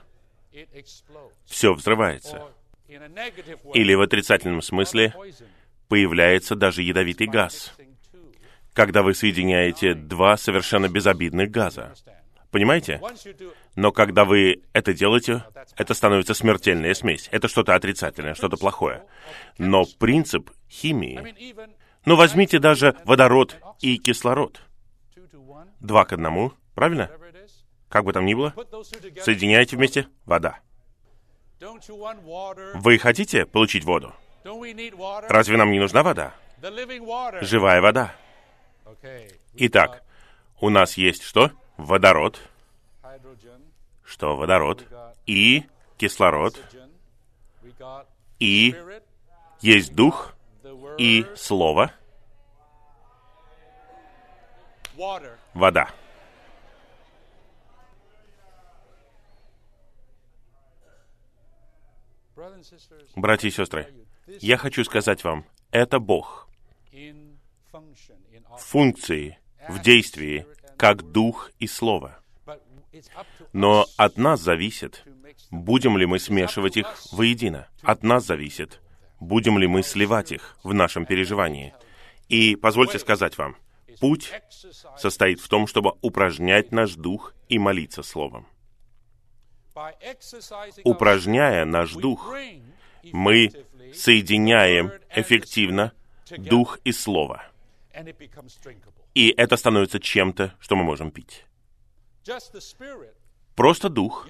Все 1.45 1.73
взрывается. 1.73 2.47
Или 3.73 3.93
в 3.95 4.01
отрицательном 4.01 4.61
смысле 4.61 5.13
появляется 5.87 6.55
даже 6.55 6.83
ядовитый 6.83 7.27
газ, 7.27 7.75
когда 8.73 9.01
вы 9.01 9.13
соединяете 9.13 9.93
два 9.93 10.37
совершенно 10.37 10.89
безобидных 10.89 11.49
газа. 11.49 11.93
Понимаете? 12.53 13.01
Но 13.75 13.91
когда 13.91 14.25
вы 14.25 14.61
это 14.73 14.93
делаете, 14.93 15.43
это 15.75 15.95
становится 15.95 16.35
смертельная 16.35 16.93
смесь. 16.93 17.27
Это 17.31 17.47
что-то 17.47 17.73
отрицательное, 17.73 18.35
что-то 18.35 18.57
плохое. 18.57 19.03
Но 19.57 19.85
принцип 19.97 20.51
химии... 20.69 21.65
Ну, 22.05 22.15
возьмите 22.15 22.59
даже 22.59 22.95
водород 23.05 23.57
и 23.81 23.97
кислород. 23.97 24.61
Два 25.79 26.05
к 26.05 26.13
одному, 26.13 26.53
правильно? 26.75 27.09
Как 27.89 28.03
бы 28.03 28.13
там 28.13 28.25
ни 28.25 28.35
было, 28.35 28.53
соединяете 29.21 29.75
вместе 29.75 30.07
вода. 30.25 30.59
Вы 32.75 32.99
хотите 32.99 33.47
получить 33.47 33.83
воду? 33.83 34.13
Разве 35.27 35.57
нам 35.57 35.71
не 35.71 35.79
нужна 35.79 36.03
вода? 36.03 36.35
Живая 37.41 37.81
вода. 37.81 38.13
Итак, 39.55 40.03
у 40.59 40.69
нас 40.69 40.97
есть 40.97 41.23
что? 41.23 41.49
Водород, 41.77 42.41
что 44.03 44.35
водород, 44.35 44.85
и 45.25 45.63
кислород, 45.97 46.59
и 48.39 48.75
есть 49.61 49.93
дух, 49.95 50.35
и 50.97 51.25
слово, 51.35 51.91
вода. 55.53 55.89
Братья 63.15 63.47
и 63.47 63.51
сестры, 63.51 63.93
я 64.27 64.57
хочу 64.57 64.83
сказать 64.83 65.23
вам, 65.23 65.45
это 65.71 65.99
Бог 65.99 66.47
в 66.91 68.57
функции, 68.57 69.39
в 69.67 69.81
действии, 69.81 70.45
как 70.83 71.01
Дух 71.01 71.49
и 71.59 71.67
Слово. 71.67 72.19
Но 73.53 73.85
от 73.95 74.17
нас 74.17 74.41
зависит, 74.41 75.05
будем 75.49 75.97
ли 75.97 76.05
мы 76.05 76.19
смешивать 76.19 76.75
их 76.75 76.87
воедино. 77.13 77.69
От 77.83 78.03
нас 78.03 78.25
зависит, 78.25 78.81
будем 79.21 79.57
ли 79.57 79.65
мы 79.65 79.81
сливать 79.81 80.33
их 80.33 80.57
в 80.61 80.73
нашем 80.73 81.05
переживании. 81.05 81.73
И 82.27 82.57
позвольте 82.57 82.99
сказать 82.99 83.37
вам, 83.37 83.55
путь 84.01 84.29
состоит 84.97 85.39
в 85.39 85.47
том, 85.47 85.67
чтобы 85.67 85.93
упражнять 86.01 86.73
наш 86.73 86.95
дух 86.95 87.33
и 87.47 87.59
молиться 87.59 88.03
Словом. 88.03 88.45
Упражняя 90.83 91.63
наш 91.63 91.93
дух, 91.93 92.29
мы 93.13 93.51
соединяем 93.93 94.91
эффективно 95.15 95.93
дух 96.37 96.77
и 96.83 96.91
слово. 96.91 97.41
И 99.13 99.29
это 99.37 99.57
становится 99.57 99.99
чем-то, 99.99 100.55
что 100.59 100.75
мы 100.75 100.83
можем 100.83 101.11
пить. 101.11 101.45
Просто 103.55 103.89
дух. 103.89 104.27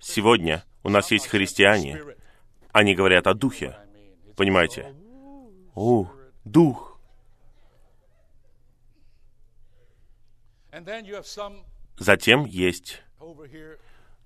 Сегодня 0.00 0.64
у 0.84 0.88
нас 0.88 1.10
есть 1.10 1.26
христиане. 1.26 2.00
Они 2.72 2.94
говорят 2.94 3.26
о 3.26 3.34
духе. 3.34 3.76
Понимаете? 4.36 4.94
О, 5.74 6.08
дух. 6.44 7.00
Затем 11.98 12.44
есть 12.44 13.02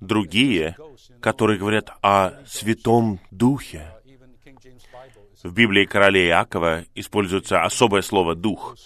другие, 0.01 0.77
которые 1.21 1.59
говорят 1.59 1.91
о 2.03 2.45
Святом 2.45 3.21
Духе. 3.31 3.95
В 5.43 5.53
Библии 5.55 5.87
короля 5.87 6.27
Иакова 6.27 6.85
используется 6.95 7.63
особое 7.63 8.03
слово 8.03 8.35
«дух». 8.35 8.77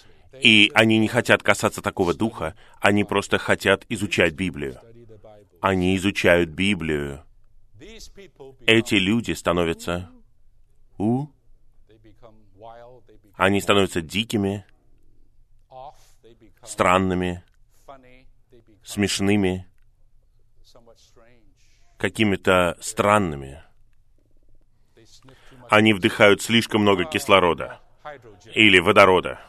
И 0.41 0.71
они 0.73 0.97
не 0.99 1.07
хотят 1.07 1.43
касаться 1.43 1.81
такого 1.81 2.13
духа, 2.13 2.55
они 2.79 3.03
просто 3.03 3.37
хотят 3.37 3.85
изучать 3.89 4.33
Библию. 4.33 4.79
Они 5.61 5.95
изучают 5.95 6.49
Библию. 6.49 7.23
Эти 8.65 8.95
люди 8.95 9.31
становятся... 9.31 10.09
У? 10.97 11.27
Они 13.35 13.61
становятся 13.61 14.01
дикими, 14.01 14.65
странными, 16.63 17.43
смешными, 18.83 19.67
какими-то 21.97 22.77
странными. 22.81 23.61
Они 25.69 25.93
вдыхают 25.93 26.41
слишком 26.41 26.81
много 26.81 27.05
кислорода 27.05 27.79
или 28.53 28.79
водорода. 28.79 29.39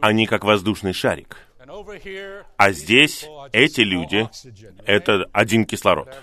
Они 0.00 0.26
как 0.26 0.44
воздушный 0.44 0.92
шарик. 0.92 1.36
А 2.56 2.72
здесь 2.72 3.26
эти 3.52 3.80
люди— 3.80 4.28
это 4.86 5.28
один 5.32 5.64
кислород. 5.64 6.14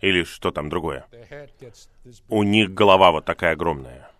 Или 0.00 0.24
что 0.24 0.50
там 0.50 0.68
другое. 0.68 1.06
У 2.28 2.42
них 2.42 2.72
голова 2.72 3.10
вот 3.10 3.24
такая 3.24 3.52
огромная. 3.52 4.10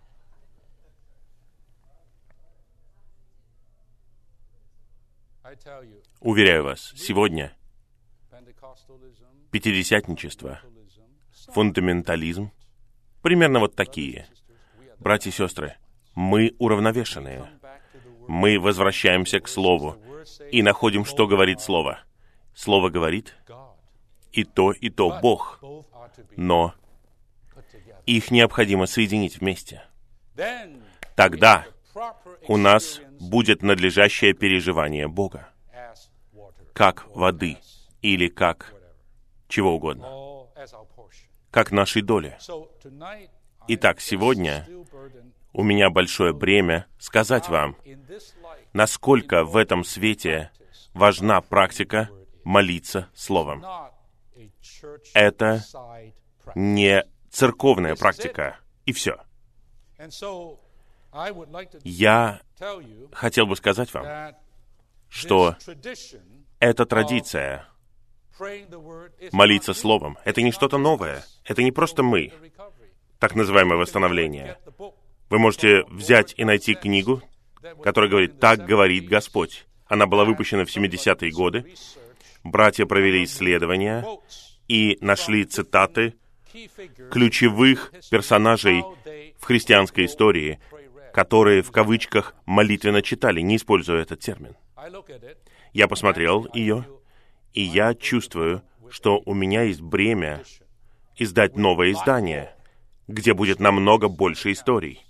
Уверяю 6.19 6.63
вас, 6.63 6.93
сегодня 6.95 7.55
пятидесятничество, 9.51 10.61
фундаментализм, 11.47 12.51
примерно 13.21 13.59
вот 13.59 13.75
такие. 13.75 14.27
Братья 14.99 15.29
и 15.29 15.33
сестры, 15.33 15.75
мы 16.13 16.55
уравновешенные 16.59 17.47
мы 18.29 18.59
возвращаемся 18.59 19.39
к 19.39 19.47
Слову 19.47 19.97
и 20.51 20.61
находим, 20.61 21.03
что 21.03 21.25
говорит 21.25 21.61
Слово. 21.61 21.99
Слово 22.53 22.89
говорит, 22.89 23.35
и 24.31 24.43
то, 24.43 24.71
и 24.71 24.89
то 24.91 25.19
Бог. 25.19 25.59
Но 26.35 26.75
их 28.05 28.29
необходимо 28.29 28.85
соединить 28.85 29.39
вместе. 29.39 29.83
Тогда 31.15 31.65
у 32.47 32.57
нас 32.57 33.01
будет 33.19 33.63
надлежащее 33.63 34.33
переживание 34.33 35.07
Бога, 35.07 35.49
как 36.73 37.07
воды 37.15 37.57
или 38.03 38.27
как 38.27 38.75
чего 39.47 39.73
угодно, 39.73 40.07
как 41.49 41.71
нашей 41.71 42.03
доли. 42.03 42.37
Итак, 43.67 43.99
сегодня 43.99 44.67
у 45.53 45.63
меня 45.63 45.89
большое 45.89 46.33
бремя 46.33 46.87
сказать 46.97 47.49
вам, 47.49 47.75
насколько 48.73 49.43
в 49.43 49.57
этом 49.57 49.83
свете 49.83 50.51
важна 50.93 51.41
практика 51.41 52.09
молиться 52.43 53.09
Словом. 53.13 53.63
Это 55.13 55.63
не 56.55 57.03
церковная 57.29 57.95
практика, 57.95 58.59
и 58.85 58.93
все. 58.93 59.17
Я 61.83 62.41
хотел 63.11 63.45
бы 63.45 63.55
сказать 63.55 63.93
вам, 63.93 64.35
что 65.09 65.55
эта 66.59 66.85
традиция 66.85 67.67
молиться 69.31 69.73
Словом, 69.73 70.17
это 70.23 70.41
не 70.41 70.51
что-то 70.51 70.77
новое, 70.77 71.23
это 71.43 71.63
не 71.63 71.71
просто 71.71 72.03
мы, 72.03 72.31
так 73.17 73.35
называемое 73.35 73.77
восстановление. 73.77 74.57
Вы 75.29 75.37
можете 75.37 75.83
взять 75.89 76.33
и 76.37 76.43
найти 76.43 76.73
книгу, 76.73 77.21
которая 77.83 78.09
говорит 78.09 78.39
«Так 78.39 78.65
говорит 78.65 79.07
Господь». 79.07 79.67
Она 79.85 80.07
была 80.07 80.25
выпущена 80.25 80.65
в 80.65 80.75
70-е 80.75 81.31
годы. 81.31 81.65
Братья 82.43 82.85
провели 82.85 83.23
исследования 83.23 84.05
и 84.67 84.97
нашли 85.01 85.45
цитаты 85.45 86.15
ключевых 87.11 87.93
персонажей 88.09 88.83
в 89.37 89.45
христианской 89.45 90.05
истории, 90.05 90.59
которые 91.13 91.61
в 91.61 91.71
кавычках 91.71 92.33
молитвенно 92.45 93.01
читали, 93.03 93.41
не 93.41 93.57
используя 93.57 94.01
этот 94.01 94.19
термин. 94.19 94.55
Я 95.73 95.87
посмотрел 95.87 96.47
ее, 96.53 96.85
и 97.53 97.61
я 97.61 97.93
чувствую, 97.93 98.63
что 98.89 99.21
у 99.25 99.35
меня 99.35 99.63
есть 99.63 99.81
бремя 99.81 100.43
издать 101.17 101.55
новое 101.55 101.91
издание, 101.91 102.55
где 103.07 103.33
будет 103.33 103.59
намного 103.59 104.07
больше 104.07 104.51
историй 104.51 105.03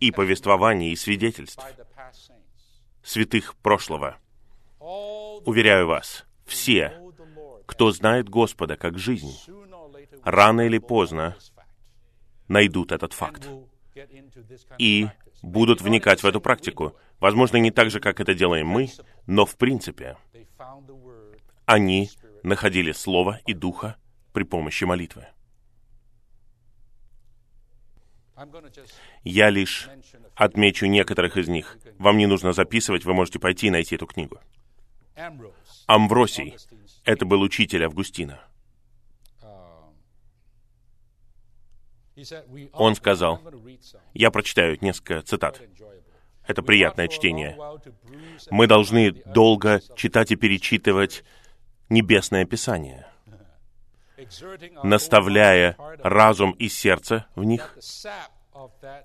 и 0.00 0.10
повествований 0.10 0.92
и 0.92 0.96
свидетельств 0.96 1.64
святых 3.02 3.54
прошлого. 3.56 4.18
Уверяю 5.44 5.86
вас, 5.86 6.26
все, 6.44 6.98
кто 7.66 7.92
знает 7.92 8.28
Господа 8.28 8.76
как 8.76 8.98
жизнь, 8.98 9.32
рано 10.24 10.62
или 10.62 10.78
поздно 10.78 11.36
найдут 12.48 12.92
этот 12.92 13.12
факт 13.12 13.48
и 14.78 15.08
будут 15.42 15.80
вникать 15.80 16.22
в 16.22 16.26
эту 16.26 16.40
практику. 16.40 16.96
Возможно, 17.18 17.58
не 17.58 17.70
так 17.70 17.90
же, 17.90 18.00
как 18.00 18.20
это 18.20 18.34
делаем 18.34 18.66
мы, 18.66 18.88
но 19.26 19.46
в 19.46 19.56
принципе 19.56 20.16
они 21.66 22.10
находили 22.42 22.92
Слово 22.92 23.40
и 23.46 23.54
Духа 23.54 23.96
при 24.32 24.44
помощи 24.44 24.84
молитвы. 24.84 25.26
Я 29.24 29.50
лишь 29.50 29.88
отмечу 30.34 30.86
некоторых 30.86 31.36
из 31.36 31.48
них. 31.48 31.78
Вам 31.98 32.16
не 32.16 32.26
нужно 32.26 32.52
записывать, 32.52 33.04
вы 33.04 33.14
можете 33.14 33.38
пойти 33.38 33.66
и 33.66 33.70
найти 33.70 33.96
эту 33.96 34.06
книгу. 34.06 34.38
Амвросий— 35.86 36.56
это 37.04 37.26
был 37.26 37.42
учитель 37.42 37.84
Августина. 37.84 38.40
Он 42.72 42.94
сказал, 42.94 43.40
я 44.14 44.30
прочитаю 44.30 44.78
несколько 44.80 45.22
цитат. 45.22 45.60
Это 46.46 46.62
приятное 46.62 47.08
чтение. 47.08 47.56
Мы 48.50 48.66
должны 48.66 49.12
долго 49.12 49.80
читать 49.96 50.32
и 50.32 50.36
перечитывать 50.36 51.24
Небесное 51.88 52.44
Писание, 52.44 53.06
наставляя 54.82 55.76
разум 56.02 56.52
и 56.52 56.68
сердце 56.68 57.26
в 57.34 57.44
них, 57.44 57.76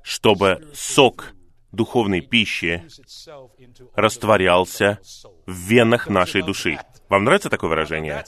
чтобы 0.03 0.69
сок 0.73 1.33
духовной 1.71 2.21
пищи 2.21 2.87
растворялся 3.95 4.99
в 5.45 5.51
венах 5.51 6.07
нашей 6.07 6.41
души. 6.41 6.79
Вам 7.09 7.23
нравится 7.23 7.49
такое 7.49 7.69
выражение? 7.69 8.23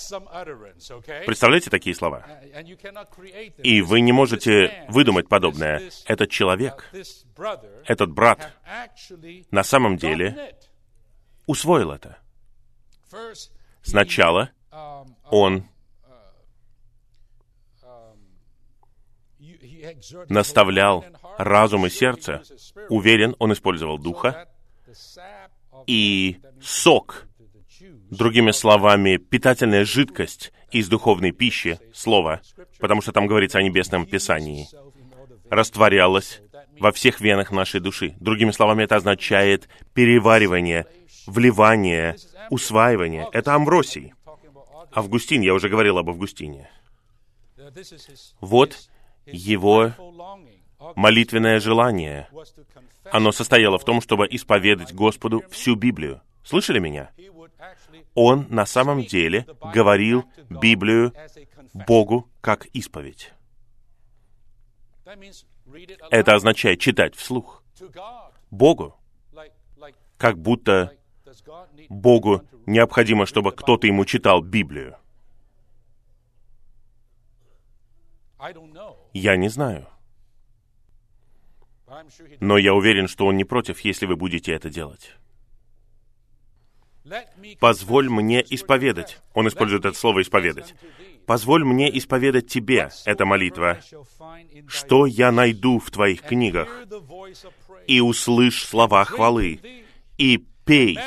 Представляете 1.25 1.69
такие 1.69 1.95
слова? 1.95 2.25
И 3.63 3.81
вы 3.81 4.01
не 4.01 4.11
можете 4.11 4.85
выдумать 4.89 5.27
подобное. 5.27 5.81
Этот 6.05 6.29
человек, 6.29 6.91
этот 7.85 8.11
брат, 8.11 8.53
на 9.51 9.63
самом 9.63 9.97
деле 9.97 10.55
усвоил 11.47 11.91
это. 11.91 12.17
Сначала 13.81 14.51
он 15.29 15.65
наставлял 20.29 21.05
разум 21.38 21.85
и 21.85 21.89
сердце. 21.89 22.41
Уверен, 22.89 23.35
он 23.39 23.53
использовал 23.53 23.97
духа. 23.97 24.47
И 25.85 26.38
сок, 26.61 27.27
другими 28.09 28.51
словами, 28.51 29.17
питательная 29.17 29.85
жидкость 29.85 30.51
из 30.71 30.89
духовной 30.89 31.31
пищи, 31.31 31.79
слова, 31.93 32.41
потому 32.79 33.01
что 33.01 33.11
там 33.11 33.27
говорится 33.27 33.59
о 33.59 33.63
небесном 33.63 34.05
Писании, 34.05 34.67
растворялась 35.49 36.41
во 36.79 36.91
всех 36.91 37.21
венах 37.21 37.51
нашей 37.51 37.79
души. 37.79 38.15
Другими 38.19 38.51
словами, 38.51 38.83
это 38.83 38.97
означает 38.97 39.69
переваривание, 39.93 40.85
вливание, 41.25 42.15
усваивание. 42.49 43.27
Это 43.31 43.55
Амвросий. 43.55 44.13
Августин, 44.91 45.41
я 45.41 45.53
уже 45.53 45.69
говорил 45.69 45.97
об 45.97 46.09
Августине. 46.09 46.69
Вот 48.41 48.89
его 49.32 49.93
молитвенное 50.95 51.59
желание. 51.59 52.30
Оно 53.11 53.32
состояло 53.32 53.78
в 53.78 53.86
том, 53.86 54.01
чтобы 54.01 54.28
исповедать 54.30 54.93
Господу 54.93 55.43
всю 55.49 55.75
Библию. 55.75 56.21
Слышали 56.43 56.80
меня? 56.80 57.11
Он 58.13 58.47
на 58.49 58.65
самом 58.65 59.03
деле 59.03 59.45
говорил 59.73 60.25
Библию 60.49 61.13
Богу 61.73 62.30
как 62.41 62.65
исповедь. 62.67 63.34
Это 66.09 66.36
означает 66.36 66.80
читать 66.80 67.15
вслух. 67.15 67.63
Богу. 68.49 68.95
Как 70.17 70.38
будто 70.39 70.93
Богу 71.89 72.41
необходимо, 72.65 73.25
чтобы 73.25 73.51
кто-то 73.51 73.88
ему 73.88 74.05
читал 74.05 74.41
Библию. 74.41 74.97
Я 79.14 79.36
не 79.36 79.49
знаю. 79.49 79.88
Но 82.39 82.58
я 82.58 82.74
уверен, 82.74 83.08
что 83.08 83.26
он 83.26 83.38
не 83.38 83.45
против, 83.45 83.80
если 83.82 84.05
вы 84.05 84.16
будете 84.16 84.51
это 84.51 84.70
делать. 84.70 85.16
Позволь 87.60 88.10
мне 88.10 88.43
исповедать. 88.49 89.20
Он 89.34 89.47
использует 89.47 89.86
это 89.86 89.97
слово 89.97 90.22
«исповедать». 90.22 90.76
Позволь 91.26 91.66
мне 91.66 91.95
исповедать 91.97 92.47
Тебе, 92.47 92.89
эта 93.05 93.26
молитва, 93.26 93.80
что 94.66 95.05
я 95.05 95.32
найду 95.34 95.78
в 95.78 95.91
Твоих 95.91 96.22
книгах, 96.22 96.70
и 97.86 97.99
услышь 97.99 98.64
слова 98.64 99.03
хвалы, 99.03 99.60
и 100.18 100.45
пей, 100.66 100.97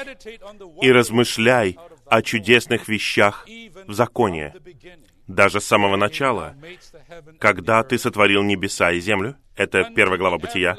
и 0.82 0.92
размышляй 0.92 1.78
о 2.04 2.20
чудесных 2.20 2.86
вещах 2.88 3.46
в 3.86 3.92
законе, 3.94 4.54
даже 5.34 5.60
с 5.60 5.64
самого 5.64 5.96
начала, 5.96 6.56
когда 7.38 7.82
ты 7.84 7.98
сотворил 7.98 8.42
небеса 8.42 8.90
и 8.90 9.00
землю, 9.00 9.36
это 9.54 9.84
первая 9.94 10.18
глава 10.18 10.38
Бытия, 10.38 10.76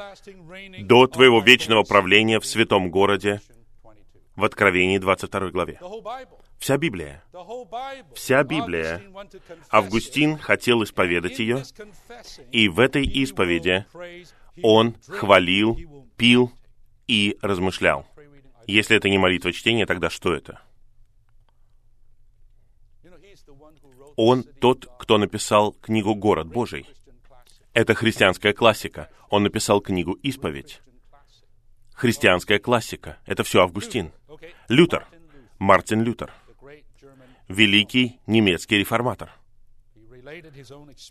до 0.79 1.07
твоего 1.07 1.41
вечного 1.41 1.83
правления 1.83 2.39
в 2.39 2.45
святом 2.45 2.89
городе, 2.89 3.41
в 4.35 4.43
Откровении 4.43 4.97
22 4.97 5.51
главе. 5.51 5.79
Вся 6.57 6.77
Библия. 6.77 7.23
Вся 8.13 8.43
Библия. 8.43 9.01
Августин 9.69 10.37
хотел 10.37 10.83
исповедать 10.83 11.39
ее, 11.39 11.63
и 12.51 12.67
в 12.67 12.79
этой 12.79 13.05
исповеди 13.05 13.85
он 14.61 14.95
хвалил, 15.07 15.77
пил 16.17 16.51
и 17.07 17.37
размышлял. 17.41 18.05
Если 18.67 18.97
это 18.97 19.09
не 19.09 19.17
молитва 19.17 19.53
чтения, 19.53 19.85
тогда 19.85 20.09
что 20.09 20.33
это? 20.33 20.61
Он 24.15 24.43
тот, 24.43 24.87
кто 24.99 25.17
написал 25.17 25.73
книгу 25.73 26.15
«Город 26.15 26.47
Божий». 26.47 26.85
Это 27.73 27.93
христианская 27.93 28.53
классика. 28.53 29.09
Он 29.29 29.43
написал 29.43 29.81
книгу 29.81 30.13
«Исповедь». 30.23 30.81
Христианская 31.93 32.59
классика. 32.59 33.17
Это 33.25 33.43
все 33.43 33.61
Августин. 33.61 34.11
Лютер. 34.67 35.07
Мартин 35.59 36.01
Лютер. 36.01 36.33
Великий 37.47 38.19
немецкий 38.27 38.77
реформатор. 38.77 39.31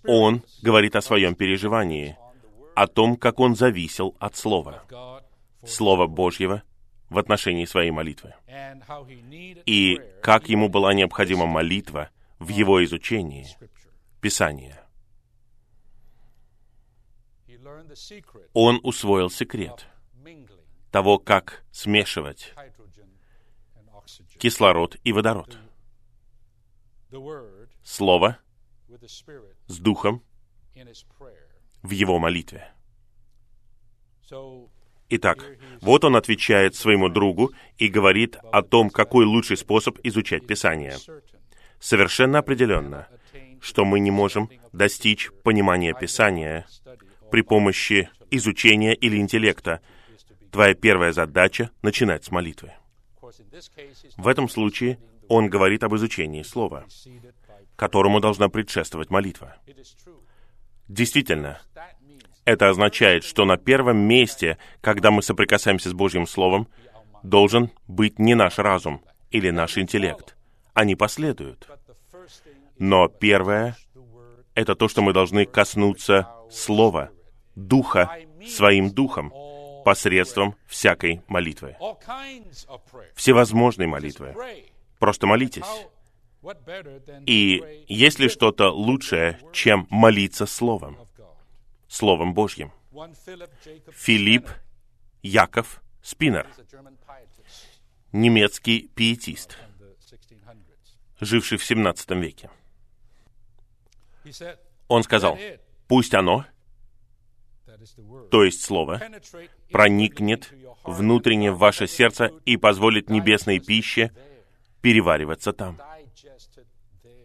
Он 0.07 0.43
говорит 0.63 0.97
о 0.97 1.03
своем 1.03 1.35
переживании, 1.35 2.17
о 2.75 2.87
том, 2.87 3.17
как 3.17 3.41
он 3.41 3.55
зависел 3.55 4.17
от 4.19 4.37
Слова, 4.37 4.83
Слова 5.65 6.07
Божьего 6.07 6.63
в 7.09 7.19
отношении 7.19 7.65
своей 7.65 7.91
молитвы, 7.91 8.35
и 9.67 10.01
как 10.23 10.49
ему 10.49 10.69
была 10.69 10.95
необходима 10.95 11.47
молитва 11.47 12.11
в 12.41 12.49
его 12.49 12.83
изучении 12.85 13.47
Писания. 14.21 14.85
Он 18.55 18.81
усвоил 18.83 19.31
секрет 19.31 19.87
того, 20.91 21.19
как 21.19 21.65
смешивать 21.71 22.53
кислород 24.39 24.97
и 25.05 25.13
водород. 25.13 25.59
Слово 27.85 28.39
с 29.67 29.79
Духом 29.79 30.23
в 31.83 31.91
его 31.91 32.19
молитве. 32.19 32.73
Итак, 35.13 35.45
вот 35.81 36.05
он 36.05 36.15
отвечает 36.17 36.77
своему 36.77 37.09
другу 37.09 37.53
и 37.79 37.89
говорит 37.89 38.37
о 38.53 38.63
том, 38.63 38.91
какой 38.91 39.25
лучший 39.25 39.57
способ 39.57 39.99
изучать 40.05 40.47
Писание. 40.47 40.97
Совершенно 41.81 42.39
определенно, 42.39 43.09
что 43.61 43.85
мы 43.85 44.01
не 44.01 44.11
можем 44.11 44.51
достичь 44.73 45.31
понимания 45.43 45.95
Писания 45.99 46.67
при 47.31 47.41
помощи 47.43 48.11
изучения 48.31 48.95
или 48.95 49.17
интеллекта. 49.17 49.81
Твоя 50.53 50.75
первая 50.75 51.13
задача— 51.13 51.71
начинать 51.83 52.25
с 52.25 52.31
молитвы. 52.31 52.73
В 54.17 54.29
этом 54.29 54.49
случае 54.49 54.99
он 55.29 55.49
говорит 55.49 55.83
об 55.83 55.95
изучении 55.95 56.43
Слова, 56.43 56.87
которому 57.77 58.21
должна 58.21 58.49
предшествовать 58.49 59.11
молитва. 59.11 59.57
Действительно, 60.89 61.61
это 62.45 62.69
означает, 62.69 63.25
что 63.25 63.45
на 63.45 63.57
первом 63.57 63.99
месте, 63.99 64.59
когда 64.81 65.11
мы 65.11 65.23
соприкасаемся 65.23 65.89
с 65.89 65.95
Божьим 65.95 66.27
Словом, 66.27 66.69
должен 67.23 67.71
быть 67.87 68.19
не 68.19 68.35
наш 68.35 68.59
разум 68.59 69.03
или 69.31 69.51
наш 69.51 69.79
интеллект. 69.79 70.37
Они 70.81 70.97
последуют. 70.97 71.69
Но 72.79 73.07
первое— 73.09 73.77
это 74.55 74.75
то, 74.75 74.89
что 74.89 75.03
мы 75.03 75.13
должны 75.13 75.45
коснуться 75.45 76.27
Слова, 76.51 77.11
Духа, 77.55 78.11
своим 78.49 78.91
Духом, 78.91 79.31
посредством 79.85 80.55
всякой 80.67 81.21
молитвы. 81.29 81.77
Всевозможной 83.15 83.89
молитвы. 83.89 84.35
Просто 84.99 85.27
молитесь. 85.27 85.67
И 87.27 87.85
есть 87.87 88.19
ли 88.19 88.31
что-то 88.31 88.71
лучшее, 88.71 89.39
чем 89.53 89.87
молиться 89.91 90.47
Словом? 90.47 90.97
Словом 91.89 92.33
Божьим. 92.33 92.73
Филипп 93.93 94.49
Яков 95.21 95.83
Спиннер, 96.01 96.47
немецкий 98.13 98.89
пиетист, 98.95 99.59
живший 101.21 101.59
в 101.59 101.65
17 101.65 102.11
веке. 102.11 102.51
Он 104.89 105.03
сказал, 105.03 105.39
пусть 105.89 106.15
оно, 106.15 106.45
то 108.31 108.45
есть 108.45 108.63
Слово, 108.63 109.01
проникнет 109.71 110.53
внутренне 110.85 111.53
в 111.53 111.59
ваше 111.59 111.87
сердце 111.87 112.33
и 112.45 112.57
позволит 112.57 113.09
небесной 113.09 113.59
пище 113.59 114.13
перевариваться 114.83 115.53
там. 115.53 115.79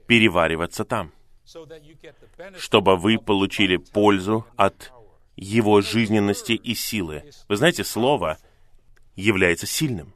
Перевариваться 0.07 0.85
там 0.85 1.11
чтобы 2.57 2.97
вы 2.97 3.17
получили 3.17 3.77
пользу 3.77 4.45
от 4.55 4.91
его 5.35 5.81
жизненности 5.81 6.53
и 6.53 6.73
силы. 6.73 7.23
Вы 7.47 7.57
знаете, 7.57 7.83
Слово 7.83 8.37
является 9.15 9.67
сильным. 9.67 10.13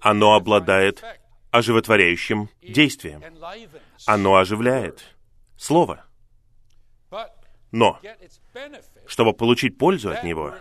Оно 0.00 0.34
обладает 0.34 1.04
оживотворяющим 1.56 2.48
действием. 2.62 3.22
Оно 4.06 4.36
оживляет. 4.36 5.04
Слово. 5.56 6.04
Но, 7.72 7.98
чтобы 9.06 9.32
получить 9.32 9.78
пользу 9.78 10.10
от 10.10 10.24
него, 10.24 10.54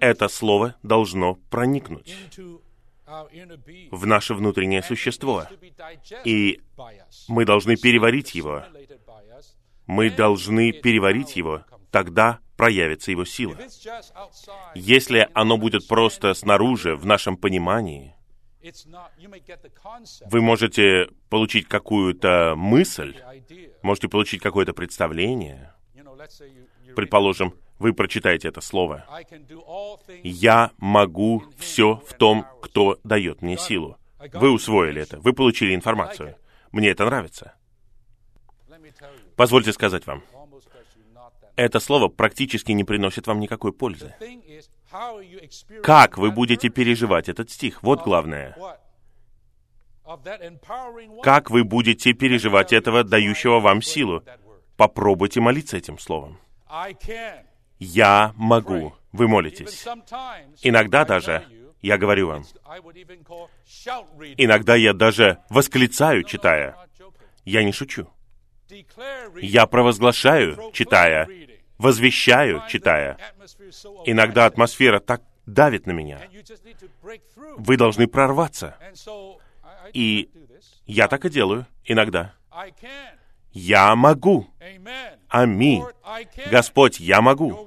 это 0.00 0.28
Слово 0.28 0.76
должно 0.82 1.34
проникнуть 1.50 2.14
в 3.90 4.06
наше 4.06 4.34
внутреннее 4.34 4.82
существо. 4.82 5.46
И 6.24 6.60
мы 7.26 7.44
должны 7.44 7.76
переварить 7.76 8.34
его. 8.34 8.64
Мы 9.86 10.10
должны 10.10 10.72
переварить 10.72 11.36
его, 11.36 11.64
тогда 11.90 12.40
проявится 12.56 13.10
его 13.10 13.24
сила. 13.24 13.56
Если 14.74 15.28
оно 15.32 15.56
будет 15.56 15.88
просто 15.88 16.34
снаружи, 16.34 16.94
в 16.96 17.06
нашем 17.06 17.36
понимании, 17.38 18.14
вы 20.30 20.40
можете 20.40 21.08
получить 21.28 21.68
какую-то 21.68 22.54
мысль, 22.56 23.16
можете 23.82 24.08
получить 24.08 24.42
какое-то 24.42 24.72
представление. 24.72 25.72
Предположим, 26.96 27.54
вы 27.78 27.92
прочитаете 27.92 28.48
это 28.48 28.60
слово. 28.60 29.06
«Я 30.22 30.72
могу 30.78 31.44
все 31.58 32.02
в 32.06 32.14
том, 32.14 32.46
кто 32.60 32.98
дает 33.04 33.42
мне 33.42 33.56
силу». 33.56 33.96
Вы 34.32 34.50
усвоили 34.50 35.02
это, 35.02 35.20
вы 35.20 35.32
получили 35.32 35.74
информацию. 35.74 36.36
Мне 36.72 36.90
это 36.90 37.04
нравится. 37.04 37.54
Позвольте 39.36 39.72
сказать 39.72 40.06
вам, 40.06 40.24
это 41.54 41.80
слово 41.80 42.08
практически 42.08 42.72
не 42.72 42.84
приносит 42.84 43.26
вам 43.26 43.40
никакой 43.40 43.72
пользы. 43.72 44.14
Как 45.82 46.18
вы 46.18 46.30
будете 46.30 46.68
переживать 46.68 47.28
этот 47.28 47.50
стих? 47.50 47.82
Вот 47.82 48.02
главное. 48.02 48.56
Как 51.22 51.50
вы 51.50 51.64
будете 51.64 52.12
переживать 52.12 52.72
этого, 52.72 53.04
дающего 53.04 53.60
вам 53.60 53.82
силу? 53.82 54.22
Попробуйте 54.76 55.40
молиться 55.40 55.76
этим 55.76 55.98
словом. 55.98 56.38
«Я 57.78 58.32
могу». 58.36 58.94
Вы 59.12 59.26
молитесь. 59.26 59.86
Иногда 60.62 61.04
даже, 61.04 61.44
я 61.80 61.96
говорю 61.98 62.28
вам, 62.28 62.44
иногда 64.36 64.76
я 64.76 64.92
даже 64.92 65.38
восклицаю, 65.48 66.24
читая. 66.24 66.76
Я 67.44 67.64
не 67.64 67.72
шучу. 67.72 68.08
Я 69.40 69.66
провозглашаю, 69.66 70.70
читая, 70.74 71.28
возвещаю, 71.78 72.62
читая. 72.68 73.16
Иногда 74.04 74.46
атмосфера 74.46 75.00
так 75.00 75.22
давит 75.46 75.86
на 75.86 75.92
меня. 75.92 76.20
Вы 77.56 77.76
должны 77.76 78.06
прорваться. 78.06 78.76
И 79.92 80.28
я 80.86 81.08
так 81.08 81.24
и 81.24 81.30
делаю 81.30 81.66
иногда. 81.84 82.34
Я 83.52 83.96
могу. 83.96 84.46
Аминь. 85.28 85.84
Господь, 86.50 87.00
я 87.00 87.20
могу. 87.20 87.66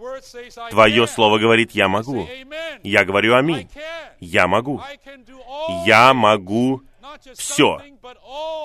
Твое 0.69 1.07
слово 1.07 1.39
говорит, 1.39 1.71
я 1.71 1.87
могу. 1.87 2.27
Я 2.83 3.03
говорю 3.03 3.35
аминь. 3.35 3.69
Я 4.19 4.47
могу. 4.47 4.81
Я 5.85 6.13
могу 6.13 6.81
все. 7.33 7.81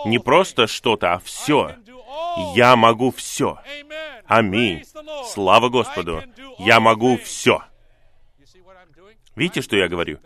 Не 0.04 0.18
просто 0.18 0.66
что-то, 0.66 1.14
а 1.14 1.18
все. 1.18 1.74
Я 2.54 2.76
могу 2.76 3.10
все. 3.10 3.58
Аминь. 4.26 4.84
Слава 5.26 5.68
Господу. 5.68 6.22
Я 6.58 6.80
могу 6.80 7.16
все. 7.18 7.62
Видите, 9.34 9.62
что 9.62 9.76
я 9.76 9.88
говорю? 9.88 10.18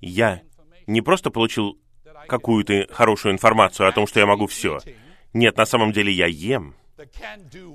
Я 0.00 0.40
не 0.86 1.02
просто 1.02 1.30
получил 1.30 1.78
какую-то 2.26 2.86
хорошую 2.92 3.32
информацию 3.32 3.88
о 3.88 3.92
том, 3.92 4.06
что 4.06 4.20
я 4.20 4.26
могу 4.26 4.46
все. 4.46 4.78
Нет, 5.32 5.56
на 5.56 5.66
самом 5.66 5.92
деле 5.92 6.12
я 6.12 6.26
ем 6.26 6.74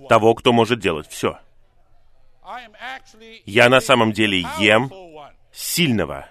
того, 0.09 0.33
кто 0.33 0.53
может 0.53 0.79
делать 0.79 1.07
все. 1.07 1.39
Я 3.45 3.69
на 3.69 3.81
самом 3.81 4.11
деле 4.11 4.45
ем 4.59 4.91
сильного. 5.51 6.27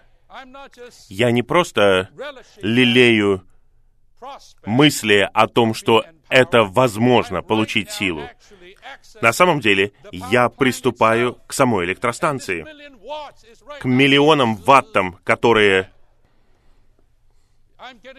Я 1.09 1.31
не 1.31 1.43
просто 1.43 2.11
лелею 2.61 3.47
мысли 4.65 5.29
о 5.33 5.47
том, 5.47 5.75
что 5.75 6.05
это 6.29 6.65
возможно 6.65 7.43
получить 7.43 7.91
силу. 7.91 8.23
На 9.21 9.33
самом 9.33 9.61
деле, 9.61 9.93
я 10.13 10.49
приступаю 10.49 11.39
к 11.47 11.53
самой 11.53 11.87
электростанции, 11.87 12.67
к 13.81 13.85
миллионам 13.85 14.57
ваттам, 14.57 15.19
которые 15.25 15.91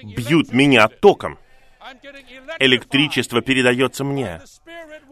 бьют 0.03 0.51
меня 0.51 0.88
током 0.88 1.38
электричество 2.60 3.41
передается 3.41 4.03
мне 4.03 4.41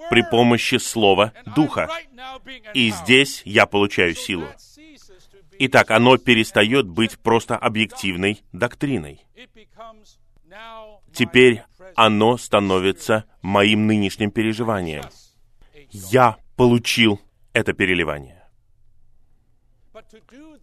при 0.10 0.24
помощи 0.24 0.76
Слова 0.76 1.34
Духа. 1.56 1.90
И 2.74 2.92
здесь 2.92 3.42
я 3.46 3.66
получаю 3.66 4.16
силу. 4.16 4.48
Итак, 5.60 5.92
оно 5.92 6.18
перестает 6.18 6.88
быть 6.88 7.20
просто 7.20 7.56
объективной 7.56 8.42
доктриной. 8.52 9.22
Теперь 11.14 11.64
оно 11.96 12.38
становится 12.38 13.26
моим 13.42 13.88
нынешним 13.88 14.32
переживанием. 14.32 15.04
Я 15.90 16.38
получил 16.56 17.22
это 17.54 17.74
переливание. 17.74 18.44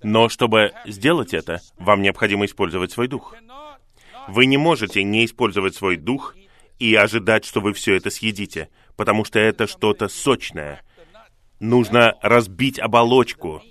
Но 0.02 0.28
чтобы 0.28 0.72
сделать 0.86 1.34
это, 1.34 1.60
вам 1.78 2.02
необходимо 2.02 2.46
использовать 2.46 2.92
свой 2.92 3.08
дух. 3.08 3.34
Вы 4.28 4.46
не 4.46 4.56
можете 4.56 5.02
не 5.02 5.24
использовать 5.24 5.74
свой 5.74 5.96
дух 5.96 6.34
и 6.78 6.94
ожидать, 6.94 7.44
что 7.44 7.60
вы 7.60 7.72
все 7.72 7.96
это 7.96 8.10
съедите, 8.10 8.68
потому 8.96 9.24
что 9.24 9.38
это 9.38 9.66
что-то 9.66 10.08
сочное. 10.08 10.82
Нужно 11.58 12.16
разбить 12.22 12.78
оболочку, 12.78 13.62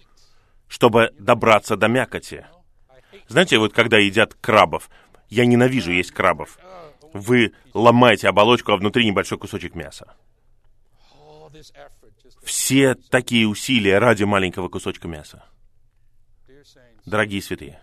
чтобы 0.68 1.14
добраться 1.18 1.76
до 1.76 1.88
мякоти. 1.88 2.46
Знаете, 3.28 3.58
вот 3.58 3.74
когда 3.74 3.98
едят 3.98 4.36
крабов, 4.36 4.90
я 5.30 5.46
ненавижу 5.46 5.92
есть 5.92 6.12
крабов. 6.12 6.58
Вы 7.14 7.54
ломаете 7.74 8.28
оболочку, 8.30 8.72
а 8.72 8.78
внутри 8.78 9.06
небольшой 9.06 9.38
кусочек 9.38 9.76
мяса. 9.76 10.16
Все 12.44 12.96
такие 12.96 13.48
усилия 13.48 14.00
ради 14.00 14.24
маленького 14.24 14.70
кусочка 14.70 15.08
мяса. 15.08 15.44
Дорогие 17.06 17.42
святые, 17.42 17.82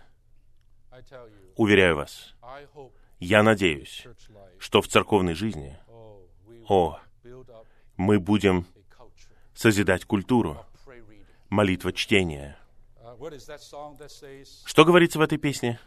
уверяю 1.55 1.97
вас, 1.97 2.35
я 3.19 3.43
надеюсь, 3.43 4.05
что 4.57 4.81
в 4.81 4.87
церковной 4.87 5.33
жизни, 5.33 5.77
о, 6.67 6.99
мы 7.97 8.19
будем 8.19 8.65
созидать 9.53 10.05
культуру, 10.05 10.65
молитва 11.49 11.91
чтения. 11.91 12.57
Что 14.65 14.85
говорится 14.85 15.19
в 15.19 15.21
этой 15.21 15.37
песне? 15.37 15.79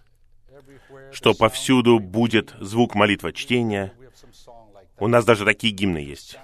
Что 1.12 1.34
повсюду 1.34 1.98
будет 1.98 2.55
звук 2.61 2.94
молитва 2.94 3.32
чтения. 3.32 3.92
У 4.98 5.07
нас 5.07 5.24
даже 5.24 5.44
такие 5.44 5.72
гимны 5.72 5.98
есть. 5.98 6.38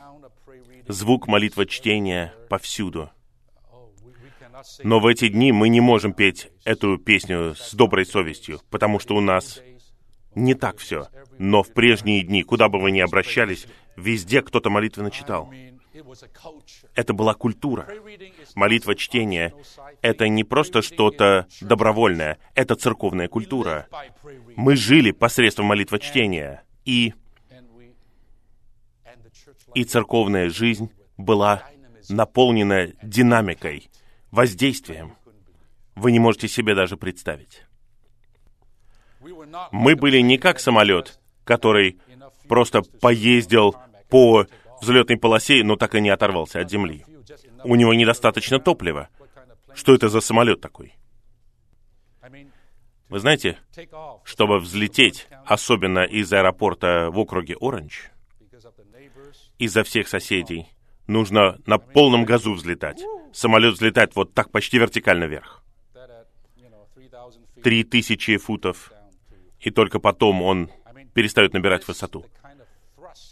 Звук 0.89 1.27
молитва 1.27 1.67
чтения 1.67 2.33
повсюду. 2.49 3.11
Но 4.83 5.01
в 5.01 5.07
эти 5.07 5.29
дни 5.29 5.53
мы 5.53 5.69
не 5.69 5.81
можем 5.81 6.13
петь 6.13 6.49
эту 6.65 6.97
песню 6.99 7.55
с 7.55 7.75
доброй 7.75 8.07
совестью, 8.07 8.61
потому 8.71 8.99
что 8.99 9.15
у 9.15 9.21
нас 9.21 9.61
не 10.35 10.55
так 10.55 10.79
все. 10.79 11.09
Но 11.39 11.63
в 11.63 11.73
прежние 11.73 12.23
дни, 12.23 12.43
куда 12.43 12.69
бы 12.69 12.81
вы 12.81 12.91
ни 12.91 13.01
обращались, 13.01 13.67
везде 13.97 14.43
кто-то 14.43 14.71
молитвенно 14.71 15.11
читал. 15.11 15.53
Это 16.95 17.13
была 17.13 17.35
культура. 17.35 17.89
Молитва 18.55 18.95
чтения— 18.95 19.55
это 20.03 20.29
не 20.29 20.45
просто 20.45 20.83
что-то 20.83 21.47
добровольное, 21.61 22.39
это 22.55 22.75
церковная 22.75 23.29
культура. 23.29 23.89
Мы 24.57 24.77
жили 24.77 25.11
посредством 25.11 25.67
молитва 25.67 25.99
чтения, 25.99 26.63
и, 26.85 27.15
и 29.75 29.85
церковная 29.85 30.51
жизнь 30.51 30.91
была 31.17 31.63
наполнена 32.09 32.89
динамикой, 33.03 33.91
воздействием. 34.31 35.17
Вы 35.95 36.13
не 36.13 36.19
можете 36.19 36.49
себе 36.49 36.75
даже 36.75 36.97
представить. 36.97 37.63
Мы 39.73 39.97
были 39.97 40.21
не 40.21 40.39
как 40.39 40.61
самолет, 40.61 41.19
который 41.45 41.99
просто 42.49 42.83
поездил 42.83 43.75
по 44.09 44.47
взлетной 44.81 45.17
полосе, 45.17 45.63
но 45.65 45.77
так 45.77 45.95
и 45.95 46.01
не 46.01 46.11
оторвался 46.11 46.61
от 46.61 46.71
земли. 46.71 47.05
У 47.65 47.75
него 47.75 47.95
недостаточно 47.95 48.59
топлива. 48.59 49.09
Что 49.75 49.95
это 49.95 50.09
за 50.09 50.21
самолет 50.21 50.61
такой? 50.61 50.95
Вы 53.09 53.21
знаете, 53.21 53.59
чтобы 54.25 54.59
взлететь, 54.59 55.29
особенно 55.45 56.05
из 56.05 56.33
аэропорта 56.33 57.11
в 57.11 57.19
округе 57.19 57.57
Оранж, 57.61 58.11
из-за 59.59 59.85
всех 59.85 60.09
соседей, 60.09 60.67
нужно 61.07 61.59
на 61.67 61.79
полном 61.79 62.25
газу 62.25 62.53
взлетать. 62.53 63.01
Самолет 63.33 63.75
взлетает 63.75 64.17
вот 64.17 64.35
так 64.35 64.51
почти 64.51 64.79
вертикально 64.79 65.25
вверх. 65.25 65.63
Три 67.63 67.85
тысячи 67.85 68.37
футов, 68.39 68.93
и 69.61 69.71
только 69.71 69.99
потом 69.99 70.43
он 70.43 70.71
перестает 71.15 71.53
набирать 71.53 71.87
высоту. 71.87 72.27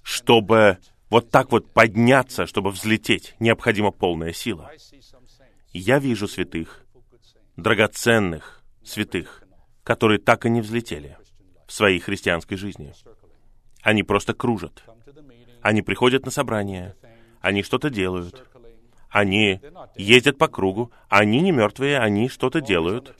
Чтобы 0.02 0.78
вот 1.14 1.30
так 1.30 1.52
вот 1.52 1.72
подняться, 1.72 2.44
чтобы 2.44 2.70
взлететь, 2.70 3.36
необходима 3.38 3.92
полная 3.92 4.32
сила. 4.32 4.72
Я 5.72 6.00
вижу 6.00 6.26
святых, 6.26 6.84
драгоценных 7.56 8.64
святых, 8.82 9.44
которые 9.84 10.18
так 10.18 10.44
и 10.44 10.50
не 10.50 10.60
взлетели 10.60 11.16
в 11.68 11.72
своей 11.72 12.00
христианской 12.00 12.56
жизни. 12.56 12.92
Они 13.80 14.02
просто 14.02 14.34
кружат. 14.34 14.82
Они 15.62 15.82
приходят 15.82 16.24
на 16.24 16.32
собрания, 16.32 16.96
они 17.40 17.62
что-то 17.62 17.90
делают, 17.90 18.44
они 19.08 19.60
ездят 19.94 20.36
по 20.36 20.48
кругу, 20.48 20.90
они 21.08 21.38
не 21.42 21.52
мертвые, 21.52 22.00
они 22.00 22.28
что-то 22.28 22.60
делают. 22.60 23.14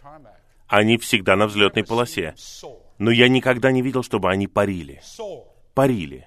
Они 0.67 0.99
всегда 0.99 1.37
на 1.37 1.47
взлетной 1.47 1.85
полосе. 1.85 2.35
Но 2.99 3.13
я 3.13 3.29
никогда 3.29 3.71
не 3.71 3.83
видел, 3.83 4.03
чтобы 4.03 4.33
они 4.33 4.49
парили. 4.49 5.01
Парили. 5.75 6.27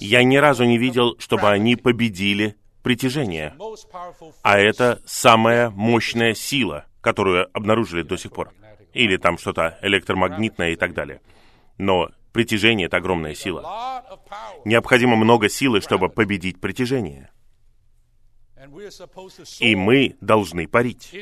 Я 0.00 0.24
ни 0.24 0.36
разу 0.36 0.64
не 0.64 0.78
видел, 0.78 1.16
чтобы 1.18 1.48
они 1.50 1.76
победили 1.76 2.56
притяжение. 2.82 3.54
А 4.42 4.58
это 4.58 5.02
самая 5.04 5.70
мощная 5.70 6.34
сила, 6.34 6.86
которую 7.00 7.48
обнаружили 7.52 8.02
до 8.02 8.16
сих 8.16 8.32
пор. 8.32 8.52
Или 8.92 9.16
там 9.16 9.38
что-то 9.38 9.78
электромагнитное 9.82 10.70
и 10.70 10.76
так 10.76 10.94
далее. 10.94 11.20
Но 11.78 12.08
притяжение— 12.32 12.86
это 12.88 12.96
огромная 12.96 13.34
сила. 13.34 14.04
Необходимо 14.64 15.16
много 15.16 15.48
силы, 15.48 15.80
чтобы 15.80 16.08
победить 16.08 16.60
притяжение. 16.60 17.30
И 19.60 19.74
мы 19.74 20.16
должны 20.20 20.68
парить. 20.68 21.14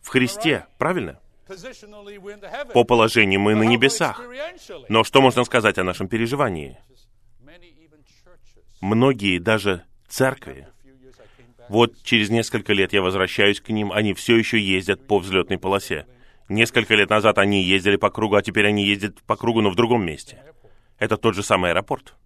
В 0.00 0.08
Христе, 0.08 0.66
правильно? 0.78 1.20
По 2.72 2.84
положению 2.84 3.40
мы 3.40 3.54
на 3.54 3.64
небесах. 3.64 4.20
Но 4.88 5.04
что 5.04 5.20
можно 5.20 5.44
сказать 5.44 5.78
о 5.78 5.84
нашем 5.84 6.08
переживании? 6.08 6.78
Многие 8.82 9.38
даже 9.38 9.84
церкви, 10.08 10.66
вот 11.68 12.02
через 12.02 12.30
несколько 12.30 12.72
лет 12.72 12.92
я 12.92 13.00
возвращаюсь 13.00 13.60
к 13.60 13.68
ним, 13.68 13.92
они 13.92 14.12
все 14.12 14.36
еще 14.36 14.60
ездят 14.60 15.06
по 15.06 15.20
взлетной 15.20 15.56
полосе. 15.56 16.04
Несколько 16.48 16.96
лет 16.96 17.08
назад 17.08 17.38
они 17.38 17.62
ездили 17.62 17.94
по 17.94 18.10
кругу, 18.10 18.34
а 18.34 18.42
теперь 18.42 18.66
они 18.66 18.84
ездят 18.84 19.22
по 19.22 19.36
кругу, 19.36 19.60
но 19.60 19.70
в 19.70 19.76
другом 19.76 20.04
месте. 20.04 20.42
Это 20.98 21.16
тот 21.16 21.36
же 21.36 21.44
самый 21.44 21.70
аэропорт. 21.70 22.16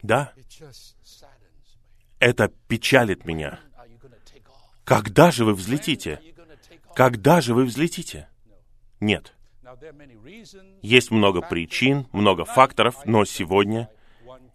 Да. 0.00 0.32
Это 2.20 2.52
печалит 2.68 3.24
меня. 3.24 3.58
Когда 4.84 5.32
же 5.32 5.44
вы 5.44 5.54
взлетите? 5.54 6.20
Когда 6.94 7.40
же 7.40 7.52
вы 7.52 7.64
взлетите? 7.64 8.28
Нет. 9.00 9.34
Есть 10.82 11.10
много 11.10 11.40
причин, 11.40 12.06
много 12.12 12.44
факторов, 12.44 13.04
но 13.06 13.24
сегодня 13.24 13.88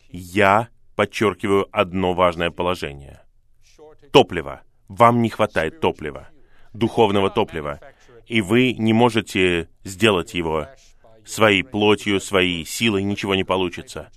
я 0.10 0.70
подчеркиваю 0.96 1.68
одно 1.72 2.14
важное 2.14 2.52
положение. 2.52 3.22
Топливо. 4.12 4.62
Вам 4.88 5.22
не 5.22 5.30
хватает 5.30 5.80
топлива, 5.80 6.30
духовного 6.74 7.30
топлива, 7.30 7.80
и 8.26 8.42
вы 8.42 8.74
не 8.74 8.92
можете 8.92 9.70
сделать 9.84 10.34
его 10.34 10.68
своей 11.26 11.64
плотью, 11.64 12.20
своей 12.20 12.66
силой, 12.66 13.04
ничего 13.04 13.36
не 13.36 13.44
получится. 13.44 14.12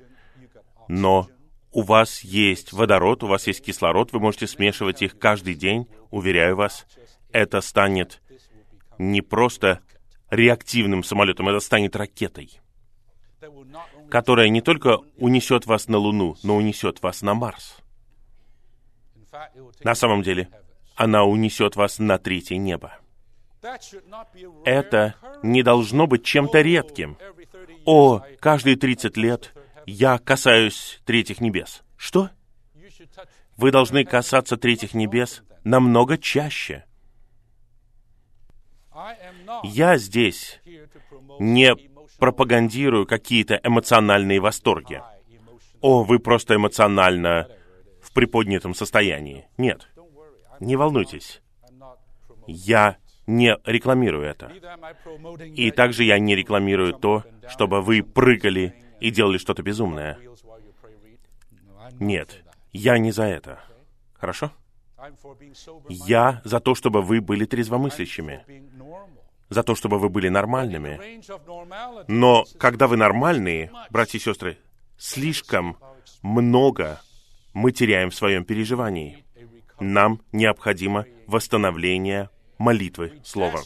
Но 0.88 1.28
у 1.70 1.82
вас 1.82 2.22
есть 2.22 2.72
водород, 2.72 3.22
у 3.22 3.26
вас 3.26 3.46
есть 3.46 3.62
кислород, 3.64 4.12
вы 4.12 4.20
можете 4.20 4.46
смешивать 4.46 5.02
их 5.02 5.18
каждый 5.18 5.54
день, 5.54 5.86
уверяю 6.10 6.56
вас, 6.56 6.86
это 7.32 7.60
станет 7.60 8.22
не 8.98 9.20
просто 9.20 9.80
реактивным 10.30 11.04
самолетом, 11.04 11.48
это 11.48 11.60
станет 11.60 11.96
ракетой, 11.96 12.61
которая 14.12 14.50
не 14.50 14.60
только 14.60 14.98
унесет 15.16 15.64
вас 15.64 15.88
на 15.88 15.96
Луну, 15.96 16.36
но 16.42 16.56
унесет 16.56 17.02
вас 17.02 17.22
на 17.22 17.32
Марс. 17.32 17.78
На 19.82 19.94
самом 19.94 20.22
деле, 20.22 20.50
она 20.96 21.24
унесет 21.24 21.76
вас 21.76 21.98
на 21.98 22.18
третье 22.18 22.58
небо. 22.58 22.98
Это 24.66 25.14
не 25.42 25.62
должно 25.62 26.06
быть 26.06 26.26
чем-то 26.26 26.60
редким. 26.60 27.16
О, 27.86 28.20
каждые 28.38 28.76
30 28.76 29.16
лет 29.16 29.54
я 29.86 30.18
касаюсь 30.18 31.00
третьих 31.06 31.40
небес. 31.40 31.82
Что? 31.96 32.28
Вы 33.56 33.70
должны 33.70 34.04
касаться 34.04 34.58
третьих 34.58 34.92
небес 34.92 35.42
намного 35.64 36.18
чаще. 36.18 36.84
Я 39.62 39.96
здесь 39.96 40.60
не 41.38 41.74
пропагандирую 42.22 43.04
какие-то 43.04 43.58
эмоциональные 43.64 44.38
восторги. 44.38 45.02
О, 45.80 46.04
вы 46.04 46.20
просто 46.20 46.54
эмоционально 46.54 47.48
в 48.00 48.12
приподнятом 48.12 48.76
состоянии. 48.76 49.48
Нет, 49.58 49.88
не 50.60 50.76
волнуйтесь. 50.76 51.42
Я 52.46 52.96
не 53.26 53.58
рекламирую 53.64 54.24
это. 54.24 54.52
И 55.56 55.72
также 55.72 56.04
я 56.04 56.20
не 56.20 56.36
рекламирую 56.36 56.92
то, 56.92 57.24
чтобы 57.48 57.82
вы 57.82 58.04
прыгали 58.04 58.72
и 59.00 59.10
делали 59.10 59.38
что-то 59.38 59.64
безумное. 59.64 60.16
Нет, 61.98 62.44
я 62.72 62.98
не 62.98 63.10
за 63.10 63.24
это. 63.24 63.58
Хорошо? 64.14 64.52
Я 65.88 66.40
за 66.44 66.60
то, 66.60 66.76
чтобы 66.76 67.02
вы 67.02 67.20
были 67.20 67.46
трезвомыслящими, 67.46 68.44
за 69.52 69.62
то, 69.62 69.74
чтобы 69.74 69.98
вы 69.98 70.08
были 70.08 70.28
нормальными. 70.28 71.20
Но 72.08 72.44
когда 72.58 72.86
вы 72.86 72.96
нормальные, 72.96 73.70
братья 73.90 74.18
и 74.18 74.20
сестры, 74.20 74.58
слишком 74.96 75.76
много 76.22 77.00
мы 77.54 77.72
теряем 77.72 78.10
в 78.10 78.14
своем 78.14 78.44
переживании. 78.44 79.24
Нам 79.80 80.20
необходимо 80.32 81.06
восстановление 81.26 82.30
молитвы 82.58 83.20
Словом. 83.24 83.62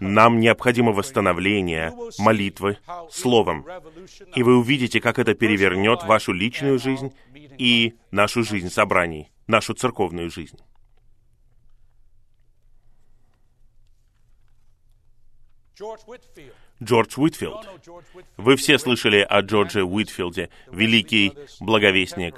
Нам 0.00 0.38
необходимо 0.38 0.92
восстановление 0.92 1.92
молитвы 2.18 2.78
Словом. 3.10 3.66
И 4.34 4.42
вы 4.42 4.58
увидите, 4.58 5.00
как 5.00 5.18
это 5.18 5.34
перевернет 5.34 6.04
вашу 6.04 6.32
личную 6.32 6.78
жизнь 6.78 7.12
и 7.56 7.94
нашу 8.10 8.44
жизнь 8.44 8.70
собраний, 8.70 9.30
нашу 9.46 9.74
церковную 9.74 10.30
жизнь. 10.30 10.58
Джордж 16.82 17.14
Уитфилд. 17.16 17.68
Вы 18.36 18.56
все 18.56 18.78
слышали 18.78 19.20
о 19.28 19.40
Джордже 19.40 19.84
Уитфилде, 19.84 20.50
великий 20.70 21.32
благовестник, 21.60 22.34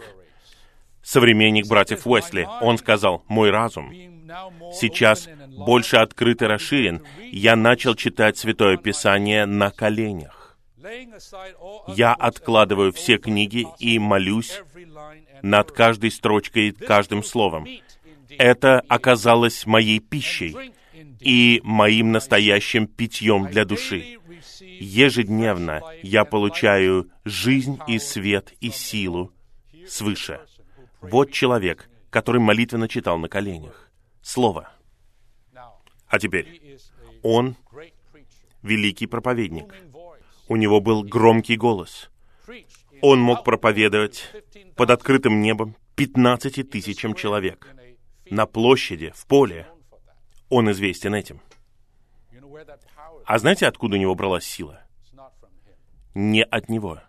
современник 1.02 1.66
братьев 1.66 2.06
Уэсли. 2.06 2.48
Он 2.60 2.78
сказал, 2.78 3.22
«Мой 3.28 3.50
разум 3.50 3.92
сейчас 4.72 5.28
больше 5.48 5.96
открыт 5.96 6.42
и 6.42 6.46
расширен. 6.46 7.02
Я 7.32 7.56
начал 7.56 7.94
читать 7.94 8.38
Святое 8.38 8.76
Писание 8.76 9.46
на 9.46 9.70
коленях. 9.70 10.56
Я 11.88 12.14
откладываю 12.14 12.92
все 12.92 13.18
книги 13.18 13.66
и 13.78 13.98
молюсь 13.98 14.60
над 15.42 15.72
каждой 15.72 16.10
строчкой 16.10 16.72
каждым 16.72 17.22
словом. 17.22 17.66
Это 18.38 18.82
оказалось 18.88 19.66
моей 19.66 19.98
пищей 19.98 20.72
и 21.20 21.60
моим 21.62 22.12
настоящим 22.12 22.86
питьем 22.86 23.46
для 23.46 23.64
души. 23.64 24.18
Ежедневно 24.60 25.82
я 26.02 26.24
получаю 26.24 27.10
жизнь 27.24 27.78
и 27.86 27.98
свет 27.98 28.52
и 28.60 28.70
силу 28.70 29.32
свыше. 29.86 30.40
Вот 31.00 31.30
человек, 31.32 31.88
который 32.10 32.40
молитвенно 32.40 32.88
читал 32.88 33.18
на 33.18 33.28
коленях. 33.28 33.90
Слово. 34.22 34.70
А 36.08 36.18
теперь, 36.18 36.78
он 37.22 37.56
великий 38.62 39.06
проповедник. 39.06 39.74
У 40.48 40.56
него 40.56 40.80
был 40.80 41.02
громкий 41.02 41.56
голос. 41.56 42.10
Он 43.02 43.20
мог 43.20 43.44
проповедовать 43.44 44.30
под 44.76 44.90
открытым 44.90 45.40
небом 45.40 45.76
15 45.96 46.68
тысячам 46.68 47.14
человек. 47.14 47.68
На 48.28 48.46
площади, 48.46 49.12
в 49.14 49.26
поле. 49.26 49.66
Он 50.50 50.70
известен 50.70 51.14
этим. 51.14 51.40
А 53.24 53.38
знаете, 53.38 53.66
откуда 53.66 53.96
у 53.96 53.98
него 53.98 54.14
бралась 54.14 54.44
сила? 54.44 54.82
Не 56.14 56.44
от 56.44 56.68
него. 56.68 57.00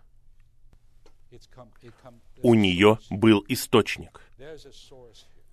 У 2.42 2.54
нее 2.54 2.98
был 3.10 3.44
источник. 3.48 4.22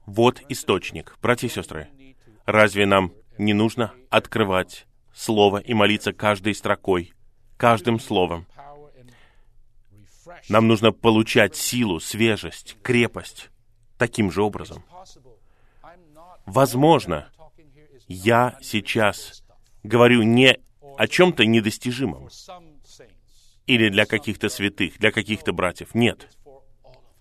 Вот 0.05 0.41
источник. 0.49 1.17
Братья 1.21 1.47
и 1.47 1.49
сестры, 1.49 1.89
разве 2.45 2.85
нам 2.85 3.11
не 3.37 3.53
нужно 3.53 3.93
открывать 4.09 4.87
Слово 5.19 5.57
и 5.57 5.73
молиться 5.73 6.13
каждой 6.13 6.55
строкой, 6.55 7.13
каждым 7.57 7.99
словом? 7.99 8.47
Нам 10.47 10.65
нужно 10.65 10.93
получать 10.93 11.57
силу, 11.57 11.99
свежесть, 11.99 12.77
крепость 12.81 13.49
таким 13.97 14.31
же 14.31 14.41
образом. 14.41 14.81
Возможно, 16.45 17.29
я 18.09 18.57
сейчас 18.61 19.43
говорю 19.83 20.23
не 20.23 20.59
о 20.97 21.07
чем-то 21.07 21.45
недостижимом 21.45 22.27
или 23.67 23.89
для 23.89 24.05
каких-то 24.05 24.49
святых, 24.49 24.97
для 24.97 25.11
каких-то 25.11 25.53
братьев. 25.53 25.93
Нет. 25.93 26.27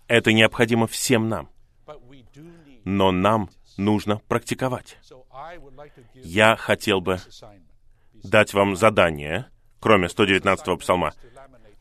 Это 0.08 0.32
необходимо 0.32 0.86
всем 0.86 1.28
нам. 1.28 1.50
Но 2.84 3.12
нам 3.12 3.50
нужно 3.76 4.16
практиковать. 4.28 4.98
Я 6.14 6.56
хотел 6.56 7.02
бы 7.02 7.18
дать 8.24 8.54
вам 8.54 8.74
задание, 8.74 9.50
кроме 9.80 10.06
119-го 10.06 10.78
псалма. 10.78 11.12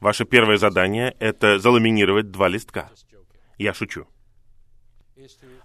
Ваше 0.01 0.25
первое 0.25 0.57
задание— 0.57 1.15
это 1.19 1.59
заламинировать 1.59 2.29
два 2.29 2.49
листка. 2.49 2.91
Я 3.57 3.73
шучу. 3.73 4.05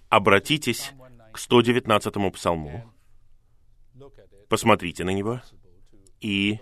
Обратитесь 0.08 0.92
к 1.32 1.38
119-му 1.38 2.30
псалму, 2.30 2.92
посмотрите 4.52 5.02
на 5.02 5.08
него 5.08 5.40
и 6.20 6.58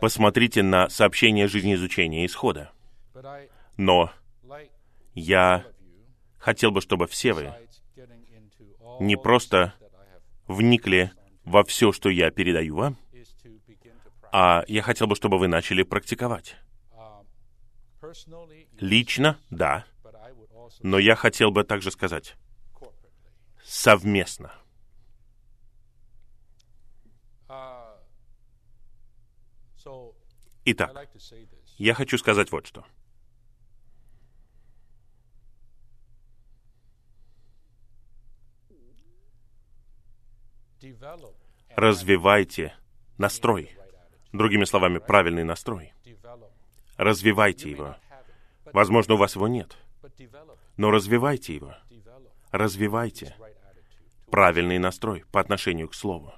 посмотрите 0.00 0.64
на 0.64 0.88
сообщение 0.88 1.46
жизнеизучения 1.46 2.26
исхода. 2.26 2.72
Но 3.76 4.10
я 5.14 5.64
хотел 6.36 6.72
бы, 6.72 6.80
чтобы 6.80 7.06
все 7.06 7.32
вы 7.32 7.54
не 8.98 9.14
просто 9.14 9.74
вникли 10.48 11.12
во 11.44 11.62
все, 11.62 11.92
что 11.92 12.08
я 12.08 12.32
передаю 12.32 12.74
вам, 12.74 12.98
а 14.32 14.64
я 14.66 14.82
хотел 14.82 15.06
бы, 15.06 15.14
чтобы 15.14 15.38
вы 15.38 15.46
начали 15.46 15.84
практиковать. 15.84 16.56
Лично, 18.80 19.38
да, 19.50 19.86
но 20.82 20.98
я 20.98 21.14
хотел 21.14 21.52
бы 21.52 21.62
также 21.62 21.92
сказать 21.92 22.34
совместно. 23.62 24.50
Итак, 30.68 31.08
я 31.78 31.94
хочу 31.94 32.18
сказать 32.18 32.50
вот 32.50 32.66
что. 32.66 32.84
Развивайте 41.76 42.74
настрой. 43.16 43.76
Другими 44.32 44.64
словами, 44.64 44.98
правильный 44.98 45.44
настрой. 45.44 45.92
Развивайте 46.96 47.70
его. 47.70 47.96
Возможно, 48.64 49.14
у 49.14 49.18
вас 49.18 49.36
его 49.36 49.46
нет. 49.46 49.76
Но 50.76 50.90
развивайте 50.90 51.54
его. 51.54 51.76
Развивайте 52.50 53.36
правильный 54.32 54.78
настрой 54.78 55.24
по 55.30 55.40
отношению 55.40 55.88
к 55.88 55.94
Слову. 55.94 56.34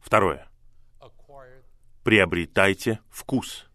Второе. 0.00 0.48
Приобретайте 2.04 3.00
вкус. 3.10 3.66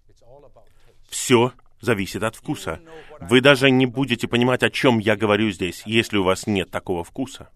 Все 1.08 1.54
зависит 1.80 2.24
от 2.24 2.36
вкуса. 2.36 2.80
Вы 3.20 3.42
даже 3.42 3.70
не 3.70 3.86
будете 3.86 4.28
понимать, 4.28 4.64
о 4.64 4.70
чем 4.70 5.00
я 5.00 5.16
говорю 5.16 5.52
здесь, 5.52 5.84
если 5.86 6.18
у 6.18 6.24
вас 6.24 6.48
нет 6.48 6.72
такого 6.72 7.04
вкуса. 7.04 7.50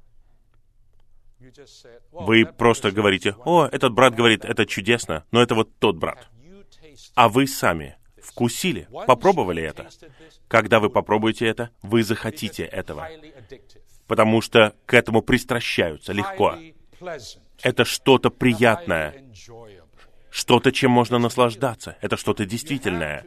Вы 2.11 2.45
просто 2.45 2.91
говорите, 2.91 3.35
«О, 3.45 3.65
этот 3.65 3.93
брат 3.93 4.15
говорит, 4.15 4.43
это 4.43 4.65
чудесно, 4.65 5.25
но 5.31 5.41
это 5.41 5.55
вот 5.55 5.73
тот 5.79 5.97
брат». 5.97 6.29
А 7.15 7.29
вы 7.29 7.47
сами 7.47 7.97
вкусили, 8.21 8.87
попробовали 9.05 9.63
это. 9.63 9.89
Когда 10.47 10.79
вы 10.79 10.89
попробуете 10.89 11.47
это, 11.47 11.71
вы 11.81 12.03
захотите 12.03 12.63
этого. 12.63 13.09
Потому 14.07 14.41
что 14.41 14.75
к 14.85 14.93
этому 14.93 15.21
пристращаются 15.21 16.13
легко. 16.13 16.57
Это 17.63 17.85
что-то 17.85 18.29
приятное, 18.29 19.23
что-то, 20.29 20.71
чем 20.71 20.91
можно 20.91 21.17
наслаждаться. 21.17 21.97
Это 22.01 22.17
что-то 22.17 22.45
действительное 22.45 23.25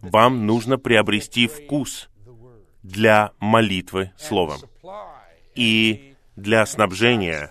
вам 0.00 0.46
нужно 0.46 0.78
приобрести 0.78 1.46
вкус 1.46 2.08
для 2.82 3.32
молитвы 3.38 4.12
Словом 4.16 4.60
и 5.54 6.14
для 6.36 6.66
снабжения, 6.66 7.50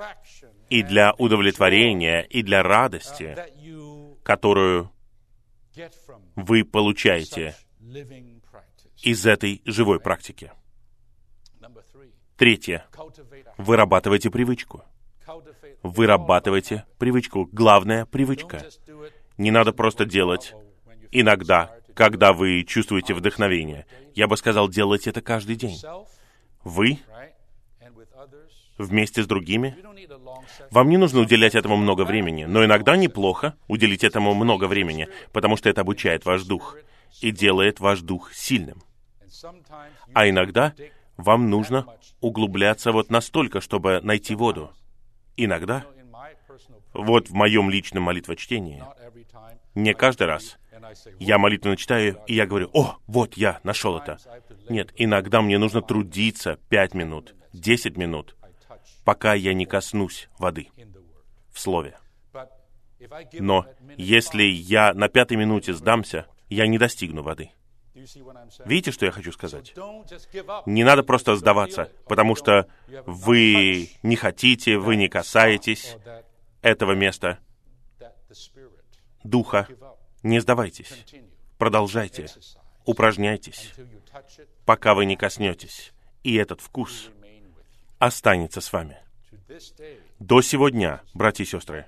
и 0.70 0.84
для 0.84 1.14
удовлетворения, 1.14 2.22
и 2.22 2.44
для 2.44 2.64
радости, 2.64 3.36
которую 4.24 4.92
вы 6.36 6.64
получаете 6.64 7.56
из 9.02 9.26
этой 9.26 9.62
живой 9.66 10.00
практики. 10.00 10.52
Третье. 12.38 12.86
Вырабатывайте 13.58 14.30
привычку. 14.30 14.84
Вырабатывайте 15.86 16.84
привычку. 16.98 17.48
Главная 17.52 18.08
привычка. 18.08 18.66
Не 19.38 19.52
надо 19.52 19.72
просто 19.72 20.04
делать 20.04 20.56
иногда, 21.12 21.76
когда 21.94 22.34
вы 22.34 22.64
чувствуете 22.64 23.14
вдохновение. 23.14 23.86
Я 24.16 24.28
бы 24.28 24.36
сказал, 24.36 24.68
делайте 24.68 25.12
это 25.12 25.22
каждый 25.22 25.56
день. 25.56 25.80
Вы 26.64 26.98
вместе 28.80 29.22
с 29.22 29.28
другими. 29.28 29.78
Вам 30.72 30.90
не 30.90 30.98
нужно 30.98 31.20
уделять 31.20 31.54
этому 31.54 31.78
много 31.78 32.04
времени, 32.04 32.46
но 32.46 32.66
иногда 32.66 32.98
неплохо 32.98 33.56
уделить 33.68 34.04
этому 34.04 34.34
много 34.34 34.66
времени, 34.66 35.08
потому 35.34 35.56
что 35.56 35.70
это 35.70 35.82
обучает 35.82 36.26
ваш 36.26 36.46
дух 36.46 36.78
и 37.22 37.30
делает 37.30 37.80
ваш 37.80 38.02
дух 38.02 38.34
сильным. 38.34 38.82
А 40.16 40.28
иногда 40.28 40.74
вам 41.16 41.52
нужно 41.52 41.86
углубляться 42.22 42.92
вот 42.92 43.12
настолько, 43.12 43.62
чтобы 43.62 44.02
найти 44.02 44.34
воду. 44.34 44.72
Иногда, 45.38 45.86
вот 46.94 47.30
в 47.30 47.34
моем 47.34 47.70
личном 47.70 48.04
молитвочтении, 48.04 48.84
не 49.74 49.94
каждый 49.94 50.28
раз 50.28 50.58
я 51.20 51.38
молитвенно 51.38 51.78
читаю, 51.78 52.22
и 52.28 52.36
я 52.36 52.46
говорю, 52.46 52.70
«О, 52.74 52.98
вот 53.08 53.36
я 53.36 53.60
нашел 53.64 53.98
это». 53.98 54.18
Нет, 54.70 54.94
иногда 54.96 55.42
мне 55.42 55.58
нужно 55.58 55.82
трудиться 55.82 56.60
пять 56.70 56.94
минут, 56.94 57.36
десять 57.54 57.98
минут, 57.98 58.36
пока 59.04 59.34
я 59.34 59.54
не 59.54 59.66
коснусь 59.66 60.30
воды 60.40 60.70
в 61.52 61.60
Слове. 61.60 61.98
Но 63.34 63.66
если 63.98 64.44
я 64.44 64.94
на 64.94 65.10
пятой 65.10 65.38
минуте 65.38 65.74
сдамся, 65.74 66.28
я 66.50 66.68
не 66.68 66.78
достигну 66.78 67.24
воды. 67.24 67.52
Видите, 68.66 68.92
что 68.92 69.06
я 69.06 69.12
хочу 69.12 69.32
сказать? 69.32 69.74
Не 70.66 70.84
надо 70.84 71.04
просто 71.04 71.36
сдаваться, 71.36 71.92
потому 72.08 72.36
что 72.36 72.68
вы 73.06 73.90
не 74.04 74.16
хотите, 74.16 74.78
вы 74.78 74.98
не 74.98 75.08
касаетесь 75.08 75.96
этого 76.62 76.94
места, 76.94 77.40
духа. 79.24 79.68
Не 80.24 80.40
сдавайтесь. 80.40 80.92
Продолжайте. 81.58 82.28
Упражняйтесь, 82.86 83.74
пока 84.66 84.94
вы 84.94 85.06
не 85.06 85.16
коснетесь. 85.16 85.94
И 86.24 86.36
этот 86.36 86.62
вкус 86.62 87.10
останется 87.98 88.62
с 88.62 88.72
вами. 88.74 88.98
До 90.20 90.42
сегодня, 90.42 91.02
братья 91.14 91.44
и 91.44 91.48
сестры, 91.48 91.88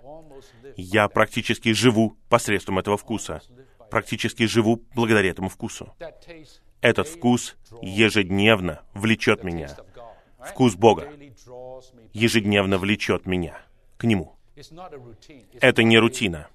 я 0.75 1.07
практически 1.07 1.73
живу 1.73 2.17
посредством 2.29 2.79
этого 2.79 2.97
вкуса. 2.97 3.41
Практически 3.89 4.45
живу 4.45 4.83
благодаря 4.95 5.29
этому 5.29 5.49
вкусу. 5.49 5.93
Этот 6.81 7.07
вкус 7.07 7.55
ежедневно 7.81 8.81
влечет 8.93 9.43
меня. 9.43 9.75
Вкус 10.39 10.75
Бога 10.75 11.09
ежедневно 12.13 12.77
влечет 12.77 13.25
меня 13.25 13.59
к 13.97 14.03
Нему. 14.03 14.35
Это 15.61 15.83
не 15.83 15.97
рутина. 15.97 16.47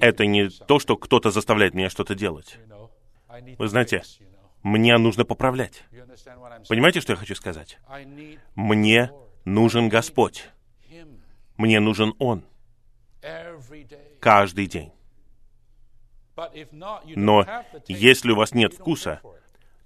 Это 0.00 0.26
не 0.26 0.48
то, 0.48 0.78
что 0.78 0.96
кто-то 0.96 1.30
заставляет 1.30 1.74
меня 1.74 1.90
что-то 1.90 2.14
делать. 2.14 2.58
Вы 3.58 3.68
знаете, 3.68 4.02
мне 4.62 4.96
нужно 4.98 5.24
поправлять. 5.24 5.84
Понимаете, 6.68 7.00
что 7.00 7.12
я 7.12 7.16
хочу 7.16 7.34
сказать? 7.34 7.78
Мне 8.54 9.12
нужен 9.44 9.88
Господь. 9.88 10.50
Мне 11.56 11.80
нужен 11.80 12.14
Он. 12.18 12.44
Каждый 14.20 14.66
день. 14.66 14.92
Но 17.06 17.46
если 17.88 18.30
у 18.30 18.36
вас 18.36 18.52
нет 18.52 18.74
вкуса, 18.74 19.20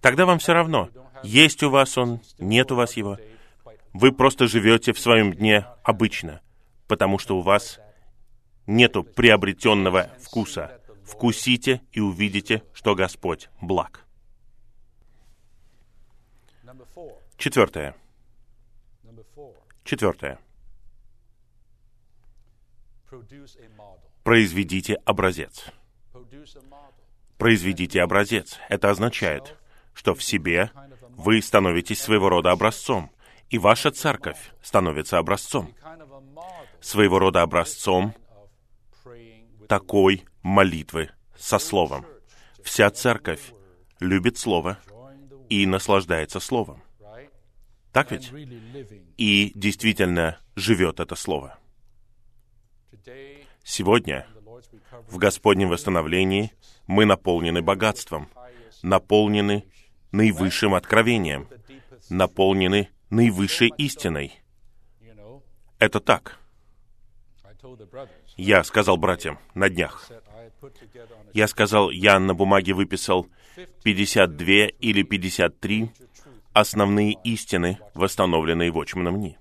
тогда 0.00 0.26
вам 0.26 0.38
все 0.38 0.52
равно, 0.52 0.90
есть 1.22 1.62
у 1.62 1.70
вас 1.70 1.96
он, 1.96 2.20
нет 2.38 2.72
у 2.72 2.76
вас 2.76 2.96
его. 2.96 3.18
Вы 3.92 4.12
просто 4.12 4.46
живете 4.46 4.92
в 4.92 5.00
своем 5.00 5.32
дне 5.32 5.66
обычно, 5.82 6.40
потому 6.86 7.18
что 7.18 7.38
у 7.38 7.42
вас 7.42 7.80
нету 8.66 9.04
приобретенного 9.04 10.10
вкуса. 10.20 10.80
Вкусите 11.04 11.82
и 11.90 12.00
увидите, 12.00 12.62
что 12.72 12.94
Господь 12.94 13.48
благ. 13.60 14.06
Четвертое. 17.36 17.96
Четвертое. 19.82 20.38
Произведите 24.22 24.94
образец. 25.04 25.72
Произведите 27.38 28.02
образец. 28.02 28.58
Это 28.68 28.90
означает, 28.90 29.56
что 29.94 30.14
в 30.14 30.22
себе 30.22 30.70
вы 31.10 31.40
становитесь 31.42 32.00
своего 32.00 32.28
рода 32.28 32.50
образцом, 32.50 33.10
и 33.48 33.58
ваша 33.58 33.90
церковь 33.90 34.52
становится 34.62 35.18
образцом. 35.18 35.74
Своего 36.80 37.18
рода 37.18 37.42
образцом 37.42 38.14
такой 39.68 40.24
молитвы 40.42 41.10
со 41.36 41.58
Словом. 41.58 42.06
Вся 42.62 42.90
церковь 42.90 43.52
любит 44.00 44.38
Слово 44.38 44.78
и 45.48 45.66
наслаждается 45.66 46.40
Словом. 46.40 46.82
Так 47.92 48.12
ведь? 48.12 48.32
И 49.16 49.52
действительно 49.54 50.38
живет 50.56 51.00
это 51.00 51.14
Слово. 51.16 51.58
Сегодня, 53.64 54.26
в 55.08 55.18
Господнем 55.18 55.68
восстановлении, 55.68 56.52
мы 56.86 57.04
наполнены 57.04 57.62
богатством, 57.62 58.28
наполнены 58.82 59.64
наивысшим 60.12 60.74
откровением, 60.74 61.48
наполнены 62.08 62.88
наивысшей 63.10 63.72
истиной. 63.78 64.40
Это 65.78 66.00
так. 66.00 66.38
Я 68.36 68.64
сказал 68.64 68.96
братьям 68.96 69.38
на 69.54 69.68
днях. 69.68 70.10
Я 71.32 71.46
сказал, 71.46 71.90
я 71.90 72.18
на 72.18 72.34
бумаге 72.34 72.74
выписал 72.74 73.26
52 73.82 74.46
или 74.78 75.02
53 75.02 75.90
основные 76.52 77.16
истины, 77.24 77.78
восстановленные 77.94 78.70
в 78.70 78.78
Watchman 78.78 79.10
Ни. 79.16 79.38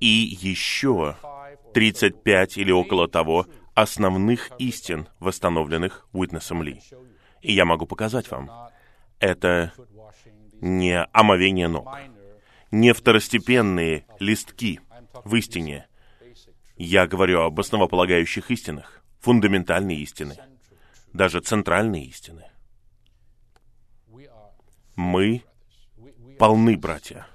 И 0.00 0.06
еще 0.40 1.16
35 1.72 2.58
или 2.58 2.70
около 2.70 3.08
того 3.08 3.46
основных 3.74 4.50
истин, 4.58 5.08
восстановленных 5.18 6.06
Уитнесом 6.12 6.62
Ли. 6.62 6.80
И 7.40 7.52
я 7.52 7.64
могу 7.64 7.86
показать 7.86 8.30
вам, 8.30 8.50
это 9.18 9.72
не 10.60 11.02
омовение 11.12 11.68
ног, 11.68 11.88
не 12.70 12.92
второстепенные 12.92 14.06
листки 14.18 14.80
в 15.24 15.34
истине. 15.34 15.86
Я 16.76 17.06
говорю 17.06 17.42
об 17.42 17.60
основополагающих 17.60 18.50
истинах, 18.50 19.04
фундаментальные 19.20 19.98
истины, 19.98 20.36
даже 21.12 21.40
центральные 21.40 22.04
истины. 22.04 22.44
Мы 24.96 25.42
полны, 26.38 26.76
братья. 26.76 27.26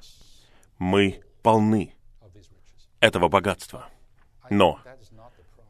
Мы 0.78 1.22
полны 1.42 1.96
этого 3.00 3.28
богатства. 3.30 3.90
Но 4.50 4.80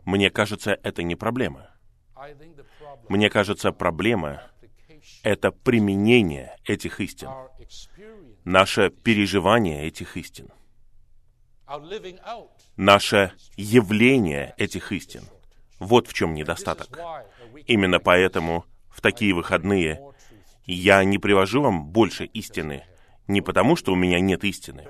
мне 0.05 0.29
кажется, 0.29 0.77
это 0.83 1.03
не 1.03 1.15
проблема. 1.15 1.69
Мне 3.07 3.29
кажется, 3.29 3.71
проблема— 3.71 4.43
это 5.23 5.51
применение 5.51 6.55
этих 6.65 6.99
истин, 6.99 7.29
наше 8.43 8.89
переживание 8.89 9.85
этих 9.85 10.17
истин, 10.17 10.49
наше 12.75 13.33
явление 13.55 14.53
этих 14.57 14.91
истин. 14.91 15.23
Вот 15.79 16.07
в 16.07 16.13
чем 16.13 16.33
недостаток. 16.33 16.99
Именно 17.65 17.99
поэтому 17.99 18.65
в 18.89 19.01
такие 19.01 19.33
выходные 19.33 20.01
я 20.65 21.03
не 21.03 21.17
привожу 21.17 21.61
вам 21.61 21.87
больше 21.87 22.25
истины, 22.25 22.83
не 23.29 23.41
потому, 23.41 23.75
что 23.75 23.93
у 23.93 23.95
меня 23.95 24.19
нет 24.19 24.43
истины, 24.43 24.87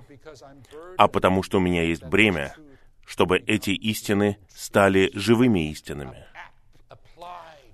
а 0.97 1.07
потому, 1.09 1.43
что 1.43 1.57
у 1.57 1.61
меня 1.61 1.83
есть 1.83 2.03
бремя, 2.03 2.55
чтобы 3.05 3.37
эти 3.37 3.71
истины 3.71 4.37
стали 4.47 5.11
живыми 5.13 5.69
истинами, 5.69 6.25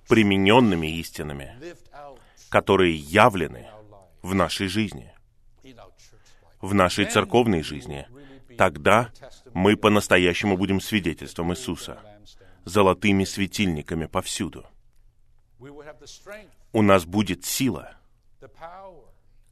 примененными 0.08 0.98
истинами, 0.98 1.56
которые 2.50 2.96
явлены 2.96 3.68
в 4.22 4.34
нашей 4.34 4.66
жизни, 4.66 5.14
в 6.60 6.74
нашей 6.74 7.04
церковной 7.06 7.62
жизни. 7.62 8.06
Тогда 8.58 9.12
мы 9.54 9.76
по-настоящему 9.76 10.56
будем 10.56 10.80
свидетельством 10.80 11.52
Иисуса, 11.52 12.00
золотыми 12.64 13.22
светильниками 13.22 14.06
повсюду. 14.06 14.66
У 16.72 16.82
нас 16.82 17.04
будет 17.04 17.44
сила, 17.44 17.96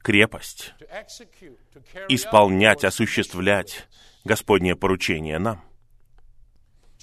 крепость 0.05 0.75
исполнять, 2.09 2.83
осуществлять 2.83 3.87
Господнее 4.23 4.75
поручение 4.75 5.39
нам— 5.39 5.65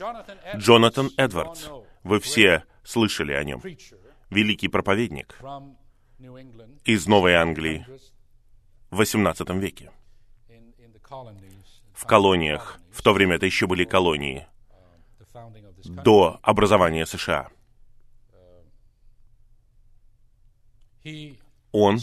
Джонатан 0.57 1.11
Эдвардс. 1.17 1.69
Вы 2.05 2.21
все 2.21 2.65
слышали 2.85 3.33
о 3.33 3.43
нем. 3.43 3.61
Великий 4.31 4.69
проповедник 4.69 5.37
из 6.85 7.07
Новой 7.09 7.35
Англии 7.35 7.85
в 8.91 9.01
XVIII 9.01 9.59
веке. 9.59 9.91
В 11.93 12.07
колониях, 12.07 12.79
в 12.93 13.03
то 13.03 13.13
время 13.13 13.35
это 13.37 13.47
еще 13.47 13.67
были 13.67 13.85
колонии, 13.85 14.47
до 15.85 16.39
образования 16.43 17.05
США. 17.05 17.51
Он 21.73 21.99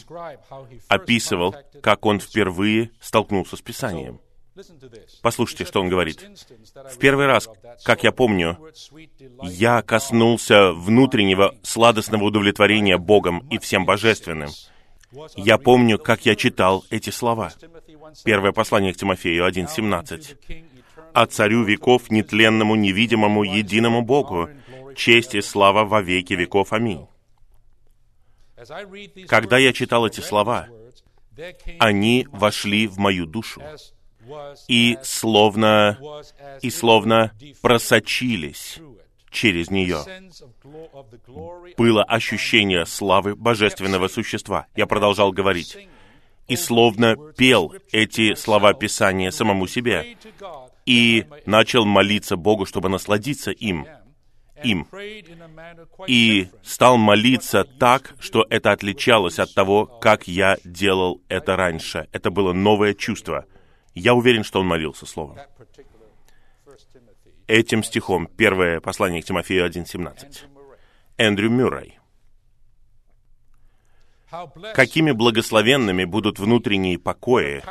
описывал, 0.88 1.56
как 1.82 2.06
он 2.06 2.20
впервые 2.20 2.91
столкнулся 3.00 3.56
с 3.56 3.62
Писанием. 3.62 4.20
Послушайте, 5.22 5.66
что 5.66 5.80
он 5.80 5.90
говорит. 5.90 6.28
В 6.91 6.98
первый 6.98 7.28
раз, 7.28 7.48
как 7.84 8.04
я 8.04 8.12
помню, 8.12 8.58
я 9.41 9.82
коснулся 9.82 10.74
внутреннего 10.74 11.56
сладостного 11.64 12.26
удовлетворения 12.26 12.98
Богом 12.98 13.48
и 13.50 13.58
всем 13.58 13.86
божественным. 13.86 14.50
Я 15.36 15.58
помню, 15.58 15.98
как 15.98 16.26
я 16.26 16.36
читал 16.36 16.84
эти 16.90 17.10
слова. 17.10 17.52
Первое 18.24 18.52
послание 18.52 18.94
к 18.94 18.98
Тимофею 18.98 19.48
1.17. 19.48 20.66
«А 21.14 21.26
царю 21.26 21.64
веков, 21.64 22.12
нетленному, 22.12 22.76
невидимому, 22.76 23.44
единому 23.44 24.02
Богу, 24.04 24.50
честь 24.96 25.36
и 25.36 25.41
слава 25.41 25.86
во 25.86 26.02
веки 26.02 26.34
веков. 26.34 26.74
Аминь». 26.74 27.08
Когда 29.27 29.57
я 29.57 29.73
читал 29.73 30.06
эти 30.06 30.22
слова, 30.22 30.68
они 31.80 32.27
вошли 32.31 32.88
в 32.88 32.98
мою 32.98 33.26
душу 33.26 33.61
и 34.68 34.98
словно, 35.03 35.98
и 36.61 36.69
словно 36.69 37.31
просочились 37.61 38.80
через 39.31 39.69
нее. 39.69 40.03
Было 41.77 42.03
ощущение 42.03 42.86
славы 42.86 43.36
божественного 43.36 44.07
существа. 44.07 44.68
Я 44.76 44.86
продолжал 44.88 45.31
говорить. 45.31 45.77
И 46.48 46.56
словно 46.56 47.15
пел 47.38 47.73
эти 47.91 48.34
слова 48.34 48.73
Писания 48.73 49.30
самому 49.30 49.68
себе. 49.68 50.18
И 50.86 51.26
начал 51.45 51.86
молиться 51.86 52.36
Богу, 52.38 52.65
чтобы 52.65 52.90
насладиться 52.90 53.52
им. 53.52 53.86
Им. 54.64 54.88
И 56.07 56.49
стал 56.64 56.98
молиться 56.98 57.64
так, 57.64 58.15
что 58.19 58.45
это 58.49 58.72
отличалось 58.72 59.40
от 59.40 59.53
того, 59.53 59.86
как 59.86 60.27
я 60.27 60.57
делал 60.64 61.22
это 61.30 61.56
раньше. 61.56 62.07
Это 62.11 62.31
было 62.31 62.53
новое 62.53 62.94
чувство. 62.94 63.45
Я 63.94 64.14
уверен, 64.14 64.44
что 64.44 64.60
он 64.60 64.68
молился 64.68 65.06
Словом 65.06 65.38
этим 67.49 67.84
стихом, 67.84 68.27
первое 68.27 68.80
послание 68.80 69.22
к 69.22 69.26
Тимофею 69.26 69.68
1.17. 69.68 70.45
Эндрю 71.18 71.49
Мюррей. 71.49 71.98
Какими 74.76 75.11
благословенными 75.11 76.03
будут 76.03 76.38
внутренние 76.38 76.99
покои, 76.99 77.64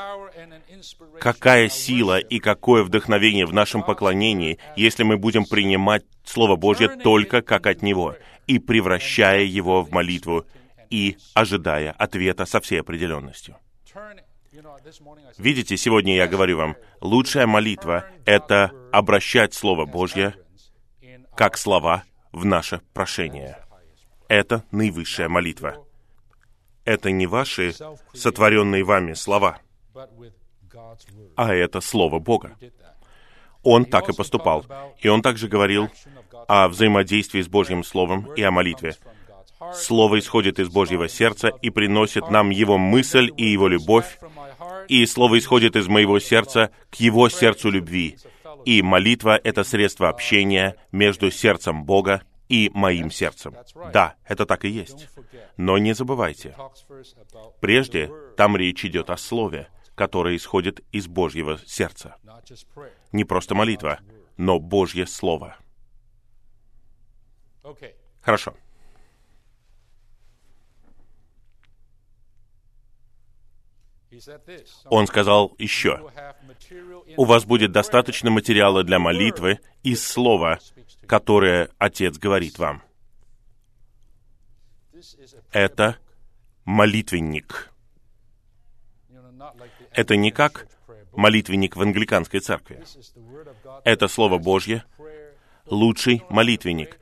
какая 1.21 1.69
сила 1.69 2.19
и 2.19 2.41
какое 2.41 2.83
вдохновение 2.83 3.47
в 3.47 3.53
нашем 3.53 3.85
поклонении, 3.85 4.59
если 4.75 5.05
мы 5.05 5.17
будем 5.17 5.45
принимать 5.45 6.05
Слово 6.29 6.57
Божье 6.57 6.89
только 6.89 7.41
как 7.43 7.67
от 7.67 7.83
Него 7.83 8.15
и 8.47 8.59
превращая 8.59 9.45
его 9.45 9.83
в 9.83 9.91
молитву 9.91 10.45
и 10.91 11.17
ожидая 11.35 11.93
ответа 11.93 12.45
со 12.45 12.61
всей 12.61 12.81
определенностью. 12.81 13.57
Видите, 15.39 15.77
сегодня 15.77 16.17
я 16.17 16.27
говорю 16.27 16.59
вам, 16.59 16.77
лучшая 17.01 17.47
молитва— 17.47 18.05
это 18.27 18.73
обращать 18.93 19.55
Слово 19.55 19.87
Божье 19.87 20.35
как 21.35 21.57
слова 21.57 22.05
в 22.33 22.45
наше 22.45 22.83
прошение. 22.93 23.59
Это 24.29 24.65
наивысшая 24.71 25.29
молитва. 25.29 25.77
Это 26.85 27.11
не 27.11 27.27
ваши 27.27 27.75
сотворенные 28.13 28.85
вами 28.85 29.15
слова, 29.15 29.61
а 31.37 31.55
это 31.55 31.81
Слово 31.81 32.19
Бога. 32.19 32.57
Он 33.63 33.85
так 33.85 34.09
и 34.09 34.13
поступал. 34.13 34.65
И 35.01 35.09
он 35.09 35.23
также 35.23 35.49
говорил 35.49 35.91
о 36.47 36.69
взаимодействии 36.69 37.43
с 37.43 37.49
Божьим 37.49 37.85
Словом 37.85 38.33
и 38.35 38.43
о 38.43 38.51
молитве. 38.51 38.97
Слово 39.75 40.21
исходит 40.21 40.59
из 40.59 40.69
Божьего 40.69 41.09
сердца 41.09 41.49
и 41.63 41.71
приносит 41.71 42.31
нам 42.31 42.51
Его 42.51 42.79
мысль 42.79 43.31
и 43.37 43.47
Его 43.47 43.69
любовь, 43.69 44.19
и 44.87 45.05
Слово 45.05 45.39
исходит 45.39 45.77
из 45.77 45.89
моего 45.89 46.21
сердца 46.21 46.71
к 46.91 46.97
Его 46.97 47.29
сердцу 47.29 47.71
любви. 47.71 48.17
И 48.65 48.83
молитва— 48.83 49.39
это 49.45 49.65
средство 49.65 50.09
общения 50.09 50.77
между 50.93 51.31
сердцем 51.31 51.85
Бога 51.85 52.23
и 52.49 52.71
моим 52.73 53.11
сердцем. 53.11 53.55
Да, 53.93 54.15
это 54.27 54.47
так 54.47 54.65
и 54.65 54.69
есть. 54.69 55.09
Но 55.57 55.77
не 55.79 55.93
забывайте, 55.93 56.57
прежде 57.61 58.11
там 58.37 58.57
речь 58.57 58.85
идет 58.85 59.11
о 59.11 59.17
Слове, 59.17 59.69
которое 59.99 60.37
исходит 60.37 60.81
из 60.93 61.09
Божьего 61.09 61.59
сердца. 61.67 62.15
Не 63.11 63.25
просто 63.25 63.57
молитва, 63.57 63.99
но 64.37 64.61
Божье 64.61 65.09
Слово. 65.09 65.57
Хорошо. 68.23 68.55
Он 74.87 75.07
сказал 75.09 75.55
еще, 75.59 76.11
«У 77.17 77.25
вас 77.25 77.45
будет 77.45 77.73
достаточно 77.73 78.31
материала 78.31 78.85
для 78.85 79.01
молитвы 79.01 79.59
из 79.83 80.07
слова, 80.07 80.61
которое 81.07 81.71
Отец 81.79 82.19
говорит 82.19 82.59
вам». 82.59 82.83
Это 85.51 85.99
молитвенник. 86.65 87.73
Это 89.99 90.15
не 90.15 90.31
как 90.31 90.69
молитвенник 91.11 91.75
в 91.75 91.83
англиканской 91.83 92.39
церкви. 92.39 92.85
Это 93.83 94.07
Слово 94.07 94.39
Божье, 94.39 94.85
лучший 95.67 96.23
молитвенник. 96.31 97.01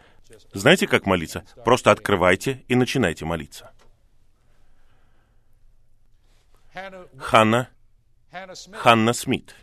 Знаете, 0.54 0.86
как 0.86 1.04
молиться? 1.04 1.44
Просто 1.62 1.90
открывайте 1.90 2.64
и 2.68 2.74
начинайте 2.74 3.26
молиться. 3.26 3.70
Ханна, 7.18 7.68
Ханна 8.72 9.12
Смит, 9.12 9.54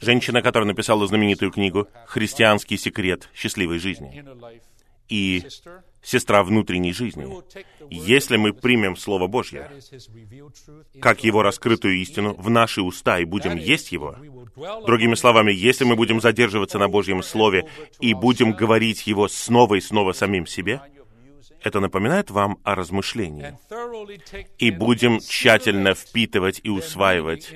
женщина, 0.00 0.42
которая 0.42 0.66
написала 0.66 1.06
знаменитую 1.06 1.50
книгу 1.50 1.88
«Христианский 2.04 2.76
секрет 2.76 3.30
счастливой 3.32 3.78
жизни» 3.78 4.22
и 5.08 5.46
сестра 6.02 6.42
внутренней 6.42 6.92
жизни. 6.92 7.26
Если 7.90 8.36
мы 8.36 8.52
примем 8.52 8.96
Слово 8.96 9.26
Божье, 9.26 9.70
как 11.00 11.24
Его 11.24 11.42
раскрытую 11.42 11.96
истину, 11.96 12.34
в 12.34 12.50
наши 12.50 12.82
уста 12.82 13.18
и 13.18 13.24
будем 13.24 13.56
есть 13.56 13.92
Его, 13.92 14.16
другими 14.86 15.14
словами, 15.14 15.52
если 15.52 15.84
мы 15.84 15.96
будем 15.96 16.20
задерживаться 16.20 16.78
на 16.78 16.88
Божьем 16.88 17.22
Слове 17.22 17.68
и 18.00 18.14
будем 18.14 18.52
говорить 18.52 19.06
Его 19.06 19.28
снова 19.28 19.76
и 19.76 19.80
снова 19.80 20.12
самим 20.12 20.46
себе, 20.46 20.80
это 21.62 21.80
напоминает 21.80 22.30
вам 22.30 22.58
о 22.64 22.74
размышлении. 22.74 23.58
И 24.58 24.70
будем 24.70 25.20
тщательно 25.20 25.94
впитывать 25.94 26.60
и 26.62 26.70
усваивать 26.70 27.52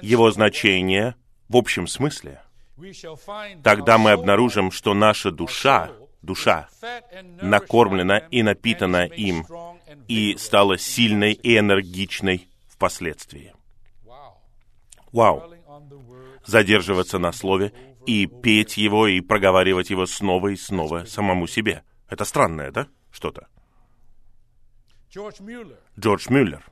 его 0.00 0.30
значение 0.30 1.16
в 1.48 1.56
общем 1.56 1.86
смысле. 1.86 2.42
Тогда 3.62 3.98
мы 3.98 4.12
обнаружим, 4.12 4.70
что 4.70 4.94
наша 4.94 5.30
душа, 5.30 5.90
душа, 6.26 6.68
накормлена 7.40 8.18
и 8.18 8.42
напитана 8.42 9.06
им, 9.06 9.46
и 10.08 10.36
стала 10.36 10.76
сильной 10.76 11.32
и 11.32 11.56
энергичной 11.56 12.48
впоследствии. 12.68 13.54
Вау! 15.12 15.42
Задерживаться 16.44 17.18
на 17.18 17.32
слове 17.32 17.72
и 18.06 18.26
петь 18.26 18.76
его 18.76 19.06
и 19.06 19.20
проговаривать 19.20 19.90
его 19.90 20.06
снова 20.06 20.48
и 20.48 20.56
снова 20.56 21.04
самому 21.06 21.46
себе. 21.46 21.82
Это 22.08 22.24
странное, 22.24 22.70
да? 22.70 22.86
что-то. 23.16 23.48
Джордж 25.98 26.26
Мюллер. 26.28 26.62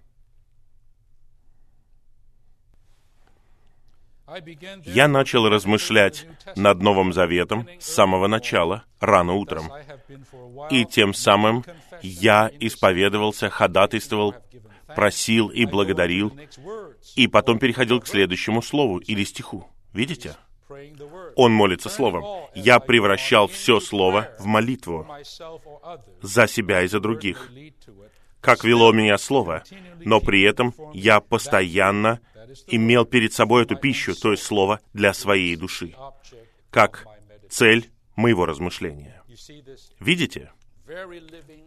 Я 4.84 5.08
начал 5.08 5.48
размышлять 5.48 6.26
над 6.56 6.82
Новым 6.82 7.12
Заветом 7.12 7.68
с 7.78 7.86
самого 7.86 8.26
начала, 8.26 8.84
рано 9.00 9.34
утром. 9.34 9.70
И 10.70 10.84
тем 10.84 11.14
самым 11.14 11.64
я 12.02 12.50
исповедовался, 12.60 13.50
ходатайствовал, 13.50 14.34
просил 14.94 15.48
и 15.48 15.64
благодарил, 15.66 16.36
и 17.16 17.26
потом 17.26 17.58
переходил 17.58 18.00
к 18.00 18.06
следующему 18.06 18.62
слову 18.62 18.98
или 18.98 19.24
стиху. 19.24 19.68
Видите? 19.92 20.36
Он 21.36 21.52
молится 21.52 21.88
Словом. 21.88 22.24
Я 22.54 22.80
превращал 22.80 23.48
все 23.48 23.80
Слово 23.80 24.30
в 24.38 24.46
молитву 24.46 25.06
за 26.22 26.46
себя 26.46 26.82
и 26.82 26.88
за 26.88 27.00
других. 27.00 27.50
Как 28.40 28.64
вело 28.64 28.92
меня 28.92 29.18
Слово, 29.18 29.62
но 30.00 30.20
при 30.20 30.42
этом 30.42 30.74
я 30.92 31.20
постоянно 31.20 32.20
имел 32.66 33.04
перед 33.04 33.32
собой 33.32 33.62
эту 33.62 33.76
пищу, 33.76 34.14
то 34.14 34.32
есть 34.32 34.42
Слово, 34.42 34.80
для 34.92 35.12
своей 35.14 35.56
души, 35.56 35.94
как 36.70 37.06
цель 37.48 37.90
моего 38.16 38.46
размышления. 38.46 39.22
Видите? 40.00 40.52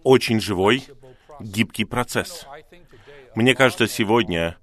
Очень 0.03 0.39
живой, 0.39 0.83
гибкий 1.39 1.85
процесс. 1.85 2.45
Мне 3.35 3.55
кажется, 3.55 3.87
сегодня 3.87 4.57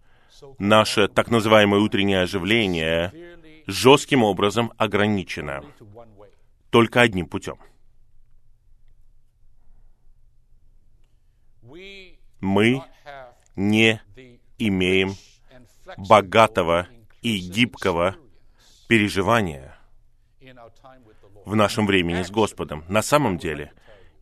наше 0.58 1.08
так 1.08 1.30
называемое 1.30 1.80
утреннее 1.80 2.22
оживление 2.22 3.12
жестким 3.66 4.22
образом 4.22 4.72
ограничена 4.76 5.64
только 6.70 7.00
одним 7.00 7.26
путем. 7.26 7.58
Мы 12.40 12.82
не 13.56 14.02
имеем 14.58 15.14
богатого 15.96 16.88
и 17.22 17.38
гибкого 17.38 18.16
переживания 18.88 19.76
в 21.44 21.54
нашем 21.54 21.86
времени 21.86 22.22
с 22.22 22.30
Господом. 22.30 22.84
На 22.88 23.02
самом 23.02 23.38
деле, 23.38 23.72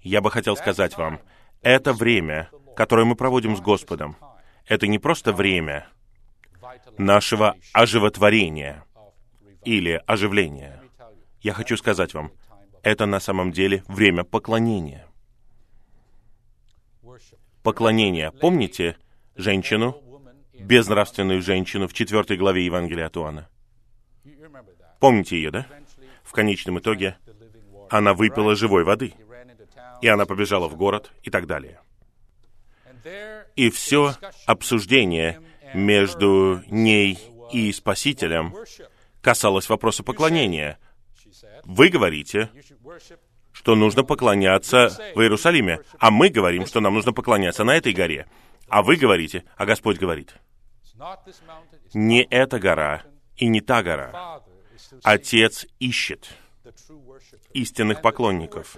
я 0.02 0.20
бы 0.20 0.30
хотел 0.30 0.56
сказать 0.56 0.97
вам, 0.97 1.20
это 1.62 1.93
время 1.93 2.51
которое 2.74 3.05
мы 3.05 3.14
проводим 3.14 3.56
с 3.56 3.60
Господом, 3.60 4.16
это 4.66 4.86
не 4.86 4.98
просто 4.98 5.32
время 5.32 5.89
нашего 6.98 7.56
оживотворения 7.72 8.84
или 9.64 10.02
оживления. 10.06 10.82
Я 11.40 11.52
хочу 11.52 11.76
сказать 11.76 12.14
вам, 12.14 12.32
это 12.82 13.06
на 13.06 13.20
самом 13.20 13.52
деле 13.52 13.84
время 13.89 14.24
поклонения. 14.24 15.06
Поклонение. 17.62 18.32
Помните 18.32 18.97
женщину, 19.36 19.97
безнравственную 20.62 21.43
женщину 21.43 21.89
в 21.89 21.93
четвертой 21.93 22.36
главе 22.36 22.64
Евангелия 22.64 23.06
от 23.06 23.16
Иоанна? 23.16 23.48
Помните 25.01 25.36
ее, 25.36 25.51
да? 25.51 25.66
В 26.22 26.32
конечном 26.32 26.78
итоге 26.78 27.16
она 27.90 28.14
выпила 28.14 28.55
живой 28.55 28.84
воды, 28.84 29.14
и 30.01 30.09
она 30.09 30.26
побежала 30.26 30.68
в 30.68 30.76
город 30.76 31.12
и 31.22 31.30
так 31.30 31.47
далее. 31.47 31.80
И 33.56 33.70
все 33.70 34.14
обсуждение 34.47 35.40
между 35.74 36.62
ней 36.68 37.18
и 37.52 37.72
Спасителем 37.72 38.55
касалось 39.20 39.68
вопроса 39.68 40.02
поклонения. 40.02 40.78
Вы 41.64 41.89
говорите, 41.89 42.51
что 43.52 43.74
нужно 43.74 44.05
поклоняться 44.05 44.89
в 45.14 45.20
Иерусалиме, 45.20 45.80
а 45.98 46.10
мы 46.10 46.28
говорим, 46.28 46.66
что 46.66 46.80
нам 46.80 46.94
нужно 46.94 47.12
поклоняться 47.12 47.64
на 47.64 47.76
этой 47.76 47.93
горе. 47.93 48.26
А 48.68 48.82
вы 48.82 48.97
говорите, 48.97 49.44
а 49.56 49.66
Господь 49.66 49.98
говорит, 49.98 50.34
не 51.95 52.23
эта 52.31 52.59
гора 52.59 53.03
и 53.37 53.49
не 53.49 53.61
та 53.61 53.83
гора. 53.83 54.43
Отец 55.03 55.66
ищет 55.79 56.31
истинных 57.53 58.03
поклонников. 58.03 58.77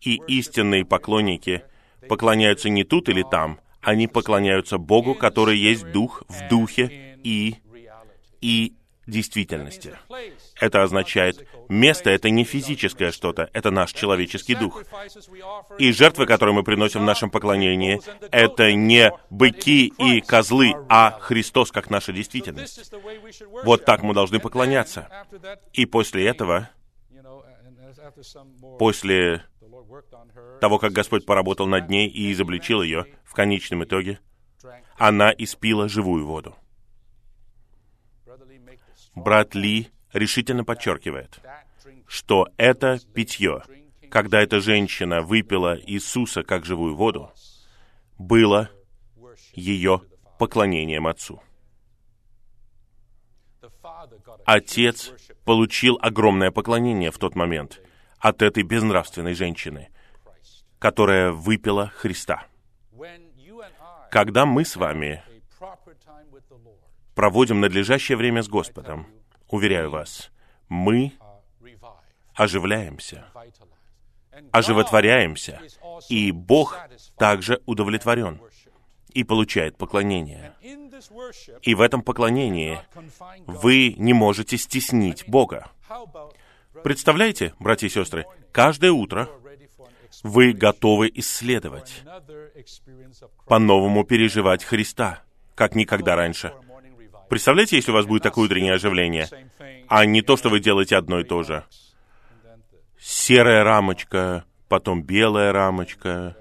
И 0.00 0.20
истинные 0.26 0.84
поклонники 0.84 1.62
поклоняются 2.08 2.68
не 2.68 2.84
тут 2.84 3.08
или 3.08 3.22
там, 3.22 3.60
они 3.80 4.06
поклоняются 4.08 4.78
Богу, 4.78 5.14
который 5.14 5.58
есть 5.58 5.90
Дух 5.92 6.22
в 6.28 6.48
Духе 6.48 7.18
и, 7.22 7.56
и 8.40 8.74
действительности. 9.06 9.96
Это 10.60 10.82
означает, 10.82 11.46
место— 11.68 12.10
это 12.10 12.30
не 12.30 12.44
физическое 12.44 13.12
что-то, 13.12 13.48
это 13.52 13.70
наш 13.70 13.92
человеческий 13.92 14.54
дух. 14.54 14.82
И 15.78 15.92
жертвы, 15.92 16.26
которые 16.26 16.54
мы 16.54 16.62
приносим 16.64 17.00
в 17.00 17.04
нашем 17.04 17.30
поклонении, 17.30 18.00
это 18.30 18.72
не 18.72 19.12
быки 19.30 19.92
и 19.98 20.20
козлы, 20.20 20.74
а 20.88 21.18
Христос 21.20 21.70
как 21.70 21.90
наша 21.90 22.12
действительность. 22.12 22.92
Вот 23.64 23.84
так 23.84 24.02
мы 24.02 24.14
должны 24.14 24.40
поклоняться. 24.40 25.08
И 25.72 25.86
после 25.86 26.26
этого, 26.26 26.68
после 28.78 29.44
того, 30.60 30.78
как 30.78 30.92
Господь 30.92 31.24
поработал 31.24 31.66
над 31.66 31.88
ней 31.88 32.08
и 32.08 32.32
изобличил 32.32 32.82
ее, 32.82 33.06
в 33.24 33.34
конечном 33.34 33.84
итоге, 33.84 34.18
она 34.98 35.32
испила 35.36 35.88
живую 35.88 36.26
воду 36.26 36.56
брат 39.16 39.54
Ли 39.54 39.88
решительно 40.12 40.64
подчеркивает, 40.64 41.40
что 42.06 42.48
это 42.56 43.00
питье, 43.14 43.62
когда 44.10 44.40
эта 44.40 44.60
женщина 44.60 45.22
выпила 45.22 45.76
Иисуса 45.80 46.44
как 46.44 46.64
живую 46.64 46.94
воду, 46.94 47.32
было 48.18 48.70
ее 49.54 50.02
поклонением 50.38 51.06
Отцу. 51.06 51.42
Отец 54.44 55.12
получил 55.44 55.98
огромное 56.00 56.50
поклонение 56.50 57.10
в 57.10 57.18
тот 57.18 57.34
момент 57.34 57.80
от 58.18 58.42
этой 58.42 58.62
безнравственной 58.62 59.34
женщины, 59.34 59.88
которая 60.78 61.32
выпила 61.32 61.88
Христа. 61.88 62.46
Когда 64.10 64.46
мы 64.46 64.64
с 64.64 64.76
вами 64.76 65.22
проводим 67.16 67.60
надлежащее 67.60 68.16
время 68.16 68.42
с 68.42 68.48
Господом, 68.48 69.06
уверяю 69.48 69.90
вас, 69.90 70.30
мы 70.68 71.14
оживляемся, 72.34 73.24
оживотворяемся, 74.52 75.60
и 76.10 76.30
Бог 76.30 76.78
также 77.16 77.60
удовлетворен 77.64 78.40
и 79.14 79.24
получает 79.24 79.78
поклонение. 79.78 80.52
И 81.62 81.74
в 81.74 81.80
этом 81.80 82.02
поклонении 82.02 82.78
вы 83.46 83.94
не 83.96 84.12
можете 84.12 84.58
стеснить 84.58 85.26
Бога. 85.26 85.70
Представляете, 86.84 87.54
братья 87.58 87.86
и 87.86 87.90
сестры, 87.90 88.26
каждое 88.52 88.92
утро 88.92 89.30
вы 90.22 90.52
готовы 90.52 91.10
исследовать, 91.14 92.02
по-новому 93.46 94.04
переживать 94.04 94.64
Христа, 94.64 95.22
как 95.54 95.74
никогда 95.74 96.14
раньше. 96.14 96.52
Представляете, 97.28 97.76
если 97.76 97.90
у 97.90 97.94
вас 97.94 98.06
будет 98.06 98.22
такое 98.22 98.44
утреннее 98.46 98.74
оживление, 98.74 99.28
а 99.88 100.04
не 100.04 100.22
то, 100.22 100.36
что 100.36 100.48
вы 100.48 100.60
делаете 100.60 100.96
одно 100.96 101.20
и 101.20 101.24
то 101.24 101.42
же. 101.42 101.64
Серая 102.98 103.64
рамочка, 103.64 104.44
потом 104.68 105.02
белая 105.02 105.52
рамочка, 105.52 106.36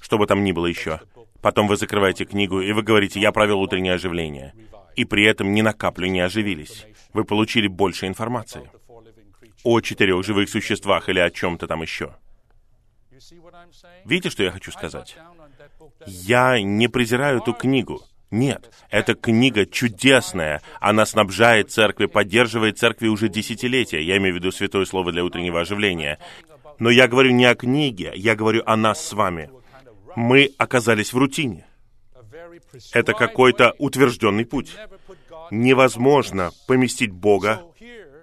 что 0.00 0.18
бы 0.18 0.26
там 0.26 0.44
ни 0.44 0.52
было 0.52 0.66
еще. 0.66 1.00
Потом 1.40 1.68
вы 1.68 1.76
закрываете 1.76 2.24
книгу, 2.24 2.60
и 2.60 2.72
вы 2.72 2.82
говорите, 2.82 3.20
я 3.20 3.32
провел 3.32 3.60
утреннее 3.60 3.94
оживление. 3.94 4.54
И 4.96 5.04
при 5.04 5.24
этом 5.24 5.54
ни 5.54 5.62
на 5.62 5.72
каплю 5.72 6.08
не 6.08 6.20
оживились. 6.20 6.86
Вы 7.12 7.24
получили 7.24 7.68
больше 7.68 8.06
информации 8.06 8.70
о 9.62 9.80
четырех 9.80 10.24
живых 10.24 10.48
существах 10.48 11.08
или 11.08 11.18
о 11.18 11.30
чем-то 11.30 11.66
там 11.66 11.82
еще. 11.82 12.16
Видите, 14.04 14.30
что 14.30 14.42
я 14.42 14.50
хочу 14.50 14.72
сказать? 14.72 15.16
Я 16.06 16.60
не 16.60 16.88
презираю 16.88 17.38
эту 17.38 17.52
книгу. 17.52 18.02
Нет, 18.30 18.70
эта 18.90 19.14
книга 19.14 19.66
чудесная. 19.66 20.62
Она 20.80 21.04
снабжает 21.04 21.72
церкви, 21.72 22.06
поддерживает 22.06 22.78
церкви 22.78 23.08
уже 23.08 23.28
десятилетия. 23.28 24.02
Я 24.02 24.18
имею 24.18 24.34
в 24.34 24.38
виду 24.38 24.52
Святое 24.52 24.84
Слово 24.84 25.10
для 25.10 25.24
утреннего 25.24 25.60
оживления. 25.60 26.18
Но 26.78 26.90
я 26.90 27.08
говорю 27.08 27.32
не 27.32 27.44
о 27.44 27.54
книге, 27.56 28.12
я 28.14 28.36
говорю 28.36 28.62
о 28.66 28.76
нас 28.76 29.04
с 29.04 29.12
вами. 29.12 29.50
Мы 30.14 30.52
оказались 30.58 31.12
в 31.12 31.18
рутине. 31.18 31.66
Это 32.92 33.14
какой-то 33.14 33.74
утвержденный 33.78 34.46
путь. 34.46 34.76
Невозможно 35.50 36.52
поместить 36.68 37.10
Бога 37.10 37.62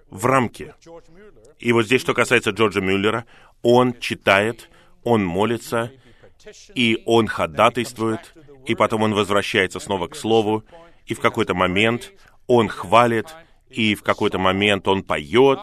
в 0.10 0.26
рамки. 0.26 0.74
И 1.60 1.74
вот 1.74 1.86
здесь, 1.86 2.02
что 2.02 2.14
касается 2.14 2.52
Джорджа 2.52 2.80
Мюллера, 2.80 3.26
он 3.62 4.00
читает, 4.00 4.70
он 5.04 5.26
молится, 5.26 5.92
и 6.76 7.02
он 7.06 7.28
ходатайствует, 7.28 8.34
и 8.68 8.76
потом 8.76 9.03
он 9.03 9.14
возвращается 9.14 9.80
снова 9.80 10.07
к 10.07 10.15
Слову, 10.15 10.64
и 11.06 11.14
в 11.14 11.19
какой-то 11.19 11.53
момент 11.53 12.11
он 12.48 12.68
хвалит, 12.68 13.34
и 13.69 13.95
в 13.95 14.03
какой-то 14.03 14.38
момент 14.38 14.88
он 14.88 15.03
поет. 15.03 15.60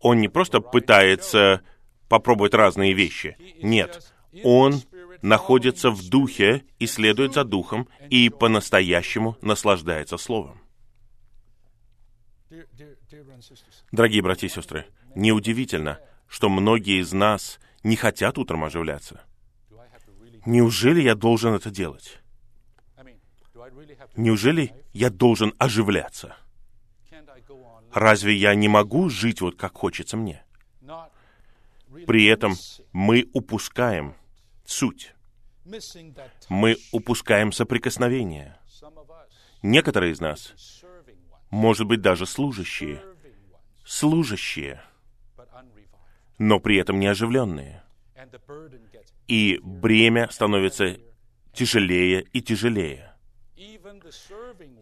Он 0.00 0.20
не 0.20 0.28
просто 0.28 0.60
пытается 0.60 1.62
попробовать 2.08 2.54
разные 2.54 2.92
вещи. 2.92 3.36
Нет, 3.62 4.12
он 4.44 4.82
находится 5.22 5.90
в 5.90 6.08
духе 6.08 6.64
и 6.78 6.86
следует 6.86 7.34
за 7.34 7.44
духом, 7.44 7.88
и 8.08 8.30
по-настоящему 8.30 9.36
наслаждается 9.42 10.16
Словом. 10.16 10.60
Дорогие 13.92 14.22
братья 14.22 14.46
и 14.46 14.50
сестры, 14.50 14.86
неудивительно, 15.14 15.98
что 16.28 16.48
многие 16.48 17.00
из 17.00 17.12
нас 17.12 17.58
не 17.82 17.96
хотят 17.96 18.38
утром 18.38 18.64
оживляться. 18.64 19.22
Неужели 20.50 21.00
я 21.00 21.14
должен 21.14 21.54
это 21.54 21.70
делать? 21.70 22.18
Неужели 24.16 24.74
я 24.92 25.08
должен 25.08 25.54
оживляться? 25.58 26.36
Разве 27.92 28.34
я 28.34 28.56
не 28.56 28.66
могу 28.66 29.08
жить 29.10 29.40
вот 29.40 29.54
как 29.54 29.74
хочется 29.74 30.16
мне? 30.16 30.44
При 32.04 32.24
этом 32.26 32.54
мы 32.92 33.30
упускаем 33.32 34.16
суть. 34.64 35.14
Мы 36.48 36.76
упускаем 36.90 37.52
соприкосновение. 37.52 38.58
Некоторые 39.62 40.12
из 40.12 40.20
нас, 40.20 40.52
может 41.50 41.86
быть, 41.86 42.00
даже 42.00 42.26
служащие, 42.26 43.00
служащие, 43.84 44.82
но 46.38 46.58
при 46.58 46.76
этом 46.76 46.98
не 46.98 47.06
оживленные 47.06 47.84
и 49.30 49.60
бремя 49.62 50.28
становится 50.28 50.98
тяжелее 51.52 52.22
и 52.32 52.42
тяжелее. 52.42 53.14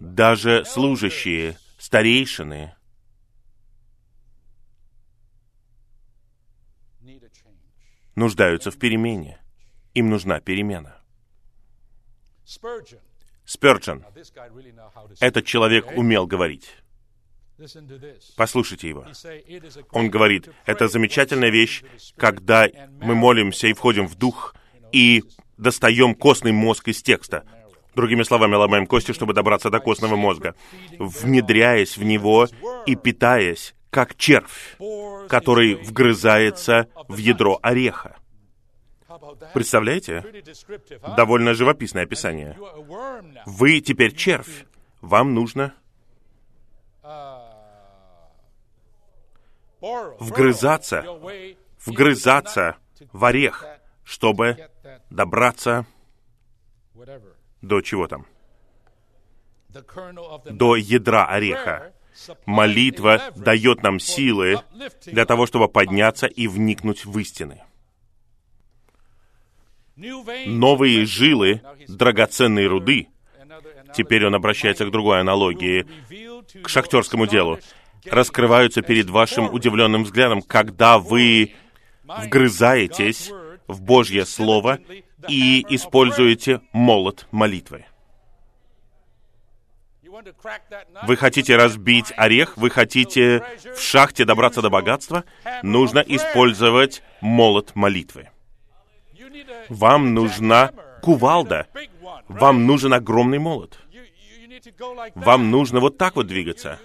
Даже 0.00 0.64
служащие, 0.64 1.58
старейшины, 1.78 2.74
нуждаются 8.14 8.70
в 8.70 8.78
перемене. 8.78 9.38
Им 9.92 10.08
нужна 10.08 10.40
перемена. 10.40 10.98
Сперджен. 13.44 14.02
Этот 15.20 15.44
человек 15.44 15.92
умел 15.94 16.26
говорить. 16.26 16.74
Послушайте 18.36 18.88
его. 18.88 19.06
Он 19.90 20.10
говорит, 20.10 20.48
это 20.66 20.88
замечательная 20.88 21.50
вещь, 21.50 21.82
когда 22.16 22.68
мы 23.00 23.14
молимся 23.14 23.66
и 23.66 23.72
входим 23.72 24.06
в 24.06 24.14
дух, 24.14 24.54
и 24.92 25.24
достаем 25.56 26.14
костный 26.14 26.52
мозг 26.52 26.88
из 26.88 27.02
текста. 27.02 27.44
Другими 27.94 28.22
словами, 28.22 28.54
ломаем 28.54 28.86
кости, 28.86 29.12
чтобы 29.12 29.34
добраться 29.34 29.70
до 29.70 29.80
костного 29.80 30.14
мозга, 30.14 30.54
внедряясь 30.98 31.96
в 31.96 32.04
него 32.04 32.46
и 32.86 32.94
питаясь, 32.94 33.74
как 33.90 34.14
червь, 34.16 34.76
который 35.28 35.74
вгрызается 35.74 36.88
в 37.08 37.16
ядро 37.16 37.58
ореха. 37.62 38.16
Представляете? 39.52 40.24
Довольно 41.16 41.54
живописное 41.54 42.04
описание. 42.04 42.56
Вы 43.46 43.80
теперь 43.80 44.14
червь. 44.14 44.66
Вам 45.00 45.34
нужно 45.34 45.74
вгрызаться, 49.80 51.04
вгрызаться 51.84 52.76
в 53.12 53.24
орех, 53.24 53.64
чтобы 54.04 54.68
добраться 55.10 55.86
до 57.62 57.80
чего 57.80 58.06
там? 58.06 58.26
До 60.44 60.76
ядра 60.76 61.26
ореха. 61.26 61.92
Молитва 62.46 63.22
дает 63.36 63.82
нам 63.82 64.00
силы 64.00 64.60
для 65.06 65.24
того, 65.24 65.46
чтобы 65.46 65.68
подняться 65.68 66.26
и 66.26 66.48
вникнуть 66.48 67.04
в 67.04 67.16
истины. 67.18 67.62
Новые 69.96 71.06
жилы 71.06 71.62
драгоценной 71.88 72.66
руды, 72.66 73.08
теперь 73.94 74.26
он 74.26 74.34
обращается 74.34 74.84
к 74.86 74.90
другой 74.90 75.20
аналогии, 75.20 75.86
к 76.62 76.68
шахтерскому 76.68 77.26
делу, 77.26 77.58
раскрываются 78.06 78.82
перед 78.82 79.10
вашим 79.10 79.52
удивленным 79.52 80.04
взглядом, 80.04 80.42
когда 80.42 80.98
вы 80.98 81.54
вгрызаетесь 82.04 83.30
в 83.66 83.82
Божье 83.82 84.24
Слово 84.24 84.78
и 85.28 85.64
используете 85.68 86.60
молот 86.72 87.26
молитвы. 87.30 87.84
Вы 91.06 91.16
хотите 91.16 91.56
разбить 91.56 92.12
орех, 92.16 92.56
вы 92.56 92.70
хотите 92.70 93.44
в 93.76 93.80
шахте 93.80 94.24
добраться 94.24 94.62
до 94.62 94.70
богатства, 94.70 95.24
нужно 95.62 96.00
использовать 96.00 97.02
молот 97.20 97.74
молитвы. 97.76 98.30
Вам 99.68 100.14
нужна 100.14 100.72
кувалда, 101.02 101.68
вам 102.26 102.66
нужен 102.66 102.94
огромный 102.94 103.38
молот. 103.38 103.78
Вам 105.14 105.50
нужно 105.50 105.80
вот 105.80 105.98
так 105.98 106.16
вот 106.16 106.26
двигаться. 106.26 106.78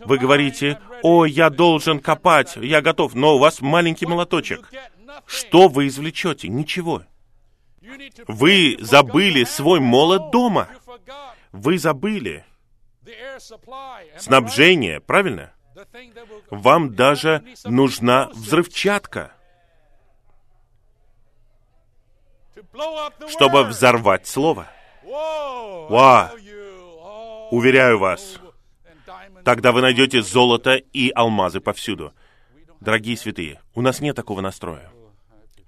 Вы 0.00 0.18
говорите, 0.18 0.80
«О, 1.02 1.24
я 1.24 1.50
должен 1.50 2.00
копать, 2.00 2.56
я 2.56 2.80
готов», 2.80 3.14
но 3.14 3.36
у 3.36 3.38
вас 3.38 3.60
маленький 3.60 4.06
молоточек. 4.06 4.70
Что 5.26 5.68
вы 5.68 5.86
извлечете? 5.88 6.48
Ничего. 6.48 7.02
Вы 8.28 8.76
забыли 8.80 9.44
свой 9.44 9.80
молот 9.80 10.30
дома. 10.30 10.68
Вы 11.52 11.78
забыли 11.78 12.44
снабжение, 14.18 15.00
правильно? 15.00 15.52
Вам 16.50 16.94
даже 16.94 17.44
нужна 17.64 18.28
взрывчатка, 18.34 19.32
чтобы 23.28 23.64
взорвать 23.64 24.26
слово. 24.26 24.68
Ва! 25.02 26.32
Уверяю 27.50 27.98
вас, 27.98 28.38
тогда 29.44 29.72
вы 29.72 29.80
найдете 29.80 30.22
золото 30.22 30.76
и 30.76 31.10
алмазы 31.10 31.60
повсюду. 31.60 32.12
Дорогие 32.80 33.16
святые, 33.16 33.60
у 33.74 33.82
нас 33.82 34.00
нет 34.00 34.16
такого 34.16 34.40
настроя. 34.40 34.90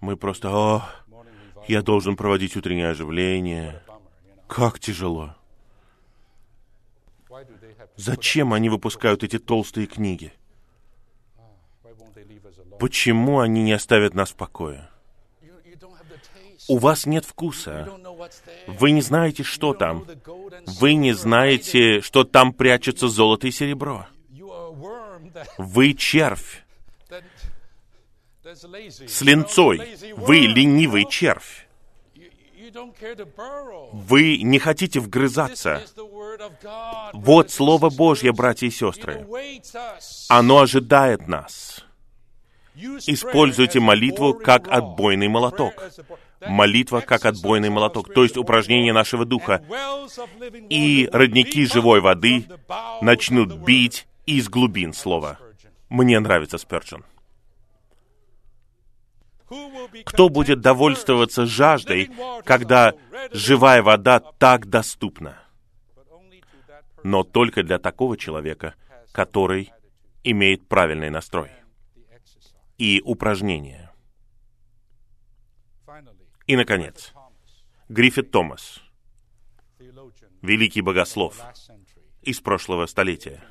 Мы 0.01 0.17
просто, 0.17 0.51
о, 0.51 0.89
я 1.69 1.83
должен 1.83 2.17
проводить 2.17 2.57
утреннее 2.57 2.89
оживление. 2.91 3.83
Как 4.49 4.79
тяжело. 4.79 5.35
Зачем 7.97 8.53
они 8.53 8.69
выпускают 8.69 9.23
эти 9.23 9.39
толстые 9.39 9.87
книги? 9.87 10.33
Почему 12.79 13.41
они 13.41 13.63
не 13.63 13.73
оставят 13.73 14.15
нас 14.15 14.31
в 14.31 14.37
покое? 14.37 14.89
У 16.69 16.79
вас 16.79 17.07
нет 17.07 17.25
вкуса. 17.25 17.89
Вы 18.67 18.93
не 18.93 19.01
знаете, 19.01 19.43
что 19.43 19.75
там. 19.75 20.07
Вы 20.67 20.95
не 20.95 21.13
знаете, 21.13 22.01
что 22.01 22.25
там 22.25 22.53
прячется 22.53 23.09
золото 23.09 23.49
и 23.49 23.51
серебро. 23.51 24.07
Вы 25.59 25.95
червь. 25.95 26.65
С 28.45 29.23
линцой. 29.23 29.97
Вы 30.17 30.39
ленивый 30.41 31.07
червь. 31.09 31.67
Вы 33.93 34.39
не 34.39 34.59
хотите 34.59 35.01
вгрызаться. 35.01 35.83
Вот 37.13 37.51
Слово 37.51 37.91
Божье, 37.91 38.33
братья 38.33 38.67
и 38.67 38.71
сестры. 38.71 39.27
Оно 40.29 40.61
ожидает 40.61 41.29
нас. 41.29 41.85
Используйте 42.75 43.81
молитву 43.81 44.35
как 44.35 44.69
отбойный 44.69 45.29
молоток. 45.29 45.75
Молитва 46.49 47.01
как 47.01 47.25
отбойный 47.25 47.71
молоток, 47.71 48.13
то 48.13 48.23
есть 48.23 48.37
упражнение 48.37 48.93
нашего 48.93 49.25
духа. 49.25 49.63
И 50.69 51.09
родники 51.13 51.67
живой 51.67 52.01
воды 52.01 52.47
начнут 53.01 53.55
бить 53.55 54.07
из 54.27 54.49
глубин 54.49 54.93
слова. 54.93 55.39
Мне 55.89 56.19
нравится 56.21 56.59
Сперджон. 56.59 57.05
Кто 60.05 60.29
будет 60.29 60.61
довольствоваться 60.61 61.45
жаждой, 61.45 62.11
когда 62.45 62.95
живая 63.33 63.83
вода 63.83 64.21
так 64.21 64.67
доступна? 64.69 65.39
Но 67.03 67.25
только 67.25 67.63
для 67.63 67.79
такого 67.79 68.17
человека, 68.17 68.75
который 69.13 69.71
имеет 70.25 70.67
правильный 70.69 71.11
настрой 71.11 71.51
и 72.79 73.03
упражнения. 73.05 73.92
И, 76.53 76.57
наконец, 76.57 77.15
Гриффит 77.89 78.31
Томас, 78.31 78.83
великий 80.43 80.83
богослов 80.83 81.41
из 82.21 82.43
прошлого 82.43 82.85
столетия, 82.85 83.43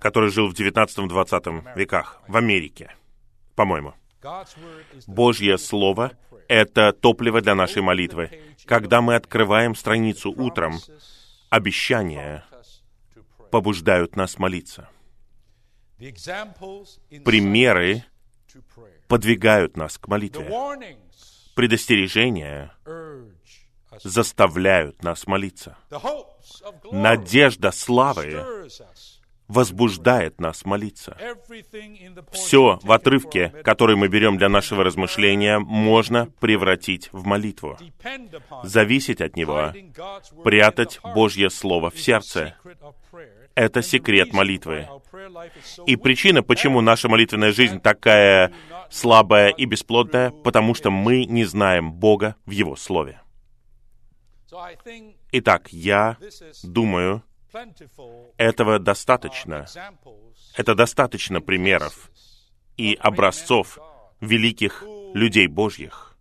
который 0.00 0.30
жил 0.30 0.48
в 0.48 0.54
19-20 0.54 1.76
веках 1.76 2.20
в 2.26 2.36
Америке, 2.36 2.96
по-моему. 3.54 3.94
Божье 5.06 5.56
Слово— 5.56 6.18
это 6.48 6.92
топливо 6.92 7.42
для 7.42 7.54
нашей 7.54 7.80
молитвы. 7.80 8.56
Когда 8.64 9.00
мы 9.00 9.14
открываем 9.14 9.76
страницу 9.76 10.32
утром, 10.32 10.80
обещания 11.48 12.44
побуждают 13.52 14.16
нас 14.16 14.36
молиться. 14.36 14.88
Примеры 17.24 18.04
подвигают 19.06 19.76
нас 19.76 19.96
к 19.96 20.08
молитве. 20.08 20.48
Предостережения 21.60 22.72
заставляют 24.02 25.02
нас 25.02 25.26
молиться. 25.26 25.76
Надежда 26.90 27.70
славы 27.70 28.66
возбуждает 29.46 30.40
нас 30.40 30.64
молиться. 30.64 31.18
Все 32.32 32.78
в 32.82 32.90
отрывке, 32.92 33.50
который 33.62 33.94
мы 33.94 34.08
берем 34.08 34.38
для 34.38 34.48
нашего 34.48 34.84
размышления, 34.84 35.58
можно 35.58 36.30
превратить 36.40 37.10
в 37.12 37.26
молитву. 37.26 37.76
Зависеть 38.62 39.20
от 39.20 39.36
него, 39.36 39.74
прятать 40.42 40.98
Божье 41.02 41.50
Слово 41.50 41.90
в 41.90 42.00
сердце. 42.00 42.56
Это 43.54 43.82
секрет 43.82 44.32
молитвы. 44.32 44.88
И 45.86 45.96
причина, 45.96 46.42
почему 46.42 46.80
наша 46.80 47.08
молитвенная 47.08 47.52
жизнь 47.52 47.80
такая 47.80 48.52
слабая 48.90 49.48
и 49.50 49.64
бесплодная, 49.64 50.30
потому 50.30 50.74
что 50.74 50.90
мы 50.90 51.24
не 51.24 51.44
знаем 51.44 51.92
Бога 51.92 52.36
в 52.46 52.50
Его 52.50 52.76
Слове. 52.76 53.20
Итак, 55.32 55.68
я 55.72 56.16
думаю, 56.62 57.22
этого 58.36 58.78
достаточно. 58.78 59.66
Это 60.56 60.74
достаточно 60.74 61.40
примеров 61.40 62.10
и 62.76 62.96
образцов 63.00 63.78
великих 64.20 64.84
людей 65.14 65.46
Божьих, 65.46 66.16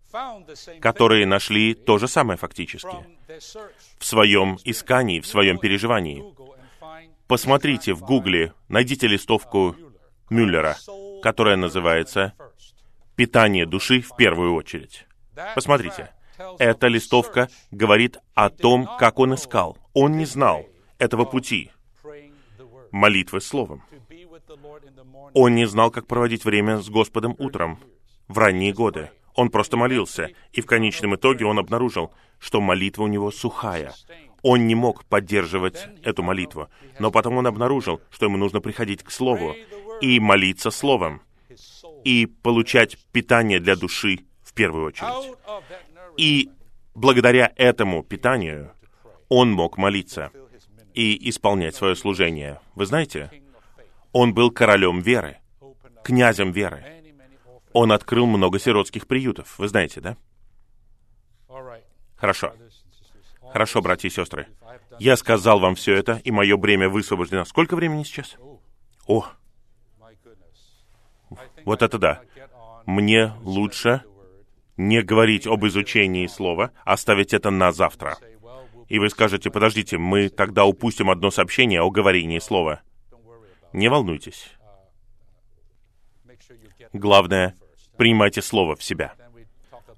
которые 0.81 1.25
нашли 1.25 1.73
то 1.73 1.97
же 1.97 2.07
самое 2.07 2.37
фактически 2.37 2.95
в 3.97 4.05
своем 4.05 4.57
искании, 4.63 5.19
в 5.19 5.27
своем 5.27 5.57
переживании. 5.57 6.23
Посмотрите 7.29 7.93
в 7.93 8.01
Гугле, 8.01 8.53
найдите 8.69 9.05
листовку 9.05 9.75
Мюллера, 10.31 10.77
которая 11.21 11.57
называется 11.57 12.33
«Питание 13.15 13.67
души 13.67 14.01
в 14.01 14.15
первую 14.15 14.55
очередь». 14.55 15.05
Посмотрите. 15.53 16.11
Эта 16.57 16.87
листовка 16.87 17.47
говорит 17.69 18.17
о 18.33 18.49
том, 18.49 18.89
как 18.97 19.19
он 19.19 19.35
искал. 19.35 19.77
Он 19.93 20.17
не 20.17 20.25
знал, 20.25 20.65
этого 20.97 21.23
пути, 21.23 21.69
молитвы 22.91 23.41
словом. 23.41 23.83
Он 25.35 25.53
не 25.53 25.67
знал, 25.67 25.91
как 25.91 26.07
проводить 26.07 26.45
время 26.45 26.79
с 26.79 26.89
Господом 26.89 27.35
утром, 27.37 27.79
в 28.27 28.39
ранние 28.39 28.73
годы. 28.73 29.11
Он 29.35 29.51
просто 29.51 29.77
молился, 29.77 30.31
и 30.51 30.61
в 30.61 30.65
конечном 30.65 31.15
итоге 31.15 31.45
он 31.45 31.59
обнаружил, 31.59 32.11
что 32.39 32.59
молитва 32.59 33.03
у 33.03 33.07
него 33.07 33.29
сухая. 33.29 33.93
Он 34.41 34.67
не 34.67 34.75
мог 34.75 35.05
поддерживать 35.05 35.87
эту 36.03 36.23
молитву, 36.23 36.69
но 36.99 37.11
потом 37.11 37.37
он 37.37 37.47
обнаружил, 37.47 38.01
что 38.09 38.25
ему 38.25 38.37
нужно 38.37 38.61
приходить 38.61 39.03
к 39.03 39.11
Слову 39.11 39.55
и 40.01 40.19
молиться 40.19 40.71
Словом, 40.71 41.21
и 42.03 42.25
получать 42.25 42.97
питание 43.11 43.59
для 43.59 43.75
души 43.75 44.19
в 44.43 44.53
первую 44.53 44.87
очередь. 44.87 45.37
И 46.17 46.49
благодаря 46.95 47.51
этому 47.55 48.03
питанию 48.03 48.71
он 49.27 49.51
мог 49.51 49.77
молиться 49.77 50.31
и 50.93 51.29
исполнять 51.29 51.75
свое 51.75 51.95
служение. 51.95 52.59
Вы 52.75 52.85
знаете, 52.85 53.31
он 54.11 54.33
был 54.33 54.51
королем 54.51 54.99
веры, 54.99 55.37
князем 56.03 56.51
веры. 56.51 56.83
Он 57.73 57.91
открыл 57.91 58.25
много 58.25 58.59
сиротских 58.59 59.07
приютов. 59.07 59.59
Вы 59.59 59.67
знаете, 59.67 60.01
да? 60.01 60.17
Хорошо. 62.15 62.53
Хорошо, 63.51 63.81
братья 63.81 64.07
и 64.07 64.11
сестры. 64.11 64.47
Я 64.99 65.15
сказал 65.15 65.59
вам 65.59 65.75
все 65.75 65.95
это, 65.95 66.21
и 66.23 66.31
мое 66.31 66.57
бремя 66.57 66.89
высвобождено. 66.89 67.45
Сколько 67.45 67.75
времени 67.75 68.03
сейчас? 68.03 68.37
О, 69.07 69.25
вот 71.65 71.81
это 71.81 71.97
да. 71.97 72.21
Мне 72.85 73.33
лучше 73.43 74.03
не 74.77 75.01
говорить 75.01 75.45
об 75.45 75.65
изучении 75.65 76.27
слова, 76.27 76.71
а 76.85 76.93
оставить 76.93 77.33
это 77.33 77.49
на 77.49 77.71
завтра. 77.71 78.17
И 78.87 78.97
вы 78.97 79.09
скажете, 79.09 79.51
подождите, 79.51 79.97
мы 79.97 80.29
тогда 80.29 80.65
упустим 80.65 81.09
одно 81.09 81.29
сообщение 81.29 81.81
о 81.81 81.91
говорении 81.91 82.39
слова. 82.39 82.81
Не 83.73 83.87
волнуйтесь. 83.87 84.51
Главное, 86.93 87.55
принимайте 87.97 88.41
слово 88.41 88.75
в 88.75 88.83
себя. 88.83 89.13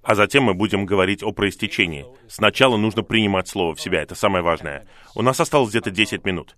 А 0.03 0.15
затем 0.15 0.43
мы 0.43 0.53
будем 0.53 0.85
говорить 0.85 1.21
о 1.23 1.31
проистечении. 1.31 2.05
Сначала 2.27 2.77
нужно 2.77 3.03
принимать 3.03 3.47
слово 3.47 3.75
в 3.75 3.81
себя, 3.81 4.01
это 4.01 4.15
самое 4.15 4.43
важное. 4.43 4.87
У 5.15 5.21
нас 5.21 5.39
осталось 5.39 5.69
где-то 5.69 5.91
10 5.91 6.25
минут. 6.25 6.55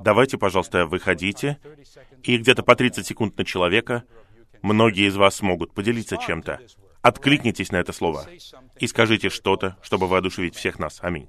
Давайте, 0.00 0.36
пожалуйста, 0.36 0.86
выходите, 0.86 1.58
и 2.22 2.36
где-то 2.36 2.62
по 2.62 2.74
30 2.74 3.06
секунд 3.06 3.38
на 3.38 3.44
человека 3.44 4.04
многие 4.62 5.06
из 5.06 5.16
вас 5.16 5.36
смогут 5.36 5.72
поделиться 5.72 6.16
чем-то. 6.16 6.60
Откликнитесь 7.00 7.70
на 7.70 7.76
это 7.76 7.92
слово 7.92 8.26
и 8.78 8.86
скажите 8.86 9.28
что-то, 9.28 9.76
чтобы 9.82 10.06
воодушевить 10.06 10.56
всех 10.56 10.78
нас. 10.78 10.98
Аминь. 11.02 11.28